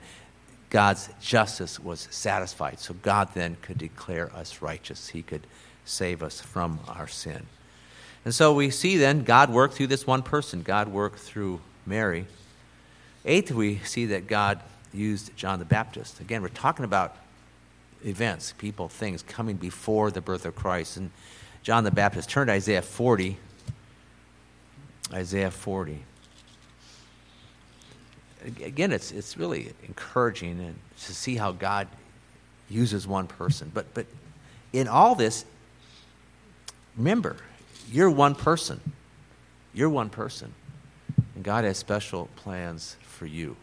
God's 0.73 1.07
justice 1.21 1.79
was 1.79 2.07
satisfied. 2.09 2.79
So 2.79 2.95
God 2.95 3.29
then 3.35 3.57
could 3.61 3.77
declare 3.77 4.35
us 4.35 4.63
righteous. 4.63 5.09
He 5.09 5.21
could 5.21 5.45
save 5.85 6.23
us 6.23 6.41
from 6.41 6.79
our 6.87 7.07
sin. 7.07 7.45
And 8.25 8.33
so 8.33 8.55
we 8.55 8.71
see 8.71 8.97
then 8.97 9.23
God 9.23 9.51
worked 9.51 9.75
through 9.75 9.87
this 9.87 10.07
one 10.07 10.23
person. 10.23 10.63
God 10.63 10.87
worked 10.87 11.19
through 11.19 11.61
Mary. 11.85 12.25
Eighth, 13.23 13.51
we 13.51 13.77
see 13.83 14.07
that 14.07 14.25
God 14.25 14.61
used 14.91 15.37
John 15.37 15.59
the 15.59 15.65
Baptist. 15.65 16.19
Again, 16.19 16.41
we're 16.41 16.47
talking 16.47 16.85
about 16.85 17.17
events, 18.03 18.55
people, 18.57 18.89
things 18.89 19.21
coming 19.21 19.57
before 19.57 20.09
the 20.09 20.21
birth 20.21 20.43
of 20.43 20.55
Christ. 20.55 20.97
And 20.97 21.11
John 21.61 21.83
the 21.83 21.91
Baptist 21.91 22.31
turned 22.31 22.47
to 22.47 22.53
Isaiah 22.53 22.81
40. 22.81 23.37
Isaiah 25.13 25.51
40 25.51 26.03
again, 28.43 28.91
it's, 28.91 29.11
it's 29.11 29.37
really 29.37 29.73
encouraging 29.87 30.59
and 30.59 30.75
to 31.05 31.15
see 31.15 31.35
how 31.35 31.51
God 31.51 31.87
uses 32.69 33.07
one 33.07 33.27
person. 33.27 33.71
But, 33.73 33.93
but 33.93 34.05
in 34.71 34.87
all 34.87 35.15
this, 35.15 35.45
remember, 36.97 37.35
you're 37.91 38.09
one 38.09 38.35
person. 38.35 38.79
You're 39.73 39.89
one 39.89 40.09
person. 40.09 40.53
And 41.35 41.43
God 41.43 41.63
has 41.63 41.77
special 41.77 42.29
plans 42.35 42.97
for 43.01 43.25
you 43.25 43.55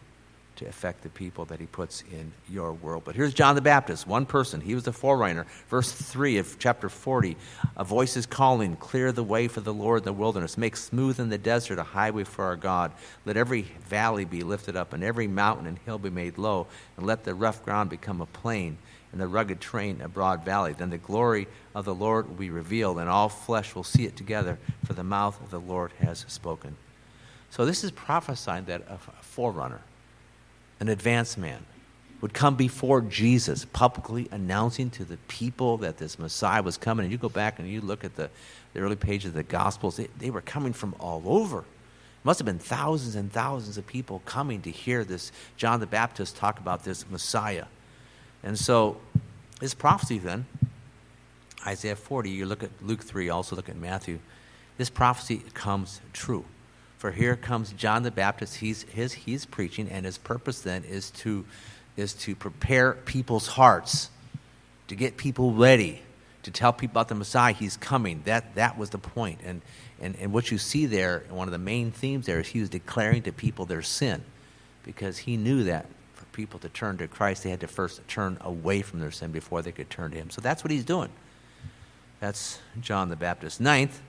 to 0.61 0.67
affect 0.67 1.03
the 1.03 1.09
people 1.09 1.47
that 1.47 1.59
he 1.59 1.65
puts 1.65 2.05
in 2.13 2.33
your 2.49 2.73
world. 2.73 3.03
But 3.07 3.15
here's 3.17 3.33
John 3.33 3.55
the 3.55 3.63
Baptist, 3.63 4.07
one 4.07 4.27
person. 4.27 4.61
He 4.61 4.75
was 4.75 4.85
the 4.85 4.93
forerunner. 4.93 5.47
Verse 5.69 5.91
3 5.91 6.37
of 6.37 6.59
chapter 6.59 6.91
40 6.91 7.37
A 7.79 7.85
voice 7.85 8.15
is 8.15 8.27
calling, 8.27 8.77
Clear 8.77 9.11
the 9.11 9.25
way 9.25 9.49
for 9.49 9.61
the 9.61 9.73
Lord 9.73 10.03
in 10.03 10.05
the 10.05 10.13
wilderness. 10.13 10.59
Make 10.59 10.77
smooth 10.77 11.19
in 11.19 11.31
the 11.31 11.39
desert 11.39 11.79
a 11.79 11.83
highway 11.83 12.25
for 12.25 12.45
our 12.45 12.57
God. 12.57 12.93
Let 13.25 13.39
every 13.39 13.63
valley 13.89 14.27
be 14.27 14.43
lifted 14.43 14.77
up, 14.77 14.93
and 14.93 15.03
every 15.03 15.27
mountain 15.27 15.67
and 15.67 15.79
hill 15.79 15.99
be 15.99 16.11
made 16.11 16.37
low, 16.37 16.67
and 16.99 17.07
let 17.07 17.25
the 17.25 17.35
rough 17.35 17.65
ground 17.65 17.89
become 17.89 18.21
a 18.21 18.27
plain, 18.27 18.77
and 19.13 19.21
the 19.21 19.27
rugged 19.27 19.63
terrain 19.63 20.03
a 20.03 20.09
broad 20.09 20.45
valley. 20.45 20.75
Then 20.75 20.91
the 20.91 20.99
glory 20.99 21.49
of 21.75 21.87
the 21.87 21.95
Lord 21.95 22.29
will 22.29 22.37
be 22.37 22.51
revealed, 22.51 22.99
and 22.99 23.09
all 23.09 23.31
flesh 23.31 23.75
will 23.75 23.83
see 23.83 24.05
it 24.05 24.15
together, 24.15 24.59
for 24.85 24.93
the 24.93 25.05
mouth 25.05 25.41
of 25.41 25.51
the 25.51 25.61
Lord 25.61 25.93
has 26.01 26.27
spoken. 26.29 26.77
So 27.49 27.65
this 27.65 27.83
is 27.83 27.91
prophesying 27.91 28.67
that 28.67 28.83
a 28.89 28.99
forerunner, 29.23 29.81
an 30.81 30.89
advanced 30.89 31.39
man, 31.39 31.65
would 32.21 32.35
come 32.35 32.55
before 32.55 33.01
Jesus, 33.01 33.65
publicly 33.65 34.29
announcing 34.31 34.91
to 34.91 35.05
the 35.05 35.17
people 35.29 35.79
that 35.79 35.99
this 35.99 36.19
Messiah 36.19 36.63
was 36.63 36.77
coming. 36.77 37.05
And 37.05 37.13
you 37.13 37.19
go 37.19 37.29
back 37.29 37.59
and 37.59 37.69
you 37.69 37.81
look 37.81 38.05
at 38.05 38.17
the, 38.17 38.29
the 38.75 38.81
early 38.81 38.97
pages 38.97 39.29
of 39.29 39.35
the 39.35 39.43
Gospels, 39.43 39.97
they, 39.97 40.09
they 40.19 40.31
were 40.31 40.43
coming 40.43 40.73
from 40.73 40.95
all 41.01 41.23
over. 41.27 41.61
It 41.61 42.25
must 42.25 42.39
have 42.39 42.47
been 42.47 42.59
thousands 42.59 43.15
and 43.15 43.33
thousands 43.33 43.79
of 43.79 43.87
people 43.87 44.21
coming 44.27 44.61
to 44.63 44.71
hear 44.71 45.05
this 45.05 45.33
John 45.57 45.81
the 45.81 45.87
Baptist 45.87 46.37
talk 46.37 46.59
about 46.59 46.85
this 46.85 47.09
Messiah. 47.09 47.67
And 48.43 48.59
so, 48.59 48.99
this 49.61 49.75
prophecy 49.75 50.19
then, 50.19 50.47
Isaiah 51.67 51.97
40, 51.97 52.31
you 52.31 52.47
look 52.47 52.63
at 52.63 52.71
Luke 52.83 53.03
3, 53.03 53.29
also 53.29 53.57
look 53.57 53.69
at 53.69 53.77
Matthew, 53.77 54.19
this 54.79 54.89
prophecy 54.91 55.43
comes 55.53 56.01
true. 56.13 56.45
For 57.01 57.13
here 57.13 57.35
comes 57.35 57.73
John 57.73 58.03
the 58.03 58.11
Baptist. 58.11 58.57
He's, 58.57 58.83
his, 58.83 59.15
he's 59.15 59.47
preaching, 59.47 59.89
and 59.89 60.05
his 60.05 60.19
purpose 60.19 60.61
then 60.61 60.85
is 60.85 61.11
to, 61.13 61.47
is 61.97 62.13
to 62.13 62.37
prepare 62.37 62.93
people's 62.93 63.47
hearts, 63.47 64.11
to 64.89 64.95
get 64.95 65.17
people 65.17 65.55
ready, 65.55 66.03
to 66.43 66.51
tell 66.51 66.75
people 66.75 66.93
about 66.93 67.09
the 67.09 67.15
Messiah. 67.15 67.55
He's 67.55 67.79
coming. 67.79 68.21
That, 68.27 68.55
that 68.57 68.77
was 68.77 68.91
the 68.91 68.99
point. 68.99 69.41
And, 69.43 69.63
and, 69.99 70.15
and 70.21 70.31
what 70.31 70.51
you 70.51 70.59
see 70.59 70.85
there, 70.85 71.25
one 71.31 71.49
of 71.49 71.53
the 71.53 71.59
main 71.59 71.91
themes 71.91 72.27
there, 72.27 72.41
is 72.41 72.49
he 72.49 72.61
was 72.61 72.69
declaring 72.69 73.23
to 73.23 73.33
people 73.33 73.65
their 73.65 73.81
sin 73.81 74.23
because 74.85 75.17
he 75.17 75.39
knew 75.39 75.65
that 75.65 75.87
for 76.13 76.27
people 76.27 76.61
to 76.61 76.69
turn 76.69 76.99
to 76.99 77.09
Christ, 77.09 77.45
they 77.45 77.51
had 77.51 77.61
to 77.61 77.67
first 77.67 78.07
turn 78.09 78.37
away 78.43 78.83
from 78.83 79.01
their 79.01 79.11
sin 79.11 79.33
before 79.33 79.63
they 79.63 79.73
could 79.73 79.89
turn 79.89 80.11
to 80.11 80.19
him. 80.19 80.29
So 80.29 80.43
that's 80.43 80.63
what 80.63 80.71
he's 80.71 80.85
doing. 80.85 81.09
That's 82.21 82.59
John 82.79 83.09
the 83.09 83.17
Baptist. 83.17 83.59
Ninth, 83.59 84.03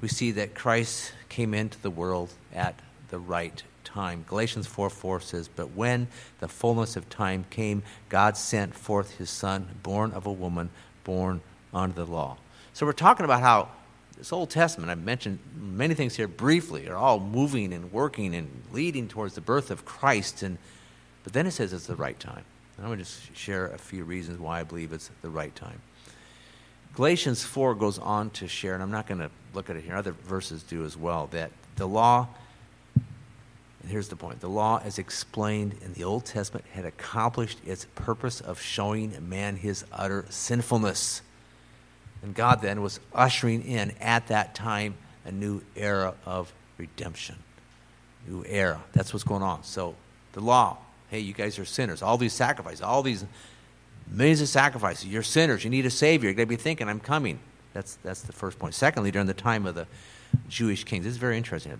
we 0.00 0.08
see 0.08 0.32
that 0.32 0.54
Christ 0.54 1.12
came 1.28 1.54
into 1.54 1.80
the 1.80 1.90
world 1.90 2.32
at 2.54 2.74
the 3.08 3.18
right 3.18 3.62
time. 3.84 4.24
Galatians 4.28 4.66
4 4.66 4.90
4 4.90 5.20
says, 5.20 5.48
But 5.48 5.72
when 5.72 6.08
the 6.40 6.48
fullness 6.48 6.96
of 6.96 7.08
time 7.08 7.46
came, 7.50 7.82
God 8.08 8.36
sent 8.36 8.74
forth 8.74 9.16
his 9.16 9.30
Son, 9.30 9.68
born 9.82 10.12
of 10.12 10.26
a 10.26 10.32
woman, 10.32 10.70
born 11.04 11.40
under 11.72 12.04
the 12.04 12.10
law. 12.10 12.36
So 12.74 12.84
we're 12.84 12.92
talking 12.92 13.24
about 13.24 13.40
how 13.40 13.70
this 14.18 14.32
Old 14.32 14.50
Testament, 14.50 14.90
I've 14.90 15.02
mentioned 15.02 15.38
many 15.58 15.94
things 15.94 16.16
here 16.16 16.28
briefly, 16.28 16.88
are 16.88 16.96
all 16.96 17.20
moving 17.20 17.72
and 17.72 17.92
working 17.92 18.34
and 18.34 18.48
leading 18.72 19.08
towards 19.08 19.34
the 19.34 19.40
birth 19.40 19.70
of 19.70 19.84
Christ. 19.84 20.42
And, 20.42 20.58
but 21.24 21.32
then 21.32 21.46
it 21.46 21.52
says 21.52 21.72
it's 21.72 21.86
the 21.86 21.96
right 21.96 22.18
time. 22.18 22.44
I'm 22.78 22.86
going 22.86 22.98
to 22.98 23.04
just 23.04 23.34
share 23.34 23.68
a 23.68 23.78
few 23.78 24.04
reasons 24.04 24.38
why 24.38 24.60
I 24.60 24.62
believe 24.62 24.92
it's 24.92 25.10
the 25.22 25.30
right 25.30 25.54
time. 25.54 25.80
Galatians 26.96 27.44
4 27.44 27.74
goes 27.74 27.98
on 27.98 28.30
to 28.30 28.48
share, 28.48 28.72
and 28.72 28.82
I'm 28.82 28.90
not 28.90 29.06
going 29.06 29.20
to 29.20 29.30
look 29.52 29.68
at 29.68 29.76
it 29.76 29.84
here, 29.84 29.94
other 29.94 30.12
verses 30.12 30.62
do 30.62 30.82
as 30.82 30.96
well, 30.96 31.26
that 31.26 31.50
the 31.76 31.86
law, 31.86 32.26
and 32.94 33.90
here's 33.90 34.08
the 34.08 34.16
point 34.16 34.40
the 34.40 34.48
law, 34.48 34.80
as 34.82 34.98
explained 34.98 35.76
in 35.84 35.92
the 35.92 36.04
Old 36.04 36.24
Testament, 36.24 36.64
had 36.72 36.86
accomplished 36.86 37.58
its 37.66 37.84
purpose 37.96 38.40
of 38.40 38.62
showing 38.62 39.14
man 39.28 39.56
his 39.56 39.84
utter 39.92 40.24
sinfulness. 40.30 41.20
And 42.22 42.34
God 42.34 42.62
then 42.62 42.80
was 42.80 42.98
ushering 43.14 43.62
in 43.62 43.90
at 44.00 44.28
that 44.28 44.54
time 44.54 44.94
a 45.26 45.30
new 45.30 45.60
era 45.76 46.14
of 46.24 46.50
redemption. 46.78 47.36
New 48.26 48.42
era. 48.48 48.82
That's 48.94 49.12
what's 49.12 49.22
going 49.22 49.42
on. 49.42 49.64
So 49.64 49.96
the 50.32 50.40
law, 50.40 50.78
hey, 51.10 51.18
you 51.20 51.34
guys 51.34 51.58
are 51.58 51.66
sinners. 51.66 52.00
All 52.00 52.16
these 52.16 52.32
sacrifices, 52.32 52.80
all 52.80 53.02
these 53.02 53.26
Millions 54.08 54.40
of 54.40 54.48
sacrifices. 54.48 55.06
You're 55.06 55.22
sinners. 55.22 55.64
You 55.64 55.70
need 55.70 55.86
a 55.86 55.90
Savior. 55.90 56.28
You're 56.28 56.34
going 56.34 56.48
to 56.48 56.56
be 56.56 56.60
thinking, 56.62 56.88
I'm 56.88 57.00
coming. 57.00 57.38
That's, 57.72 57.96
that's 57.96 58.22
the 58.22 58.32
first 58.32 58.58
point. 58.58 58.74
Secondly, 58.74 59.10
during 59.10 59.26
the 59.26 59.34
time 59.34 59.66
of 59.66 59.74
the 59.74 59.86
Jewish 60.48 60.84
kings, 60.84 61.04
this 61.04 61.12
is 61.12 61.18
very 61.18 61.36
interesting. 61.36 61.78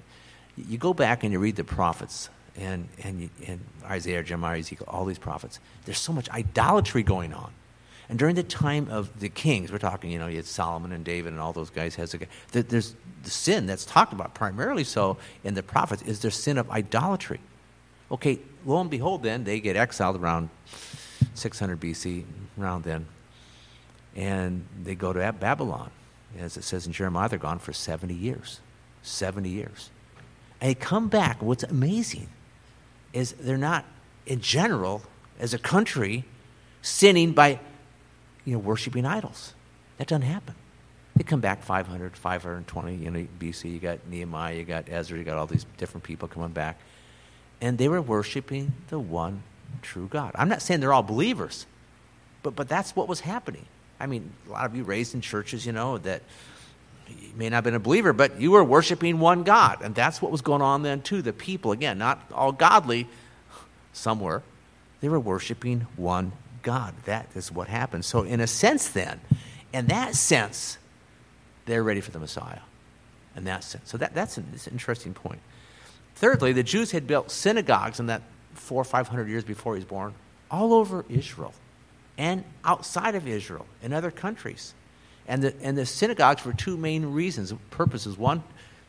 You 0.56 0.78
go 0.78 0.92
back 0.92 1.22
and 1.22 1.32
you 1.32 1.38
read 1.38 1.56
the 1.56 1.64
prophets, 1.64 2.28
and, 2.56 2.88
and, 3.02 3.30
and 3.46 3.60
Isaiah, 3.84 4.22
Jeremiah, 4.22 4.58
Ezekiel, 4.58 4.86
all 4.88 5.04
these 5.04 5.18
prophets. 5.18 5.58
There's 5.84 5.98
so 5.98 6.12
much 6.12 6.28
idolatry 6.30 7.02
going 7.02 7.32
on. 7.32 7.52
And 8.08 8.18
during 8.18 8.34
the 8.36 8.42
time 8.42 8.88
of 8.90 9.18
the 9.18 9.28
kings, 9.28 9.72
we're 9.72 9.78
talking, 9.78 10.10
you 10.10 10.18
know, 10.18 10.28
you 10.28 10.36
had 10.36 10.46
Solomon 10.46 10.92
and 10.92 11.04
David 11.04 11.32
and 11.32 11.40
all 11.40 11.52
those 11.52 11.70
guys, 11.70 11.96
Hezekiah, 11.96 12.28
there's 12.52 12.94
the 13.24 13.30
sin 13.30 13.66
that's 13.66 13.84
talked 13.84 14.12
about 14.12 14.32
primarily 14.32 14.84
so 14.84 15.16
in 15.42 15.54
the 15.54 15.62
prophets 15.62 16.02
is 16.02 16.20
their 16.20 16.30
sin 16.30 16.56
of 16.58 16.70
idolatry. 16.70 17.40
Okay, 18.10 18.38
lo 18.64 18.80
and 18.80 18.88
behold, 18.88 19.24
then 19.24 19.42
they 19.42 19.58
get 19.58 19.74
exiled 19.74 20.16
around 20.16 20.48
600 21.36 21.80
BC, 21.80 22.24
around 22.58 22.84
then. 22.84 23.06
And 24.14 24.66
they 24.82 24.94
go 24.94 25.12
to 25.12 25.32
Babylon. 25.32 25.90
As 26.38 26.56
it 26.56 26.64
says 26.64 26.86
in 26.86 26.92
Jeremiah, 26.92 27.28
they're 27.28 27.38
gone 27.38 27.58
for 27.58 27.72
70 27.72 28.14
years. 28.14 28.60
70 29.02 29.48
years. 29.48 29.90
And 30.60 30.70
they 30.70 30.74
come 30.74 31.08
back. 31.08 31.42
What's 31.42 31.62
amazing 31.62 32.28
is 33.12 33.32
they're 33.32 33.56
not, 33.56 33.84
in 34.26 34.40
general, 34.40 35.02
as 35.38 35.54
a 35.54 35.58
country, 35.58 36.24
sinning 36.82 37.32
by 37.32 37.60
you 38.44 38.54
know, 38.54 38.58
worshiping 38.58 39.04
idols. 39.04 39.54
That 39.98 40.08
doesn't 40.08 40.22
happen. 40.22 40.54
They 41.16 41.24
come 41.24 41.40
back 41.40 41.62
500, 41.62 42.16
520 42.16 42.94
you 42.94 43.10
know, 43.10 43.26
BC. 43.40 43.72
You 43.72 43.78
got 43.78 44.06
Nehemiah, 44.06 44.54
you 44.54 44.64
got 44.64 44.84
Ezra, 44.88 45.16
you 45.18 45.24
got 45.24 45.38
all 45.38 45.46
these 45.46 45.64
different 45.78 46.04
people 46.04 46.28
coming 46.28 46.50
back. 46.50 46.78
And 47.60 47.78
they 47.78 47.88
were 47.88 48.02
worshiping 48.02 48.74
the 48.88 48.98
one 48.98 49.42
true 49.82 50.08
God. 50.08 50.32
I'm 50.34 50.48
not 50.48 50.62
saying 50.62 50.80
they're 50.80 50.92
all 50.92 51.02
believers, 51.02 51.66
but, 52.42 52.56
but 52.56 52.68
that's 52.68 52.94
what 52.94 53.08
was 53.08 53.20
happening. 53.20 53.66
I 53.98 54.06
mean, 54.06 54.30
a 54.48 54.52
lot 54.52 54.66
of 54.66 54.76
you 54.76 54.84
raised 54.84 55.14
in 55.14 55.20
churches, 55.20 55.64
you 55.64 55.72
know, 55.72 55.98
that 55.98 56.22
you 57.08 57.30
may 57.36 57.48
not 57.48 57.56
have 57.56 57.64
been 57.64 57.74
a 57.74 57.80
believer, 57.80 58.12
but 58.12 58.40
you 58.40 58.50
were 58.50 58.64
worshiping 58.64 59.18
one 59.18 59.42
God. 59.42 59.78
And 59.82 59.94
that's 59.94 60.20
what 60.20 60.32
was 60.32 60.42
going 60.42 60.62
on 60.62 60.82
then, 60.82 61.02
too. 61.02 61.22
The 61.22 61.32
people, 61.32 61.72
again, 61.72 61.98
not 61.98 62.20
all 62.32 62.52
godly, 62.52 63.06
somewhere, 63.92 64.42
they 65.00 65.08
were 65.08 65.20
worshiping 65.20 65.86
one 65.96 66.32
God. 66.62 66.94
That 67.04 67.28
is 67.34 67.50
what 67.50 67.68
happened. 67.68 68.04
So, 68.04 68.22
in 68.22 68.40
a 68.40 68.46
sense, 68.46 68.88
then, 68.88 69.20
in 69.72 69.86
that 69.86 70.14
sense, 70.14 70.78
they're 71.64 71.82
ready 71.82 72.00
for 72.00 72.10
the 72.10 72.18
Messiah. 72.18 72.60
In 73.36 73.44
that 73.44 73.64
sense. 73.64 73.90
So, 73.90 73.98
that, 73.98 74.14
that's 74.14 74.36
an, 74.36 74.46
that's 74.50 74.66
an 74.66 74.72
interesting 74.72 75.14
point. 75.14 75.40
Thirdly, 76.16 76.52
the 76.52 76.62
Jews 76.62 76.92
had 76.92 77.06
built 77.06 77.30
synagogues 77.30 78.00
in 78.00 78.06
that 78.06 78.22
four 78.66 78.80
or 78.80 78.84
five 78.84 79.08
hundred 79.08 79.28
years 79.28 79.44
before 79.44 79.74
he 79.74 79.78
was 79.78 79.88
born, 79.88 80.12
all 80.50 80.72
over 80.72 81.04
Israel 81.08 81.54
and 82.18 82.44
outside 82.64 83.14
of 83.14 83.28
Israel 83.28 83.66
in 83.82 83.92
other 83.92 84.10
countries. 84.10 84.74
And 85.28 85.42
the, 85.42 85.54
and 85.60 85.76
the 85.76 85.86
synagogues 85.86 86.40
for 86.42 86.52
two 86.52 86.76
main 86.76 87.06
reasons, 87.12 87.52
purposes. 87.70 88.16
One, 88.16 88.42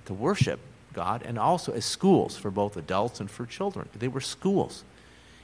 to 0.05 0.13
worship 0.13 0.59
God, 0.93 1.23
and 1.25 1.37
also 1.37 1.73
as 1.73 1.85
schools 1.85 2.37
for 2.37 2.51
both 2.51 2.77
adults 2.77 3.19
and 3.19 3.29
for 3.29 3.45
children. 3.45 3.89
They 3.97 4.07
were 4.07 4.21
schools. 4.21 4.83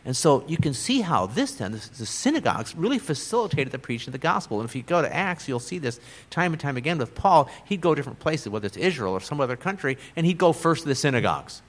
And 0.05 0.15
so 0.15 0.43
you 0.47 0.57
can 0.57 0.73
see 0.73 1.01
how 1.01 1.27
this 1.27 1.55
then, 1.55 1.71
the, 1.71 1.89
the 1.97 2.05
synagogues 2.05 2.75
really 2.75 2.99
facilitated 2.99 3.71
the 3.71 3.79
preaching 3.79 4.09
of 4.09 4.13
the 4.13 4.17
gospel. 4.17 4.59
And 4.59 4.69
if 4.69 4.75
you 4.75 4.83
go 4.83 5.01
to 5.01 5.15
Acts, 5.15 5.47
you'll 5.47 5.59
see 5.59 5.79
this 5.79 5.99
time 6.29 6.53
and 6.53 6.59
time 6.59 6.77
again 6.77 6.97
with 6.97 7.15
Paul. 7.15 7.49
He'd 7.65 7.81
go 7.81 7.95
different 7.95 8.19
places, 8.19 8.49
whether 8.49 8.65
it's 8.65 8.77
Israel 8.77 9.13
or 9.13 9.21
some 9.21 9.39
other 9.39 9.55
country, 9.55 9.97
and 10.15 10.25
he'd 10.25 10.37
go 10.37 10.53
first 10.53 10.83
to 10.83 10.89
the 10.89 10.95
synagogues. 10.95 11.61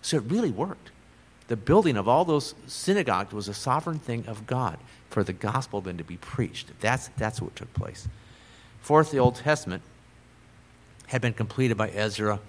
So 0.00 0.16
it 0.18 0.24
really 0.24 0.50
worked 0.50 0.90
the 1.48 1.56
building 1.56 1.96
of 1.96 2.08
all 2.08 2.24
those 2.24 2.54
synagogues 2.66 3.32
was 3.32 3.48
a 3.48 3.54
sovereign 3.54 3.98
thing 3.98 4.24
of 4.26 4.46
God 4.46 4.78
for 5.10 5.22
the 5.22 5.32
gospel 5.32 5.80
then 5.80 5.98
to 5.98 6.04
be 6.04 6.16
preached. 6.16 6.70
That's, 6.80 7.08
that's 7.16 7.40
what 7.40 7.54
took 7.56 7.72
place. 7.74 8.08
Fourth, 8.80 9.10
the 9.10 9.18
Old 9.18 9.36
Testament 9.36 9.82
had 11.06 11.20
been 11.20 11.34
completed 11.34 11.76
by 11.76 11.90
Ezra. 11.90 12.40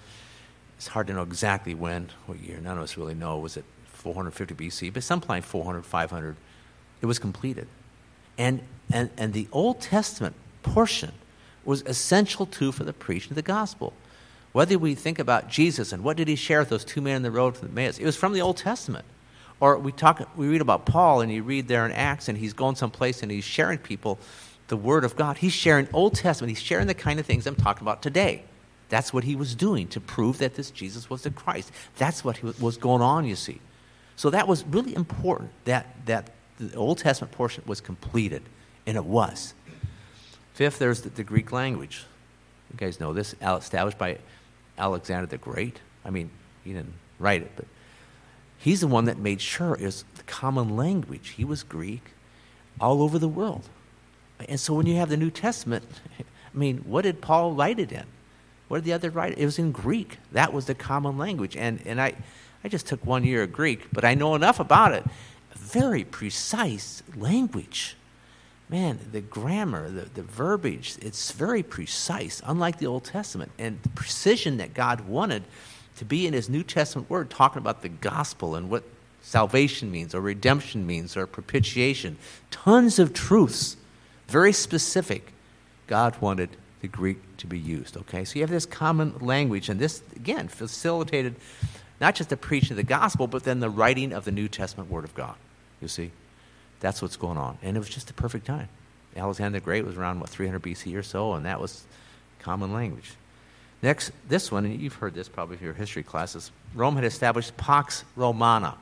It's 0.76 0.88
hard 0.88 1.06
to 1.08 1.12
know 1.12 1.22
exactly 1.22 1.74
when, 1.74 2.08
what 2.26 2.40
year. 2.40 2.58
None 2.60 2.76
of 2.76 2.82
us 2.82 2.96
really 2.96 3.14
know. 3.14 3.38
Was 3.38 3.56
it 3.56 3.64
450 3.92 4.54
BC? 4.54 4.92
But 4.92 5.02
sometime 5.02 5.42
400, 5.42 5.84
500. 5.84 6.36
It 7.02 7.06
was 7.06 7.18
completed. 7.18 7.68
And, 8.38 8.62
and, 8.90 9.10
and 9.16 9.32
the 9.32 9.46
Old 9.52 9.80
Testament 9.80 10.34
portion 10.62 11.12
was 11.64 11.82
essential 11.82 12.46
too 12.46 12.72
for 12.72 12.84
the 12.84 12.92
preaching 12.92 13.32
of 13.32 13.36
the 13.36 13.42
gospel. 13.42 13.92
Whether 14.54 14.78
we 14.78 14.94
think 14.94 15.18
about 15.18 15.48
Jesus 15.48 15.92
and 15.92 16.04
what 16.04 16.16
did 16.16 16.28
he 16.28 16.36
share 16.36 16.60
with 16.60 16.68
those 16.68 16.84
two 16.84 17.00
men 17.00 17.16
on 17.16 17.22
the 17.22 17.32
road 17.32 17.56
to 17.56 17.64
Emmaus, 17.64 17.98
it 17.98 18.04
was 18.04 18.14
from 18.14 18.34
the 18.34 18.40
Old 18.40 18.56
Testament. 18.56 19.04
Or 19.58 19.76
we 19.76 19.90
talk, 19.90 20.28
we 20.36 20.46
read 20.46 20.60
about 20.60 20.86
Paul, 20.86 21.22
and 21.22 21.32
you 21.32 21.42
read 21.42 21.66
there 21.66 21.84
in 21.84 21.90
Acts, 21.90 22.28
and 22.28 22.38
he's 22.38 22.52
going 22.52 22.76
someplace 22.76 23.20
and 23.20 23.32
he's 23.32 23.42
sharing 23.42 23.78
people 23.78 24.16
the 24.68 24.76
Word 24.76 25.02
of 25.02 25.16
God. 25.16 25.38
He's 25.38 25.52
sharing 25.52 25.88
Old 25.92 26.14
Testament. 26.14 26.50
He's 26.50 26.62
sharing 26.62 26.86
the 26.86 26.94
kind 26.94 27.18
of 27.18 27.26
things 27.26 27.48
I'm 27.48 27.56
talking 27.56 27.82
about 27.82 28.00
today. 28.00 28.44
That's 28.90 29.12
what 29.12 29.24
he 29.24 29.34
was 29.34 29.56
doing 29.56 29.88
to 29.88 30.00
prove 30.00 30.38
that 30.38 30.54
this 30.54 30.70
Jesus 30.70 31.10
was 31.10 31.22
the 31.22 31.30
Christ. 31.30 31.72
That's 31.96 32.22
what 32.24 32.40
was 32.60 32.76
going 32.76 33.02
on, 33.02 33.24
you 33.24 33.34
see. 33.34 33.60
So 34.14 34.30
that 34.30 34.46
was 34.46 34.64
really 34.66 34.94
important 34.94 35.50
that, 35.64 35.88
that 36.06 36.30
the 36.60 36.76
Old 36.76 36.98
Testament 36.98 37.32
portion 37.32 37.64
was 37.66 37.80
completed, 37.80 38.42
and 38.86 38.96
it 38.96 39.04
was. 39.04 39.52
Fifth, 40.52 40.78
there's 40.78 41.00
the, 41.00 41.08
the 41.08 41.24
Greek 41.24 41.50
language. 41.50 42.04
You 42.72 42.76
guys 42.76 43.00
know 43.00 43.12
this, 43.12 43.34
established 43.42 43.98
by 43.98 44.18
Alexander 44.78 45.26
the 45.26 45.38
Great. 45.38 45.80
I 46.04 46.10
mean, 46.10 46.30
he 46.64 46.72
didn't 46.72 46.94
write 47.18 47.42
it, 47.42 47.52
but 47.56 47.66
he's 48.58 48.80
the 48.80 48.86
one 48.86 49.04
that 49.06 49.18
made 49.18 49.40
sure 49.40 49.74
it 49.74 49.82
was 49.82 50.04
the 50.16 50.22
common 50.24 50.76
language. 50.76 51.30
He 51.30 51.44
was 51.44 51.62
Greek 51.62 52.12
all 52.80 53.02
over 53.02 53.18
the 53.18 53.28
world. 53.28 53.68
And 54.48 54.58
so 54.58 54.74
when 54.74 54.86
you 54.86 54.96
have 54.96 55.08
the 55.08 55.16
New 55.16 55.30
Testament, 55.30 55.84
I 56.20 56.56
mean, 56.56 56.78
what 56.78 57.02
did 57.02 57.20
Paul 57.20 57.52
write 57.52 57.78
it 57.78 57.92
in? 57.92 58.04
What 58.68 58.78
did 58.78 58.84
the 58.84 58.92
other 58.92 59.10
write? 59.10 59.38
It 59.38 59.44
was 59.44 59.58
in 59.58 59.72
Greek. 59.72 60.18
That 60.32 60.52
was 60.52 60.66
the 60.66 60.74
common 60.74 61.18
language. 61.18 61.56
And, 61.56 61.80
and 61.84 62.00
I, 62.00 62.14
I 62.62 62.68
just 62.68 62.86
took 62.86 63.04
one 63.04 63.24
year 63.24 63.42
of 63.42 63.52
Greek, 63.52 63.88
but 63.92 64.04
I 64.04 64.14
know 64.14 64.34
enough 64.34 64.58
about 64.58 64.92
it. 64.92 65.04
Very 65.54 66.04
precise 66.04 67.02
language. 67.16 67.96
Man, 68.74 68.98
the 69.12 69.20
grammar, 69.20 69.88
the, 69.88 70.06
the 70.14 70.24
verbiage, 70.24 70.96
it's 71.00 71.30
very 71.30 71.62
precise, 71.62 72.42
unlike 72.44 72.80
the 72.80 72.88
Old 72.88 73.04
Testament. 73.04 73.52
And 73.56 73.80
the 73.84 73.88
precision 73.90 74.56
that 74.56 74.74
God 74.74 75.02
wanted 75.02 75.44
to 75.98 76.04
be 76.04 76.26
in 76.26 76.32
his 76.32 76.48
New 76.48 76.64
Testament 76.64 77.08
word, 77.08 77.30
talking 77.30 77.58
about 77.58 77.82
the 77.82 77.88
gospel 77.88 78.56
and 78.56 78.68
what 78.68 78.82
salvation 79.22 79.92
means, 79.92 80.12
or 80.12 80.20
redemption 80.20 80.88
means, 80.88 81.16
or 81.16 81.24
propitiation. 81.28 82.18
Tons 82.50 82.98
of 82.98 83.14
truths, 83.14 83.76
very 84.26 84.52
specific. 84.52 85.32
God 85.86 86.20
wanted 86.20 86.48
the 86.80 86.88
Greek 86.88 87.18
to 87.36 87.46
be 87.46 87.60
used, 87.60 87.96
okay? 87.96 88.24
So 88.24 88.34
you 88.34 88.40
have 88.40 88.50
this 88.50 88.66
common 88.66 89.14
language, 89.20 89.68
and 89.68 89.78
this, 89.78 90.02
again, 90.16 90.48
facilitated 90.48 91.36
not 92.00 92.16
just 92.16 92.28
the 92.28 92.36
preaching 92.36 92.72
of 92.72 92.78
the 92.78 92.82
gospel, 92.82 93.28
but 93.28 93.44
then 93.44 93.60
the 93.60 93.70
writing 93.70 94.12
of 94.12 94.24
the 94.24 94.32
New 94.32 94.48
Testament 94.48 94.90
Word 94.90 95.04
of 95.04 95.14
God. 95.14 95.36
You 95.80 95.86
see? 95.86 96.10
That's 96.80 97.00
what's 97.00 97.16
going 97.16 97.38
on. 97.38 97.58
And 97.62 97.76
it 97.76 97.80
was 97.80 97.88
just 97.88 98.06
the 98.06 98.12
perfect 98.12 98.46
time. 98.46 98.68
Alexander 99.16 99.58
the 99.58 99.64
Great 99.64 99.84
was 99.84 99.96
around, 99.96 100.20
what, 100.20 100.28
300 100.28 100.60
BC 100.60 100.96
or 100.96 101.02
so, 101.02 101.34
and 101.34 101.46
that 101.46 101.60
was 101.60 101.84
common 102.40 102.72
language. 102.72 103.12
Next, 103.82 104.12
this 104.28 104.50
one, 104.50 104.64
and 104.64 104.80
you've 104.80 104.94
heard 104.94 105.14
this 105.14 105.28
probably 105.28 105.56
in 105.56 105.62
your 105.62 105.74
history 105.74 106.02
classes 106.02 106.50
Rome 106.74 106.96
had 106.96 107.04
established 107.04 107.56
Pax 107.56 108.04
Romana, 108.16 108.76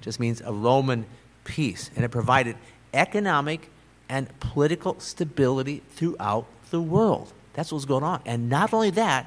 just 0.00 0.20
means 0.20 0.40
a 0.40 0.52
Roman 0.52 1.04
peace, 1.44 1.90
and 1.94 2.04
it 2.04 2.10
provided 2.10 2.56
economic 2.94 3.68
and 4.08 4.28
political 4.40 4.98
stability 5.00 5.82
throughout 5.90 6.46
the 6.70 6.80
world. 6.80 7.32
That's 7.52 7.72
what 7.72 7.76
was 7.76 7.84
going 7.84 8.04
on. 8.04 8.22
And 8.24 8.48
not 8.48 8.72
only 8.72 8.90
that, 8.90 9.26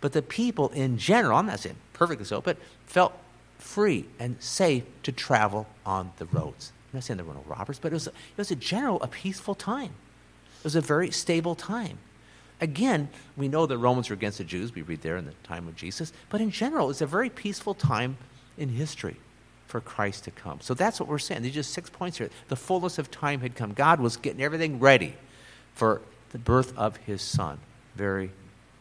but 0.00 0.12
the 0.12 0.22
people 0.22 0.70
in 0.70 0.98
general, 0.98 1.38
I'm 1.38 1.46
not 1.46 1.60
saying 1.60 1.76
perfectly 1.92 2.24
so, 2.24 2.40
but 2.40 2.56
felt 2.86 3.12
free 3.58 4.06
and 4.18 4.36
safe 4.40 4.84
to 5.02 5.12
travel 5.12 5.66
on 5.84 6.12
the 6.18 6.26
roads. 6.26 6.72
Not 6.96 7.04
saying 7.04 7.18
there 7.18 7.26
were 7.26 7.34
no 7.34 7.44
robbers, 7.46 7.78
but 7.78 7.92
it 7.92 7.94
was, 7.94 8.06
a, 8.06 8.10
it 8.10 8.38
was 8.38 8.50
a 8.50 8.56
general, 8.56 9.02
a 9.02 9.06
peaceful 9.06 9.54
time. 9.54 9.90
It 10.60 10.64
was 10.64 10.76
a 10.76 10.80
very 10.80 11.10
stable 11.10 11.54
time. 11.54 11.98
Again, 12.58 13.10
we 13.36 13.48
know 13.48 13.66
the 13.66 13.76
Romans 13.76 14.08
were 14.08 14.14
against 14.14 14.38
the 14.38 14.44
Jews. 14.44 14.74
We 14.74 14.80
read 14.80 15.02
there 15.02 15.18
in 15.18 15.26
the 15.26 15.34
time 15.44 15.68
of 15.68 15.76
Jesus. 15.76 16.14
But 16.30 16.40
in 16.40 16.50
general, 16.50 16.88
it's 16.88 17.02
a 17.02 17.06
very 17.06 17.28
peaceful 17.28 17.74
time 17.74 18.16
in 18.56 18.70
history 18.70 19.16
for 19.66 19.82
Christ 19.82 20.24
to 20.24 20.30
come. 20.30 20.60
So 20.62 20.72
that's 20.72 20.98
what 20.98 21.06
we're 21.06 21.18
saying. 21.18 21.42
These 21.42 21.52
are 21.52 21.56
just 21.56 21.74
six 21.74 21.90
points 21.90 22.16
here. 22.16 22.30
The 22.48 22.56
fullness 22.56 22.98
of 22.98 23.10
time 23.10 23.40
had 23.40 23.54
come. 23.54 23.74
God 23.74 24.00
was 24.00 24.16
getting 24.16 24.40
everything 24.40 24.80
ready 24.80 25.12
for 25.74 26.00
the 26.30 26.38
birth 26.38 26.74
of 26.78 26.96
his 26.96 27.20
son. 27.20 27.58
Very, 27.94 28.30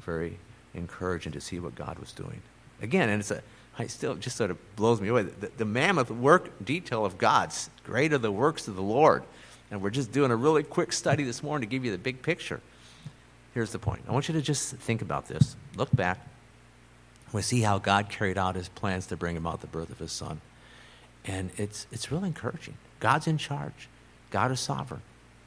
very 0.05 0.38
encouraging 0.74 1.34
to 1.34 1.41
see 1.41 1.59
what 1.59 1.76
God 1.76 1.99
was 1.99 2.13
doing. 2.13 2.41
Again, 2.82 3.09
and 3.09 3.20
it's 3.20 3.32
a, 3.32 3.43
I 3.78 3.88
still 3.88 4.15
just 4.15 4.38
sort 4.38 4.51
of 4.51 4.76
blows 4.76 5.01
me 5.01 5.09
away. 5.09 5.23
The, 5.23 5.51
the 5.57 5.65
mammoth 5.65 6.09
work 6.09 6.63
detail 6.63 7.05
of 7.05 7.17
God's 7.17 7.69
great 7.84 8.13
are 8.13 8.17
the 8.17 8.32
works 8.32 8.67
of 8.67 8.76
the 8.76 8.82
Lord. 8.82 9.23
And 9.69 9.82
we're 9.82 9.89
just 9.89 10.11
doing 10.11 10.32
a 10.32 10.36
really 10.36 10.63
quick 10.63 10.93
study 10.93 11.23
this 11.23 11.43
morning 11.43 11.67
to 11.67 11.71
give 11.71 11.84
you 11.84 11.91
the 11.91 11.97
big 11.97 12.21
picture. 12.21 12.61
Here's 13.53 13.71
the 13.71 13.80
point. 13.80 14.03
I 14.07 14.11
want 14.11 14.28
you 14.30 14.34
to 14.36 14.41
just 14.41 14.76
think 14.76 15.01
about 15.01 15.28
this. 15.28 15.55
Look 15.76 15.93
back. 15.93 16.26
We 17.34 17.41
see 17.41 17.61
how 17.61 17.80
God 17.80 18.09
carried 18.09 18.38
out 18.38 18.55
his 18.55 18.69
plans 18.69 19.07
to 19.07 19.17
bring 19.17 19.36
about 19.36 19.61
the 19.61 19.67
birth 19.67 19.89
of 19.89 19.99
his 19.99 20.11
son. 20.11 20.39
And 21.26 21.51
it's, 21.57 21.88
it's 21.91 22.11
really 22.11 22.28
encouraging. 22.28 22.78
God's 22.99 23.28
in 23.28 23.38
charge, 23.38 23.89
God 24.30 24.51
is 24.51 24.59
sovereign. 24.59 25.01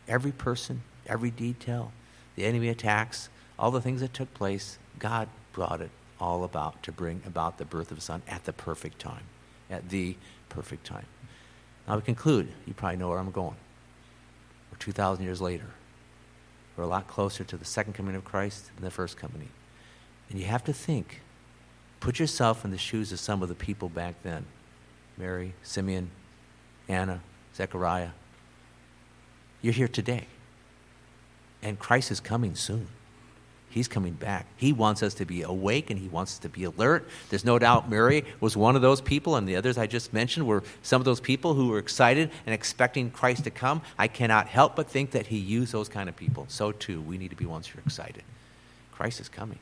Every 0.06 0.32
person, 0.32 0.82
every 1.06 1.30
detail, 1.30 1.92
the 2.34 2.44
enemy 2.44 2.68
attacks, 2.68 3.28
all 3.58 3.70
the 3.70 3.80
things 3.80 4.00
that 4.00 4.12
took 4.12 4.32
place, 4.34 4.78
God 4.98 5.28
brought 5.52 5.80
it 5.80 5.90
all 6.20 6.44
about 6.44 6.82
to 6.82 6.92
bring 6.92 7.22
about 7.26 7.58
the 7.58 7.64
birth 7.64 7.90
of 7.90 7.98
a 7.98 8.00
son 8.00 8.22
at 8.28 8.44
the 8.44 8.52
perfect 8.52 8.98
time. 8.98 9.24
At 9.70 9.88
the 9.88 10.16
perfect 10.48 10.86
time. 10.86 11.06
Now 11.86 11.96
we 11.96 12.02
conclude. 12.02 12.48
You 12.66 12.74
probably 12.74 12.98
know 12.98 13.08
where 13.08 13.18
I'm 13.18 13.30
going. 13.30 13.56
We're 14.70 14.78
2,000 14.78 15.24
years 15.24 15.40
later. 15.40 15.66
We're 16.76 16.84
a 16.84 16.88
lot 16.88 17.08
closer 17.08 17.44
to 17.44 17.56
the 17.56 17.64
second 17.64 17.94
coming 17.94 18.14
of 18.14 18.24
Christ 18.24 18.70
than 18.74 18.84
the 18.84 18.90
first 18.90 19.16
coming. 19.16 19.48
And 20.30 20.38
you 20.38 20.46
have 20.46 20.64
to 20.64 20.72
think, 20.72 21.22
put 22.00 22.18
yourself 22.18 22.64
in 22.64 22.70
the 22.70 22.78
shoes 22.78 23.10
of 23.10 23.18
some 23.18 23.42
of 23.42 23.48
the 23.48 23.54
people 23.54 23.88
back 23.88 24.22
then 24.22 24.44
Mary, 25.16 25.54
Simeon, 25.62 26.10
Anna, 26.88 27.20
Zechariah. 27.56 28.10
You're 29.60 29.72
here 29.72 29.88
today. 29.88 30.26
And 31.60 31.78
Christ 31.78 32.12
is 32.12 32.20
coming 32.20 32.54
soon. 32.54 32.86
He's 33.70 33.88
coming 33.88 34.14
back. 34.14 34.46
He 34.56 34.72
wants 34.72 35.02
us 35.02 35.14
to 35.14 35.26
be 35.26 35.42
awake 35.42 35.90
and 35.90 35.98
he 35.98 36.08
wants 36.08 36.32
us 36.34 36.38
to 36.40 36.48
be 36.48 36.64
alert. 36.64 37.06
There's 37.28 37.44
no 37.44 37.58
doubt 37.58 37.90
Mary 37.90 38.24
was 38.40 38.56
one 38.56 38.76
of 38.76 38.82
those 38.82 39.00
people, 39.00 39.36
and 39.36 39.46
the 39.46 39.56
others 39.56 39.76
I 39.76 39.86
just 39.86 40.12
mentioned 40.12 40.46
were 40.46 40.62
some 40.82 41.00
of 41.00 41.04
those 41.04 41.20
people 41.20 41.54
who 41.54 41.68
were 41.68 41.78
excited 41.78 42.30
and 42.46 42.54
expecting 42.54 43.10
Christ 43.10 43.44
to 43.44 43.50
come. 43.50 43.82
I 43.98 44.08
cannot 44.08 44.46
help 44.46 44.74
but 44.74 44.88
think 44.88 45.10
that 45.10 45.26
he 45.26 45.36
used 45.36 45.72
those 45.72 45.88
kind 45.88 46.08
of 46.08 46.16
people. 46.16 46.46
So, 46.48 46.72
too, 46.72 47.02
we 47.02 47.18
need 47.18 47.30
to 47.30 47.36
be 47.36 47.44
ones 47.44 47.66
who 47.66 47.78
are 47.78 47.82
excited. 47.82 48.22
Christ 48.92 49.20
is 49.20 49.28
coming, 49.28 49.58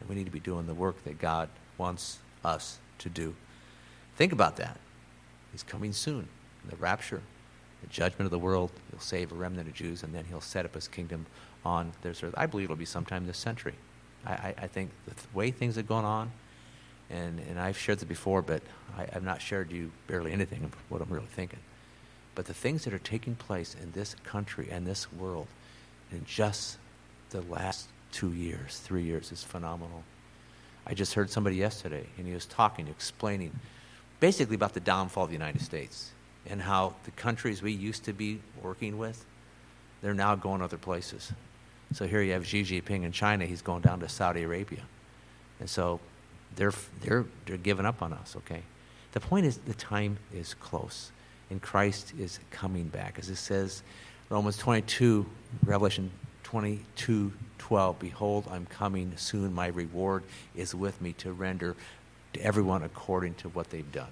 and 0.00 0.08
we 0.08 0.14
need 0.14 0.24
to 0.24 0.32
be 0.32 0.40
doing 0.40 0.66
the 0.66 0.74
work 0.74 1.04
that 1.04 1.18
God 1.18 1.50
wants 1.76 2.18
us 2.44 2.78
to 2.98 3.10
do. 3.10 3.34
Think 4.16 4.32
about 4.32 4.56
that. 4.56 4.78
He's 5.52 5.62
coming 5.62 5.92
soon. 5.92 6.26
The 6.68 6.76
rapture, 6.76 7.20
the 7.82 7.88
judgment 7.88 8.26
of 8.26 8.30
the 8.30 8.38
world, 8.38 8.70
he'll 8.90 9.00
save 9.00 9.30
a 9.30 9.34
remnant 9.34 9.68
of 9.68 9.74
Jews, 9.74 10.02
and 10.02 10.14
then 10.14 10.24
he'll 10.24 10.40
set 10.40 10.64
up 10.64 10.74
his 10.74 10.88
kingdom 10.88 11.26
on 11.64 11.92
this 12.02 12.22
earth. 12.22 12.34
I 12.36 12.46
believe 12.46 12.64
it'll 12.64 12.76
be 12.76 12.84
sometime 12.84 13.26
this 13.26 13.38
century. 13.38 13.74
I, 14.26 14.32
I, 14.32 14.54
I 14.62 14.66
think 14.66 14.90
the 15.06 15.14
th- 15.14 15.26
way 15.34 15.50
things 15.50 15.76
are 15.78 15.82
going 15.82 16.04
on, 16.04 16.32
and, 17.10 17.40
and 17.48 17.58
I've 17.58 17.78
shared 17.78 17.98
this 17.98 18.04
before, 18.04 18.42
but 18.42 18.62
I, 18.96 19.06
I've 19.12 19.24
not 19.24 19.42
shared 19.42 19.70
you 19.70 19.90
barely 20.06 20.32
anything 20.32 20.64
of 20.64 20.74
what 20.88 21.00
I'm 21.00 21.10
really 21.10 21.26
thinking. 21.26 21.58
But 22.34 22.46
the 22.46 22.54
things 22.54 22.84
that 22.84 22.94
are 22.94 22.98
taking 22.98 23.34
place 23.34 23.76
in 23.82 23.92
this 23.92 24.14
country 24.24 24.68
and 24.70 24.86
this 24.86 25.12
world 25.12 25.48
in 26.12 26.24
just 26.24 26.78
the 27.30 27.42
last 27.42 27.88
two 28.12 28.32
years, 28.32 28.78
three 28.78 29.02
years 29.02 29.32
is 29.32 29.42
phenomenal. 29.42 30.04
I 30.86 30.94
just 30.94 31.14
heard 31.14 31.30
somebody 31.30 31.56
yesterday, 31.56 32.06
and 32.16 32.26
he 32.26 32.32
was 32.34 32.46
talking, 32.46 32.88
explaining 32.88 33.52
basically 34.18 34.54
about 34.54 34.74
the 34.74 34.80
downfall 34.80 35.24
of 35.24 35.30
the 35.30 35.34
United 35.34 35.62
States 35.62 36.12
and 36.46 36.62
how 36.62 36.94
the 37.04 37.10
countries 37.12 37.62
we 37.62 37.72
used 37.72 38.04
to 38.04 38.12
be 38.12 38.40
working 38.62 38.98
with, 38.98 39.24
they're 40.02 40.14
now 40.14 40.34
going 40.34 40.62
other 40.62 40.78
places. 40.78 41.32
So 41.92 42.06
here 42.06 42.22
you 42.22 42.32
have 42.32 42.46
Xi 42.46 42.62
Jinping 42.62 43.04
in 43.04 43.12
China, 43.12 43.46
he's 43.46 43.62
going 43.62 43.82
down 43.82 44.00
to 44.00 44.08
Saudi 44.08 44.42
Arabia. 44.42 44.82
And 45.58 45.68
so 45.68 46.00
they're, 46.56 46.72
they're, 47.02 47.24
they're 47.46 47.56
giving 47.56 47.86
up 47.86 48.02
on 48.02 48.12
us, 48.12 48.36
okay? 48.36 48.62
The 49.12 49.20
point 49.20 49.46
is, 49.46 49.58
the 49.58 49.74
time 49.74 50.18
is 50.32 50.54
close, 50.54 51.10
and 51.50 51.60
Christ 51.60 52.12
is 52.18 52.38
coming 52.50 52.84
back. 52.84 53.18
As 53.18 53.28
it 53.28 53.36
says, 53.36 53.82
Romans 54.28 54.56
22, 54.56 55.26
Revelation 55.64 56.10
22, 56.44 57.32
12, 57.58 57.98
Behold, 57.98 58.48
I'm 58.50 58.66
coming 58.66 59.12
soon. 59.16 59.52
My 59.52 59.66
reward 59.66 60.22
is 60.54 60.74
with 60.74 61.00
me 61.00 61.12
to 61.14 61.32
render 61.32 61.74
to 62.32 62.40
everyone 62.40 62.84
according 62.84 63.34
to 63.34 63.48
what 63.48 63.70
they've 63.70 63.90
done. 63.90 64.10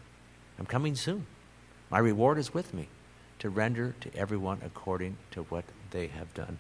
I'm 0.59 0.67
coming 0.67 0.97
soon. 0.97 1.27
My 1.91 1.99
reward 2.01 2.39
is 2.39 2.53
with 2.53 2.75
me 2.75 2.89
to 3.39 3.49
render 3.49 3.95
to 4.01 4.15
everyone 4.17 4.61
according 4.65 5.17
to 5.31 5.43
what 5.45 5.65
they 5.93 6.09
have 6.09 6.35
done. 6.35 6.59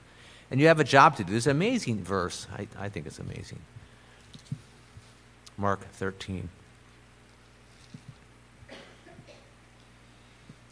And 0.51 0.61
you 0.61 0.69
have 0.69 0.81
a 0.81 0.85
job 0.85 1.17
to 1.17 1.25
do. 1.25 1.33
This 1.33 1.47
amazing 1.47 2.03
verse. 2.03 2.47
I, 2.57 2.67
I 2.79 2.89
think 2.89 3.07
it's 3.07 3.19
amazing. 3.19 3.59
Mark 5.57 5.85
13. 5.93 6.49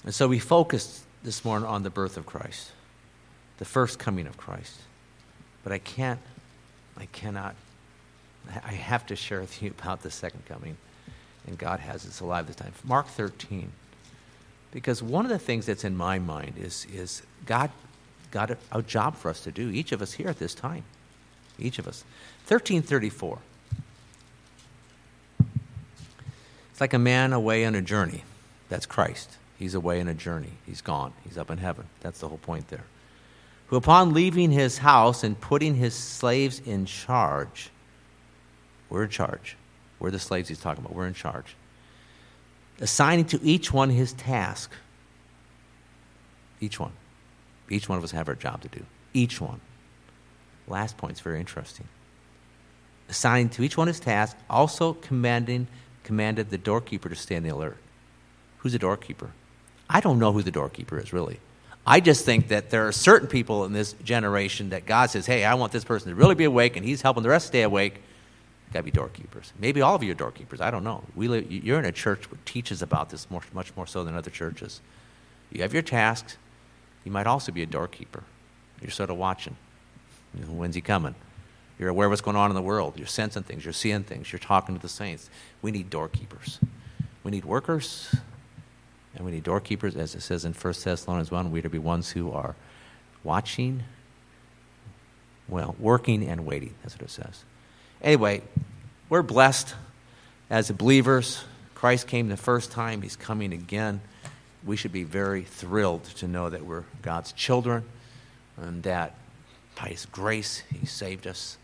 And 0.04 0.14
so 0.14 0.28
we 0.28 0.38
focused 0.38 1.02
this 1.24 1.44
morning 1.44 1.68
on 1.68 1.82
the 1.82 1.90
birth 1.90 2.16
of 2.16 2.26
Christ, 2.26 2.70
the 3.58 3.64
first 3.64 3.98
coming 3.98 4.26
of 4.26 4.36
Christ. 4.36 4.78
But 5.64 5.72
I 5.72 5.78
can't, 5.78 6.20
I 6.96 7.06
cannot 7.06 7.56
I 8.64 8.72
have 8.72 9.06
to 9.06 9.16
share 9.16 9.40
with 9.40 9.62
you 9.62 9.70
about 9.78 10.02
the 10.02 10.10
second 10.10 10.46
coming. 10.46 10.76
And 11.46 11.58
God 11.58 11.80
has 11.80 12.06
us 12.06 12.20
alive 12.20 12.46
this 12.46 12.56
time. 12.56 12.72
Mark 12.84 13.06
13. 13.06 13.70
Because 14.72 15.02
one 15.02 15.24
of 15.24 15.30
the 15.30 15.38
things 15.38 15.66
that's 15.66 15.84
in 15.84 15.96
my 15.96 16.18
mind 16.18 16.54
is, 16.58 16.86
is 16.92 17.22
God 17.44 17.70
got 18.36 18.50
a, 18.50 18.58
a 18.70 18.82
job 18.82 19.16
for 19.16 19.30
us 19.30 19.40
to 19.44 19.50
do, 19.50 19.70
each 19.70 19.92
of 19.92 20.02
us 20.02 20.12
here 20.12 20.28
at 20.28 20.38
this 20.38 20.54
time. 20.54 20.84
Each 21.58 21.78
of 21.78 21.88
us. 21.88 22.04
1334. 22.48 23.38
It's 26.70 26.80
like 26.82 26.92
a 26.92 26.98
man 26.98 27.32
away 27.32 27.64
on 27.64 27.74
a 27.74 27.80
journey. 27.80 28.24
That's 28.68 28.84
Christ. 28.84 29.38
He's 29.58 29.74
away 29.74 30.02
on 30.02 30.08
a 30.08 30.12
journey. 30.12 30.50
He's 30.66 30.82
gone. 30.82 31.14
He's 31.24 31.38
up 31.38 31.50
in 31.50 31.56
heaven. 31.56 31.86
That's 32.00 32.20
the 32.20 32.28
whole 32.28 32.36
point 32.36 32.68
there. 32.68 32.84
Who, 33.68 33.76
upon 33.76 34.12
leaving 34.12 34.50
his 34.50 34.76
house 34.76 35.24
and 35.24 35.40
putting 35.40 35.74
his 35.74 35.94
slaves 35.94 36.60
in 36.60 36.84
charge, 36.84 37.70
we're 38.90 39.04
in 39.04 39.10
charge. 39.10 39.56
We're 39.98 40.10
the 40.10 40.18
slaves 40.18 40.50
he's 40.50 40.60
talking 40.60 40.84
about. 40.84 40.94
We're 40.94 41.06
in 41.06 41.14
charge. 41.14 41.56
Assigning 42.80 43.24
to 43.26 43.40
each 43.42 43.72
one 43.72 43.88
his 43.88 44.12
task. 44.12 44.70
Each 46.60 46.78
one. 46.78 46.92
Each 47.68 47.88
one 47.88 47.98
of 47.98 48.04
us 48.04 48.12
have 48.12 48.28
our 48.28 48.34
job 48.34 48.62
to 48.62 48.68
do. 48.68 48.84
Each 49.12 49.40
one. 49.40 49.60
Last 50.68 50.96
point 50.96 51.14
is 51.14 51.20
very 51.20 51.40
interesting. 51.40 51.86
Assigning 53.08 53.48
to 53.50 53.62
each 53.62 53.76
one 53.76 53.86
his 53.86 54.00
task, 54.00 54.36
also 54.50 54.94
commanding, 54.94 55.68
commanded 56.02 56.50
the 56.50 56.58
doorkeeper 56.58 57.08
to 57.08 57.14
stay 57.14 57.36
on 57.36 57.42
the 57.42 57.50
alert. 57.50 57.78
Who's 58.58 58.72
the 58.72 58.78
doorkeeper? 58.78 59.30
I 59.88 60.00
don't 60.00 60.18
know 60.18 60.32
who 60.32 60.42
the 60.42 60.50
doorkeeper 60.50 60.98
is, 60.98 61.12
really. 61.12 61.38
I 61.86 62.00
just 62.00 62.24
think 62.24 62.48
that 62.48 62.70
there 62.70 62.88
are 62.88 62.92
certain 62.92 63.28
people 63.28 63.64
in 63.64 63.72
this 63.72 63.92
generation 64.02 64.70
that 64.70 64.86
God 64.86 65.10
says, 65.10 65.24
hey, 65.24 65.44
I 65.44 65.54
want 65.54 65.70
this 65.70 65.84
person 65.84 66.08
to 66.08 66.16
really 66.16 66.34
be 66.34 66.44
awake, 66.44 66.76
and 66.76 66.84
He's 66.84 67.00
helping 67.00 67.22
the 67.22 67.28
rest 67.28 67.46
stay 67.46 67.62
awake. 67.62 68.02
Got 68.72 68.80
to 68.80 68.82
be 68.82 68.90
doorkeepers. 68.90 69.52
Maybe 69.60 69.80
all 69.80 69.94
of 69.94 70.02
you 70.02 70.10
are 70.10 70.16
doorkeepers. 70.16 70.60
I 70.60 70.72
don't 70.72 70.82
know. 70.82 71.04
We 71.14 71.28
live, 71.28 71.50
you're 71.50 71.78
in 71.78 71.84
a 71.84 71.92
church 71.92 72.28
that 72.28 72.44
teaches 72.44 72.82
about 72.82 73.10
this 73.10 73.30
more, 73.30 73.42
much 73.52 73.74
more 73.76 73.86
so 73.86 74.02
than 74.02 74.16
other 74.16 74.30
churches. 74.30 74.80
You 75.52 75.62
have 75.62 75.72
your 75.72 75.82
tasks. 75.82 76.36
You 77.06 77.12
might 77.12 77.28
also 77.28 77.52
be 77.52 77.62
a 77.62 77.66
doorkeeper. 77.66 78.24
You're 78.82 78.90
sort 78.90 79.10
of 79.10 79.16
watching. 79.16 79.56
You 80.34 80.44
know, 80.44 80.52
when's 80.52 80.74
he 80.74 80.80
coming? 80.80 81.14
You're 81.78 81.88
aware 81.88 82.08
of 82.08 82.10
what's 82.10 82.20
going 82.20 82.36
on 82.36 82.50
in 82.50 82.56
the 82.56 82.62
world. 82.62 82.94
You're 82.96 83.06
sensing 83.06 83.44
things. 83.44 83.64
You're 83.64 83.72
seeing 83.72 84.02
things. 84.02 84.32
You're 84.32 84.40
talking 84.40 84.74
to 84.74 84.82
the 84.82 84.88
saints. 84.88 85.30
We 85.62 85.70
need 85.70 85.88
doorkeepers. 85.88 86.58
We 87.22 87.30
need 87.30 87.44
workers 87.44 88.12
and 89.14 89.24
we 89.24 89.30
need 89.30 89.44
doorkeepers, 89.44 89.94
as 89.94 90.16
it 90.16 90.20
says 90.22 90.44
in 90.44 90.52
1 90.52 90.74
Thessalonians 90.82 91.30
1. 91.30 91.52
We 91.52 91.60
are 91.60 91.62
to 91.62 91.70
be 91.70 91.78
ones 91.78 92.10
who 92.10 92.32
are 92.32 92.56
watching, 93.22 93.84
well, 95.48 95.76
working 95.78 96.26
and 96.26 96.44
waiting. 96.44 96.74
That's 96.82 96.94
what 96.94 97.02
it 97.02 97.10
says. 97.10 97.44
Anyway, 98.02 98.42
we're 99.08 99.22
blessed 99.22 99.76
as 100.50 100.72
believers. 100.72 101.44
Christ 101.76 102.08
came 102.08 102.28
the 102.28 102.36
first 102.36 102.72
time, 102.72 103.02
He's 103.02 103.16
coming 103.16 103.52
again. 103.52 104.00
We 104.66 104.76
should 104.76 104.92
be 104.92 105.04
very 105.04 105.42
thrilled 105.42 106.04
to 106.16 106.28
know 106.28 106.50
that 106.50 106.66
we're 106.66 106.84
God's 107.00 107.32
children 107.32 107.84
and 108.56 108.82
that 108.82 109.14
by 109.80 109.88
His 109.88 110.06
grace, 110.06 110.62
He 110.72 110.86
saved 110.86 111.26
us. 111.26 111.56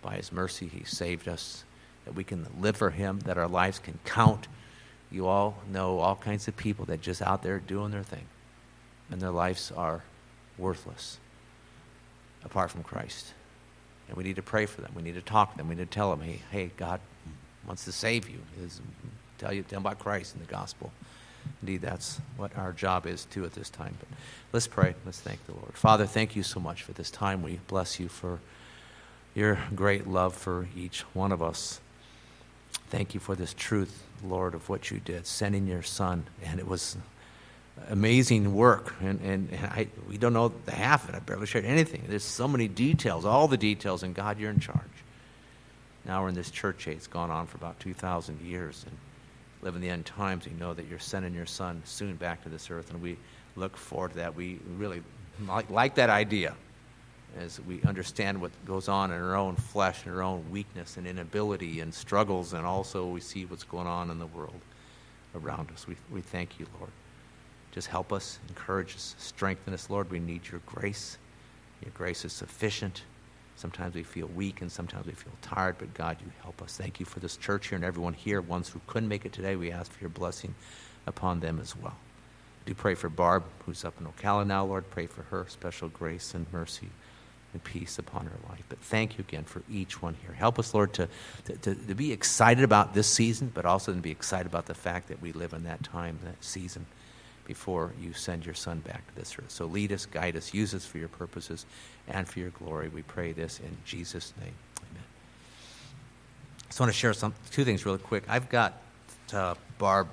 By 0.00 0.14
His 0.14 0.30
mercy, 0.30 0.68
He 0.68 0.84
saved 0.84 1.28
us. 1.28 1.64
That 2.04 2.14
we 2.14 2.22
can 2.22 2.46
live 2.58 2.76
for 2.76 2.90
Him, 2.90 3.20
that 3.20 3.36
our 3.36 3.48
lives 3.48 3.80
can 3.80 3.98
count 4.04 4.46
you 5.10 5.26
all 5.26 5.58
know 5.70 5.98
all 5.98 6.16
kinds 6.16 6.48
of 6.48 6.56
people 6.56 6.84
that 6.86 7.00
just 7.00 7.22
out 7.22 7.42
there 7.42 7.58
doing 7.58 7.90
their 7.90 8.02
thing, 8.02 8.26
and 9.10 9.20
their 9.20 9.30
lives 9.30 9.72
are 9.76 10.02
worthless 10.58 11.18
apart 12.44 12.70
from 12.70 12.82
Christ. 12.82 13.32
And 14.08 14.16
we 14.16 14.24
need 14.24 14.36
to 14.36 14.42
pray 14.42 14.66
for 14.66 14.80
them. 14.80 14.92
We 14.94 15.02
need 15.02 15.14
to 15.14 15.22
talk 15.22 15.52
to 15.52 15.56
them. 15.56 15.68
We 15.68 15.74
need 15.74 15.90
to 15.90 15.94
tell 15.94 16.10
them, 16.10 16.20
hey, 16.20 16.40
hey, 16.50 16.70
God 16.76 17.00
wants 17.66 17.84
to 17.84 17.92
save 17.92 18.28
you. 18.28 18.38
Is 18.62 18.80
tell 19.38 19.52
you 19.52 19.62
tell 19.62 19.80
them 19.80 19.86
about 19.86 19.98
Christ 19.98 20.34
and 20.34 20.42
the 20.46 20.50
gospel. 20.50 20.92
Indeed, 21.62 21.82
that's 21.82 22.20
what 22.36 22.56
our 22.56 22.72
job 22.72 23.06
is 23.06 23.24
too 23.26 23.44
at 23.44 23.52
this 23.52 23.70
time. 23.70 23.94
But 23.98 24.08
let's 24.52 24.66
pray. 24.66 24.94
Let's 25.04 25.20
thank 25.20 25.44
the 25.46 25.52
Lord. 25.52 25.74
Father, 25.74 26.06
thank 26.06 26.36
you 26.36 26.42
so 26.42 26.60
much 26.60 26.82
for 26.82 26.92
this 26.92 27.10
time. 27.10 27.42
We 27.42 27.60
bless 27.66 27.98
you 27.98 28.08
for 28.08 28.40
your 29.34 29.58
great 29.74 30.06
love 30.06 30.34
for 30.34 30.68
each 30.76 31.02
one 31.12 31.32
of 31.32 31.42
us. 31.42 31.80
Thank 32.88 33.14
you 33.14 33.20
for 33.20 33.34
this 33.34 33.52
truth 33.52 34.02
Lord, 34.24 34.54
of 34.54 34.68
what 34.68 34.90
you 34.90 35.00
did, 35.00 35.26
sending 35.26 35.66
your 35.66 35.82
son. 35.82 36.26
And 36.42 36.58
it 36.58 36.66
was 36.66 36.96
amazing 37.88 38.54
work. 38.54 38.94
And, 39.00 39.20
and, 39.20 39.50
and 39.52 39.66
I, 39.66 39.88
we 40.08 40.18
don't 40.18 40.32
know 40.32 40.52
the 40.64 40.72
half 40.72 41.04
of 41.04 41.14
it. 41.14 41.16
I 41.16 41.20
barely 41.20 41.46
shared 41.46 41.64
anything. 41.64 42.04
There's 42.08 42.24
so 42.24 42.48
many 42.48 42.68
details, 42.68 43.24
all 43.24 43.48
the 43.48 43.56
details, 43.56 44.02
and 44.02 44.14
God, 44.14 44.38
you're 44.38 44.50
in 44.50 44.60
charge. 44.60 44.80
Now 46.04 46.22
we're 46.22 46.28
in 46.28 46.34
this 46.34 46.50
church 46.50 46.88
age. 46.88 46.96
It's 46.96 47.06
gone 47.06 47.30
on 47.30 47.46
for 47.46 47.56
about 47.56 47.80
2,000 47.80 48.40
years. 48.40 48.84
And 48.86 48.96
live 49.62 49.74
in 49.74 49.80
the 49.80 49.88
end 49.88 50.06
times. 50.06 50.46
We 50.46 50.52
know 50.52 50.74
that 50.74 50.86
you're 50.88 50.98
sending 50.98 51.34
your 51.34 51.46
son 51.46 51.82
soon 51.84 52.16
back 52.16 52.42
to 52.42 52.48
this 52.48 52.70
earth. 52.70 52.90
And 52.90 53.00
we 53.00 53.16
look 53.56 53.76
forward 53.76 54.12
to 54.12 54.16
that. 54.18 54.34
We 54.34 54.60
really 54.76 55.02
like, 55.70 55.94
that 55.96 56.10
idea 56.10 56.54
as 57.38 57.60
we 57.60 57.82
understand 57.82 58.40
what 58.40 58.50
goes 58.64 58.88
on 58.88 59.10
in 59.10 59.20
our 59.20 59.36
own 59.36 59.56
flesh 59.56 60.04
and 60.06 60.14
our 60.14 60.22
own 60.22 60.44
weakness 60.50 60.96
and 60.96 61.06
inability 61.06 61.80
and 61.80 61.92
struggles, 61.92 62.54
and 62.54 62.64
also 62.64 63.06
we 63.06 63.20
see 63.20 63.44
what's 63.44 63.64
going 63.64 63.86
on 63.86 64.10
in 64.10 64.18
the 64.18 64.26
world 64.26 64.60
around 65.34 65.70
us. 65.70 65.86
We, 65.86 65.96
we 66.10 66.22
thank 66.22 66.58
you, 66.58 66.66
Lord. 66.78 66.90
Just 67.72 67.88
help 67.88 68.12
us, 68.12 68.38
encourage 68.48 68.94
us, 68.94 69.14
strengthen 69.18 69.74
us, 69.74 69.90
Lord. 69.90 70.10
We 70.10 70.18
need 70.18 70.48
your 70.50 70.62
grace. 70.64 71.18
Your 71.82 71.92
grace 71.94 72.24
is 72.24 72.32
sufficient. 72.32 73.02
Sometimes 73.56 73.94
we 73.94 74.02
feel 74.02 74.26
weak 74.28 74.60
and 74.60 74.70
sometimes 74.70 75.06
we 75.06 75.12
feel 75.12 75.32
tired, 75.40 75.76
but 75.78 75.94
God, 75.94 76.18
you 76.20 76.30
help 76.42 76.60
us. 76.60 76.76
Thank 76.76 77.00
you 77.00 77.06
for 77.06 77.20
this 77.20 77.36
church 77.36 77.68
here 77.68 77.76
and 77.76 77.84
everyone 77.84 78.12
here, 78.12 78.40
ones 78.40 78.68
who 78.68 78.80
couldn't 78.86 79.08
make 79.08 79.24
it 79.24 79.32
today. 79.32 79.56
We 79.56 79.70
ask 79.70 79.90
for 79.90 80.00
your 80.00 80.10
blessing 80.10 80.54
upon 81.06 81.40
them 81.40 81.58
as 81.60 81.74
well. 81.74 81.96
Do 82.66 82.74
pray 82.74 82.94
for 82.94 83.08
Barb, 83.08 83.44
who's 83.64 83.84
up 83.84 83.94
in 83.98 84.06
Ocala 84.06 84.46
now, 84.46 84.64
Lord. 84.64 84.90
Pray 84.90 85.06
for 85.06 85.22
her 85.22 85.46
special 85.48 85.88
grace 85.88 86.34
and 86.34 86.46
mercy 86.52 86.88
and 87.52 87.64
peace 87.64 87.98
upon 87.98 88.26
her 88.26 88.38
life. 88.50 88.64
But 88.68 88.80
thank 88.80 89.16
you 89.16 89.24
again 89.26 89.44
for 89.44 89.62
each 89.70 90.02
one 90.02 90.16
here. 90.22 90.34
Help 90.34 90.58
us, 90.58 90.74
Lord, 90.74 90.92
to, 90.94 91.08
to, 91.46 91.56
to, 91.56 91.74
to 91.74 91.94
be 91.94 92.12
excited 92.12 92.64
about 92.64 92.92
this 92.92 93.06
season, 93.06 93.50
but 93.54 93.64
also 93.64 93.94
to 93.94 94.00
be 94.00 94.10
excited 94.10 94.46
about 94.46 94.66
the 94.66 94.74
fact 94.74 95.08
that 95.08 95.22
we 95.22 95.32
live 95.32 95.54
in 95.54 95.64
that 95.64 95.82
time, 95.82 96.18
that 96.24 96.44
season, 96.44 96.86
before 97.46 97.92
you 98.00 98.12
send 98.12 98.44
your 98.44 98.54
Son 98.54 98.80
back 98.80 99.06
to 99.08 99.14
this 99.14 99.36
earth. 99.38 99.50
So 99.50 99.66
lead 99.66 99.92
us, 99.92 100.04
guide 100.06 100.36
us, 100.36 100.52
use 100.52 100.74
us 100.74 100.84
for 100.84 100.98
your 100.98 101.08
purposes 101.08 101.64
and 102.08 102.28
for 102.28 102.40
your 102.40 102.50
glory. 102.50 102.88
We 102.88 103.02
pray 103.02 103.32
this 103.32 103.60
in 103.60 103.76
Jesus' 103.84 104.32
name. 104.40 104.54
Amen. 104.80 105.04
I 106.62 106.66
just 106.66 106.80
want 106.80 106.92
to 106.92 106.98
share 106.98 107.12
some, 107.12 107.34
two 107.50 107.64
things 107.64 107.86
really 107.86 107.98
quick. 107.98 108.24
I've 108.28 108.48
got 108.48 108.82
uh, 109.32 109.54
Barb 109.78 110.08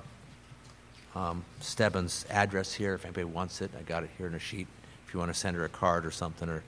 um, 1.14 1.44
Stebbins' 1.60 2.24
address 2.30 2.72
here. 2.72 2.94
If 2.94 3.04
anybody 3.04 3.24
wants 3.24 3.60
it, 3.60 3.70
I 3.78 3.82
got 3.82 4.04
it 4.04 4.10
here 4.16 4.26
in 4.26 4.34
a 4.34 4.38
sheet. 4.38 4.66
If 5.06 5.14
you 5.14 5.20
want 5.20 5.32
to 5.32 5.38
send 5.38 5.56
her 5.56 5.64
a 5.64 5.68
card 5.68 6.06
or 6.06 6.10
something, 6.10 6.48
or 6.48 6.62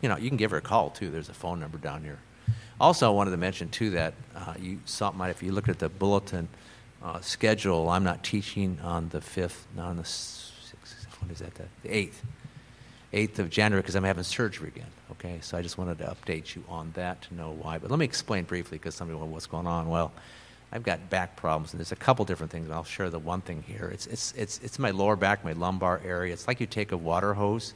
you 0.00 0.08
know, 0.08 0.16
you 0.16 0.28
can 0.28 0.36
give 0.36 0.50
her 0.50 0.58
a 0.58 0.62
call 0.62 0.90
too. 0.90 1.10
There's 1.10 1.28
a 1.28 1.34
phone 1.34 1.58
number 1.58 1.78
down 1.78 2.04
here. 2.04 2.18
Also, 2.80 3.08
I 3.08 3.10
wanted 3.10 3.32
to 3.32 3.36
mention 3.36 3.68
too 3.70 3.90
that 3.90 4.14
uh, 4.36 4.54
you 4.58 4.80
saw 4.84 5.10
might 5.10 5.30
if 5.30 5.42
you 5.42 5.50
looked 5.50 5.68
at 5.68 5.80
the 5.80 5.88
bulletin 5.88 6.48
uh, 7.02 7.20
schedule, 7.20 7.88
I'm 7.88 8.04
not 8.04 8.22
teaching 8.22 8.78
on 8.82 9.08
the 9.10 9.20
fifth, 9.20 9.66
not 9.76 9.88
on 9.88 9.96
the 9.96 10.04
sixth. 10.04 11.06
what 11.20 11.30
is 11.30 11.38
that? 11.38 11.54
The 11.54 11.68
eighth, 11.84 12.22
eighth 13.12 13.38
of 13.38 13.50
January 13.50 13.82
because 13.82 13.94
I'm 13.94 14.04
having 14.04 14.24
surgery 14.24 14.68
again. 14.68 14.90
Okay, 15.12 15.38
so 15.40 15.56
I 15.56 15.62
just 15.62 15.78
wanted 15.78 15.98
to 15.98 16.04
update 16.04 16.54
you 16.54 16.64
on 16.68 16.92
that 16.94 17.22
to 17.22 17.34
know 17.34 17.50
why. 17.50 17.78
But 17.78 17.90
let 17.90 17.98
me 17.98 18.04
explain 18.04 18.44
briefly 18.44 18.78
because 18.78 18.94
somebody 18.94 19.18
wants 19.18 19.32
what's 19.32 19.46
going 19.46 19.66
on. 19.66 19.88
Well. 19.88 20.12
I've 20.70 20.82
got 20.82 21.08
back 21.08 21.34
problems, 21.34 21.72
and 21.72 21.80
there's 21.80 21.92
a 21.92 21.96
couple 21.96 22.26
different 22.26 22.52
things. 22.52 22.68
I'll 22.68 22.84
share 22.84 23.08
the 23.08 23.18
one 23.18 23.40
thing 23.40 23.64
here. 23.66 23.88
It's, 23.90 24.06
it's, 24.06 24.34
it's, 24.36 24.60
it's 24.62 24.78
my 24.78 24.90
lower 24.90 25.16
back, 25.16 25.42
my 25.42 25.54
lumbar 25.54 25.98
area. 26.04 26.34
It's 26.34 26.46
like 26.46 26.60
you 26.60 26.66
take 26.66 26.92
a 26.92 26.96
water 26.98 27.32
hose 27.32 27.72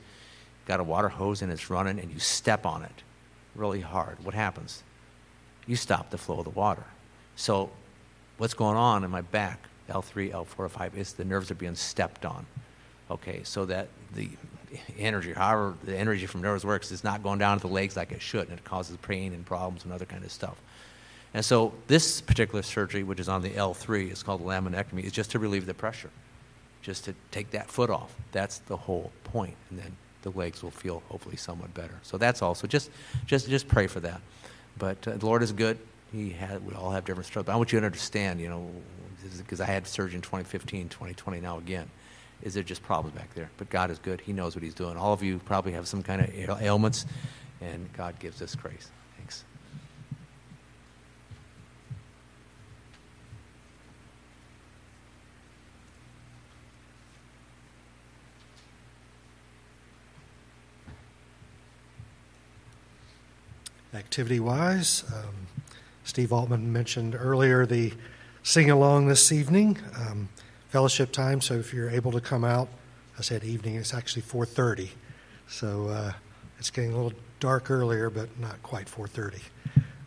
got 0.67 0.81
a 0.81 0.85
water 0.85 1.09
hose 1.09 1.43
and 1.43 1.51
it's 1.51 1.71
running 1.71 1.99
and 1.99 2.11
you 2.11 2.19
step 2.19 2.67
on 2.67 2.83
it 2.83 3.03
really 3.55 3.81
hard, 3.81 4.23
what 4.25 4.35
happens? 4.35 4.83
You 5.67 5.77
stop 5.77 6.11
the 6.11 6.19
flow 6.19 6.39
of 6.39 6.45
the 6.45 6.51
water. 6.51 6.85
So, 7.37 7.71
what's 8.43 8.55
going 8.55 8.77
on 8.77 9.05
in 9.05 9.11
my 9.13 9.21
back, 9.21 9.69
L3, 9.89 10.33
L4, 10.33 10.69
L5, 10.69 10.97
is 10.97 11.13
the 11.13 11.25
nerves 11.25 11.53
are 11.53 11.55
being 11.55 11.77
stepped 11.77 12.27
on. 12.27 12.45
Okay, 13.09 13.43
so 13.45 13.65
that 13.67 13.87
the 14.17 14.31
energy, 14.99 15.33
however 15.33 15.75
the 15.85 15.97
energy 15.97 16.27
from 16.27 16.43
nerves 16.43 16.67
works, 16.67 16.91
is 16.91 17.05
not 17.05 17.23
going 17.23 17.39
down 17.39 17.61
to 17.61 17.69
the 17.69 17.73
legs 17.73 17.97
like 17.97 18.11
it 18.11 18.21
should, 18.21 18.49
and 18.49 18.59
it 18.59 18.65
causes 18.65 18.97
pain 18.97 19.33
and 19.33 19.47
problems 19.47 19.85
and 19.85 19.93
other 19.93 20.07
kind 20.07 20.25
of 20.25 20.33
stuff. 20.33 20.57
And 21.35 21.45
so, 21.45 21.73
this 21.87 22.21
particular 22.21 22.63
surgery, 22.63 23.05
which 23.05 23.21
is 23.21 23.29
on 23.29 23.43
the 23.43 23.51
L3, 23.51 24.11
is 24.11 24.25
called 24.25 24.45
laminectomy, 24.45 25.05
is 25.05 25.13
just 25.13 25.31
to 25.31 25.39
relieve 25.39 25.67
the 25.67 25.75
pressure, 25.75 26.11
just 26.83 27.05
to 27.05 27.15
take 27.31 27.53
that 27.53 27.71
foot 27.71 27.91
off. 27.91 28.13
That's 28.33 28.59
the 28.59 28.77
whole 28.77 29.13
point. 29.23 29.55
And 29.71 29.79
then 29.79 29.97
the 30.23 30.31
legs 30.31 30.65
will 30.65 30.73
feel 30.73 31.05
hopefully 31.11 31.37
somewhat 31.37 31.73
better. 31.75 31.95
So 32.03 32.19
that's 32.19 32.43
also 32.43 32.67
just 32.67 32.91
just 33.25 33.49
just 33.49 33.69
pray 33.69 33.87
for 33.87 34.01
that. 34.01 34.21
But 34.79 35.07
uh, 35.07 35.17
the 35.17 35.27
Lord 35.27 35.45
is 35.45 35.53
good. 35.53 35.79
He 36.13 36.31
had 36.31 36.65
we 36.67 36.75
all 36.75 36.91
have 36.91 37.05
different 37.05 37.27
struggles. 37.27 37.53
I 37.53 37.57
want 37.57 37.73
you 37.73 37.81
to 37.81 37.87
understand, 37.87 38.41
you 38.41 38.49
know, 38.49 38.71
because 39.39 39.61
I 39.61 39.65
had 39.65 39.87
surgery 39.87 40.17
in 40.17 40.23
2015, 40.23 40.91
2020 40.91 41.41
now 41.41 41.59
again. 41.59 41.89
Is 42.43 42.55
there 42.55 42.63
just 42.63 42.83
problems 42.83 43.17
back 43.17 43.33
there? 43.35 43.51
But 43.57 43.71
God 43.71 43.91
is 43.91 43.99
good. 43.99 44.21
He 44.21 44.33
knows 44.33 44.55
what 44.55 44.63
He's 44.63 44.75
doing. 44.75 44.97
All 44.97 45.13
of 45.13 45.23
you 45.23 45.39
probably 45.39 45.73
have 45.73 45.89
some 45.89 46.03
kind 46.03 46.21
of 46.21 46.61
ailments, 46.61 47.07
and 47.61 47.91
God 47.95 48.19
gives 48.19 48.43
us 48.43 48.55
grace. 48.55 48.91
Thanks. 49.17 49.45
Activity 63.95 64.41
wise. 64.41 65.05
Um, 65.15 65.42
Steve 66.05 66.33
Altman 66.33 66.73
mentioned 66.73 67.17
earlier 67.19 67.65
the 67.65 67.93
sing 68.43 68.71
along 68.71 69.07
this 69.07 69.31
evening. 69.31 69.79
Um, 69.97 70.29
fellowship 70.69 71.13
time. 71.13 71.41
So 71.41 71.55
if 71.55 71.73
you're 71.75 71.91
able 71.91 72.13
to 72.13 72.21
come 72.21 72.45
out, 72.45 72.69
I 73.19 73.23
said 73.23 73.45
evening. 73.45 73.77
It's 73.77 73.95
actually 73.95 74.23
4:30, 74.23 74.89
so 75.47 75.89
uh, 75.89 76.13
it's 76.59 76.71
getting 76.71 76.93
a 76.93 76.97
little 76.97 77.13
dark 77.41 77.71
earlier, 77.71 78.09
but 78.11 78.29
not 78.41 78.63
quite 78.63 78.87
4:30. 78.87 79.41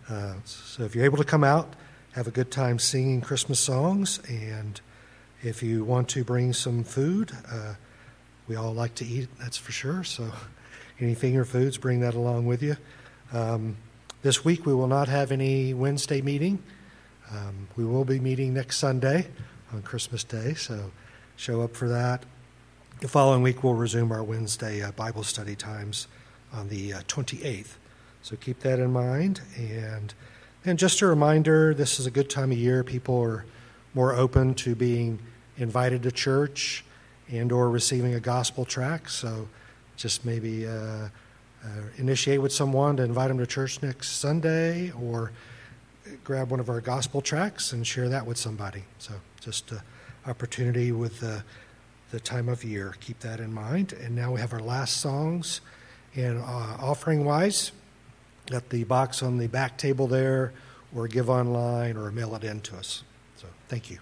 Uh, 0.09 0.33
so 0.43 0.83
if 0.83 0.95
you're 0.95 1.05
able 1.05 1.17
to 1.17 1.23
come 1.23 1.43
out, 1.43 1.75
have 2.13 2.27
a 2.27 2.31
good 2.31 2.51
time 2.51 2.79
singing 2.79 3.21
Christmas 3.21 3.59
songs, 3.59 4.19
and 4.27 4.81
if 5.43 5.61
you 5.61 5.83
want 5.83 6.09
to 6.09 6.23
bring 6.23 6.51
some 6.51 6.83
food, 6.83 7.31
uh, 7.51 7.75
we 8.47 8.55
all 8.55 8.73
like 8.73 8.95
to 8.95 9.05
eat. 9.05 9.29
That's 9.39 9.57
for 9.57 9.71
sure. 9.71 10.03
So 10.03 10.31
any 10.99 11.13
finger 11.13 11.45
foods, 11.45 11.77
bring 11.77 11.99
that 12.01 12.15
along 12.15 12.47
with 12.47 12.63
you. 12.63 12.75
Um, 13.31 13.77
this 14.25 14.43
week 14.43 14.65
we 14.65 14.73
will 14.73 14.87
not 14.87 15.07
have 15.07 15.31
any 15.31 15.71
Wednesday 15.71 16.19
meeting. 16.19 16.57
Um, 17.29 17.67
we 17.75 17.85
will 17.85 18.05
be 18.05 18.19
meeting 18.19 18.55
next 18.55 18.79
Sunday 18.79 19.27
on 19.71 19.83
Christmas 19.83 20.23
Day, 20.23 20.55
so 20.55 20.89
show 21.35 21.61
up 21.61 21.75
for 21.75 21.87
that. 21.89 22.23
The 23.01 23.07
following 23.07 23.43
week 23.43 23.63
we'll 23.63 23.75
resume 23.75 24.11
our 24.11 24.23
Wednesday 24.23 24.81
uh, 24.81 24.93
Bible 24.93 25.21
study 25.21 25.55
times 25.55 26.07
on 26.51 26.69
the 26.69 26.93
uh, 26.93 27.01
28th. 27.01 27.75
So 28.23 28.35
keep 28.35 28.61
that 28.61 28.79
in 28.79 28.91
mind. 28.91 29.41
And 29.57 30.15
and 30.65 30.79
just 30.79 31.03
a 31.03 31.05
reminder, 31.05 31.75
this 31.75 31.99
is 31.99 32.07
a 32.07 32.11
good 32.11 32.27
time 32.27 32.51
of 32.51 32.57
year. 32.57 32.83
People 32.83 33.21
are 33.21 33.45
more 33.93 34.15
open 34.15 34.55
to 34.55 34.73
being 34.73 35.19
invited 35.57 36.01
to 36.01 36.11
church 36.11 36.83
and 37.29 37.51
or 37.51 37.69
receiving 37.69 38.15
a 38.15 38.19
gospel 38.19 38.65
tract. 38.65 39.11
So 39.11 39.47
just 39.97 40.25
maybe 40.25 40.65
uh, 40.65 41.09
uh, 41.65 41.67
initiate 41.97 42.41
with 42.41 42.53
someone 42.53 42.97
to 42.97 43.03
invite 43.03 43.29
them 43.29 43.39
to 43.39 43.47
church 43.47 43.81
next 43.81 44.11
Sunday 44.17 44.91
or 44.91 45.31
grab 46.23 46.51
one 46.51 46.59
of 46.59 46.69
our 46.69 46.79
gospel 46.81 47.21
tracks 47.21 47.73
and 47.73 47.85
share 47.85 48.07
that 48.09 48.25
with 48.25 48.37
somebody. 48.37 48.83
So 48.99 49.13
just 49.39 49.71
an 49.71 49.81
opportunity 50.27 50.91
with 50.91 51.19
the, 51.19 51.43
the 52.11 52.19
time 52.19 52.49
of 52.49 52.63
year. 52.63 52.95
Keep 52.99 53.21
that 53.21 53.39
in 53.39 53.53
mind. 53.53 53.93
And 53.93 54.15
now 54.15 54.33
we 54.33 54.39
have 54.39 54.53
our 54.53 54.59
last 54.59 54.97
songs. 54.97 55.61
And 56.15 56.37
uh, 56.37 56.77
offering 56.79 57.25
wise, 57.25 57.71
got 58.45 58.69
the 58.69 58.83
box 58.83 59.23
on 59.23 59.37
the 59.37 59.47
back 59.47 59.77
table 59.77 60.07
there, 60.07 60.53
or 60.95 61.07
give 61.07 61.29
online, 61.29 61.97
or 61.97 62.09
mail 62.11 62.35
it 62.35 62.43
in 62.43 62.61
to 62.61 62.77
us. 62.77 63.03
So 63.35 63.47
thank 63.67 63.89
you. 63.89 63.97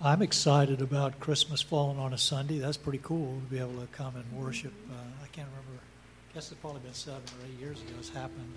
I'm 0.00 0.22
excited 0.22 0.80
about 0.80 1.18
Christmas 1.18 1.60
falling 1.60 1.98
on 1.98 2.12
a 2.12 2.18
Sunday. 2.18 2.60
That's 2.60 2.76
pretty 2.76 3.00
cool 3.02 3.40
to 3.40 3.50
be 3.52 3.58
able 3.58 3.80
to 3.80 3.88
come 3.88 4.14
and 4.14 4.32
worship. 4.32 4.72
Uh, 4.88 4.94
I 4.94 5.26
can't 5.28 5.48
remember. 5.48 5.82
I 6.30 6.34
guess 6.34 6.52
it's 6.52 6.60
probably 6.60 6.82
been 6.82 6.94
seven 6.94 7.20
or 7.20 7.46
eight 7.46 7.58
years 7.60 7.80
ago 7.80 7.90
it's 7.98 8.08
happened. 8.08 8.52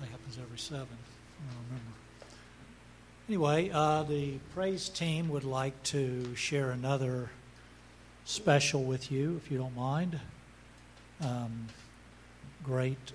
It 0.00 0.08
happens 0.08 0.38
every 0.40 0.58
seven. 0.58 0.86
I 0.86 1.52
don't 1.52 1.64
remember. 1.64 1.92
Anyway, 3.28 3.70
uh, 3.74 4.04
the 4.04 4.38
praise 4.54 4.88
team 4.88 5.28
would 5.30 5.42
like 5.42 5.82
to 5.84 6.32
share 6.36 6.70
another 6.70 7.30
special 8.24 8.84
with 8.84 9.10
you, 9.10 9.40
if 9.44 9.50
you 9.50 9.58
don't 9.58 9.74
mind. 9.74 10.20
Um, 11.20 11.66
great 12.62 13.12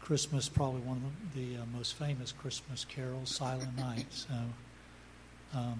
Christmas, 0.00 0.48
probably 0.48 0.80
one 0.80 1.02
of 1.04 1.34
the, 1.36 1.56
uh, 1.56 1.66
most 1.72 1.94
famous 1.94 2.32
Christmas 2.32 2.84
carols, 2.84 3.30
Silent 3.30 3.76
Night. 3.76 4.06
So. 4.10 4.34
Um, 5.54 5.78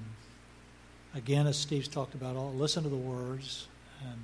again, 1.16 1.46
as 1.46 1.56
Steve's 1.56 1.88
talked 1.88 2.14
about, 2.14 2.36
all 2.36 2.52
listen 2.52 2.82
to 2.82 2.88
the 2.88 2.96
words 2.96 3.66
and 4.02 4.20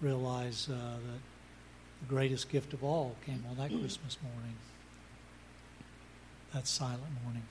realize 0.00 0.68
uh, 0.68 0.74
that 0.74 1.20
the 2.02 2.08
greatest 2.08 2.50
gift 2.50 2.72
of 2.72 2.84
all 2.84 3.14
came 3.24 3.44
on 3.48 3.56
that 3.56 3.70
Christmas 3.70 4.18
morning, 4.22 4.56
that 6.52 6.66
silent 6.66 7.02
morning. 7.24 7.42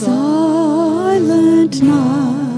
Silent 0.00 1.82
night, 1.82 2.49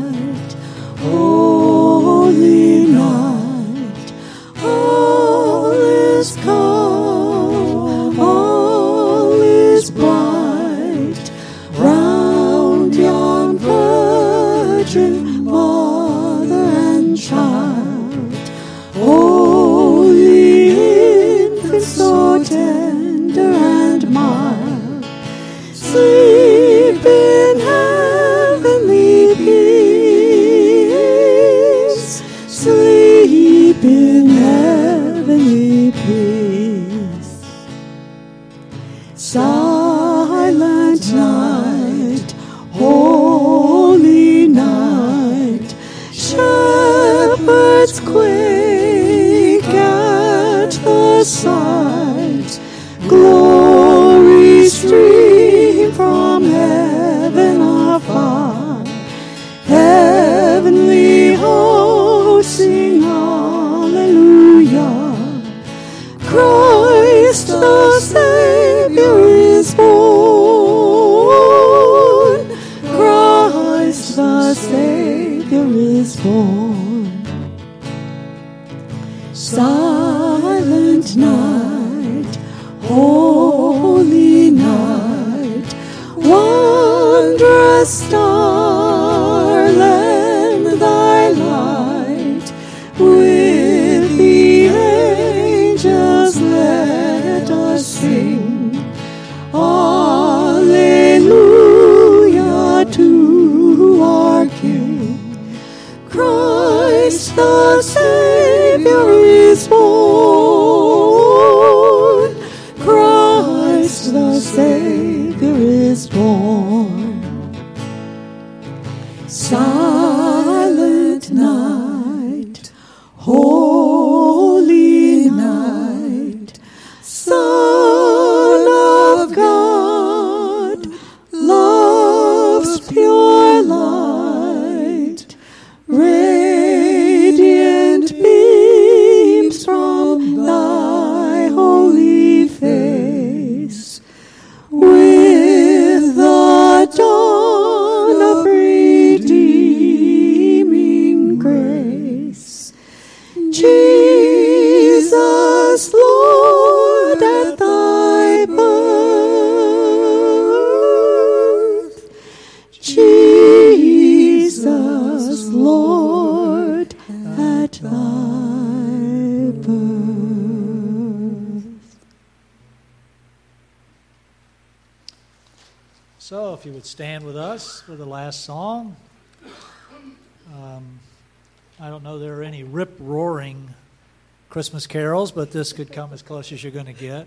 Christmas 184.53 184.87
carols, 184.87 185.33
but 185.33 185.51
this 185.51 185.73
could 185.73 185.91
come 185.91 186.13
as 186.13 186.21
close 186.21 186.53
as 186.53 186.63
you're 186.63 186.73
going 186.73 186.85
to 186.85 186.93
get. 186.93 187.27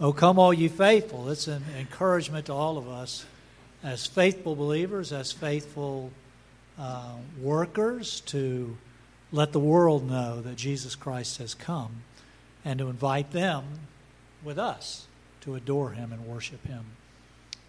Oh, 0.00 0.14
come, 0.14 0.38
all 0.38 0.54
you 0.54 0.70
faithful. 0.70 1.28
It's 1.28 1.48
an 1.48 1.62
encouragement 1.78 2.46
to 2.46 2.54
all 2.54 2.78
of 2.78 2.88
us 2.88 3.26
as 3.82 4.06
faithful 4.06 4.56
believers, 4.56 5.12
as 5.12 5.32
faithful 5.32 6.12
uh, 6.78 7.16
workers, 7.42 8.20
to 8.28 8.74
let 9.32 9.52
the 9.52 9.60
world 9.60 10.08
know 10.08 10.40
that 10.40 10.56
Jesus 10.56 10.94
Christ 10.94 11.36
has 11.36 11.52
come 11.52 12.04
and 12.64 12.78
to 12.78 12.88
invite 12.88 13.32
them 13.32 13.64
with 14.42 14.58
us 14.58 15.08
to 15.42 15.56
adore 15.56 15.90
him 15.90 16.10
and 16.10 16.26
worship 16.26 16.66
him. 16.66 16.86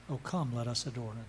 Oh, 0.09 0.21
come, 0.23 0.55
let 0.55 0.65
us 0.65 0.87
adore 0.87 1.11
him. 1.11 1.25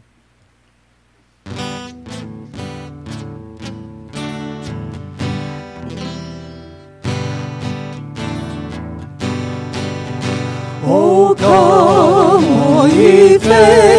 faithful. 13.40 13.97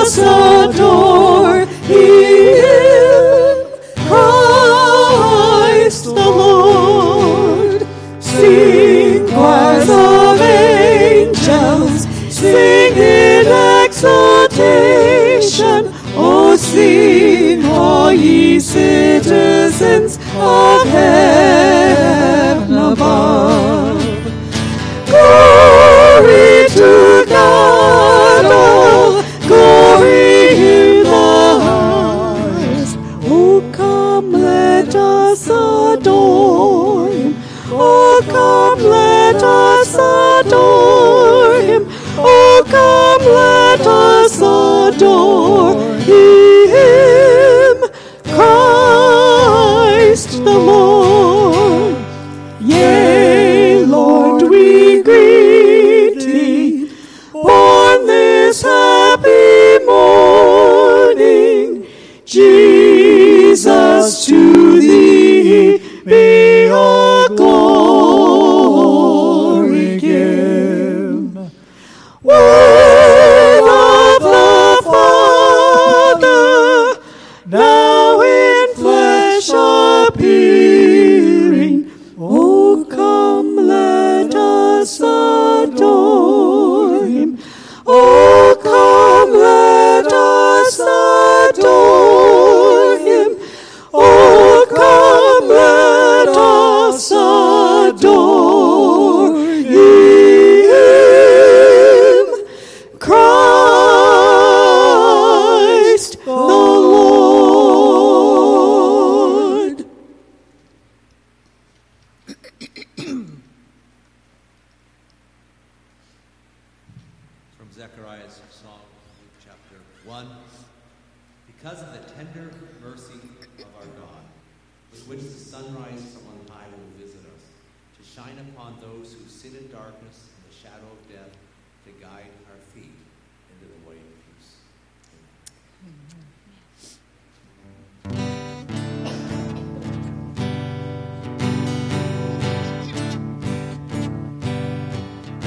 us 0.00 0.16
adore 0.18 1.66
Him, 1.84 3.66
Christ 4.06 6.04
the 6.04 6.12
Lord. 6.14 7.80
Sing, 8.18 9.26
choirs 9.28 9.90
of 9.90 10.40
angels, 10.40 12.06
sing 12.34 12.96
in 12.96 13.46
exultation. 13.84 15.00
O 16.16 16.56
sing, 16.56 17.64
all 17.66 18.12
ye 18.12 18.58
citizens 18.58 20.18
of 20.34 20.86
heaven. 20.88 21.29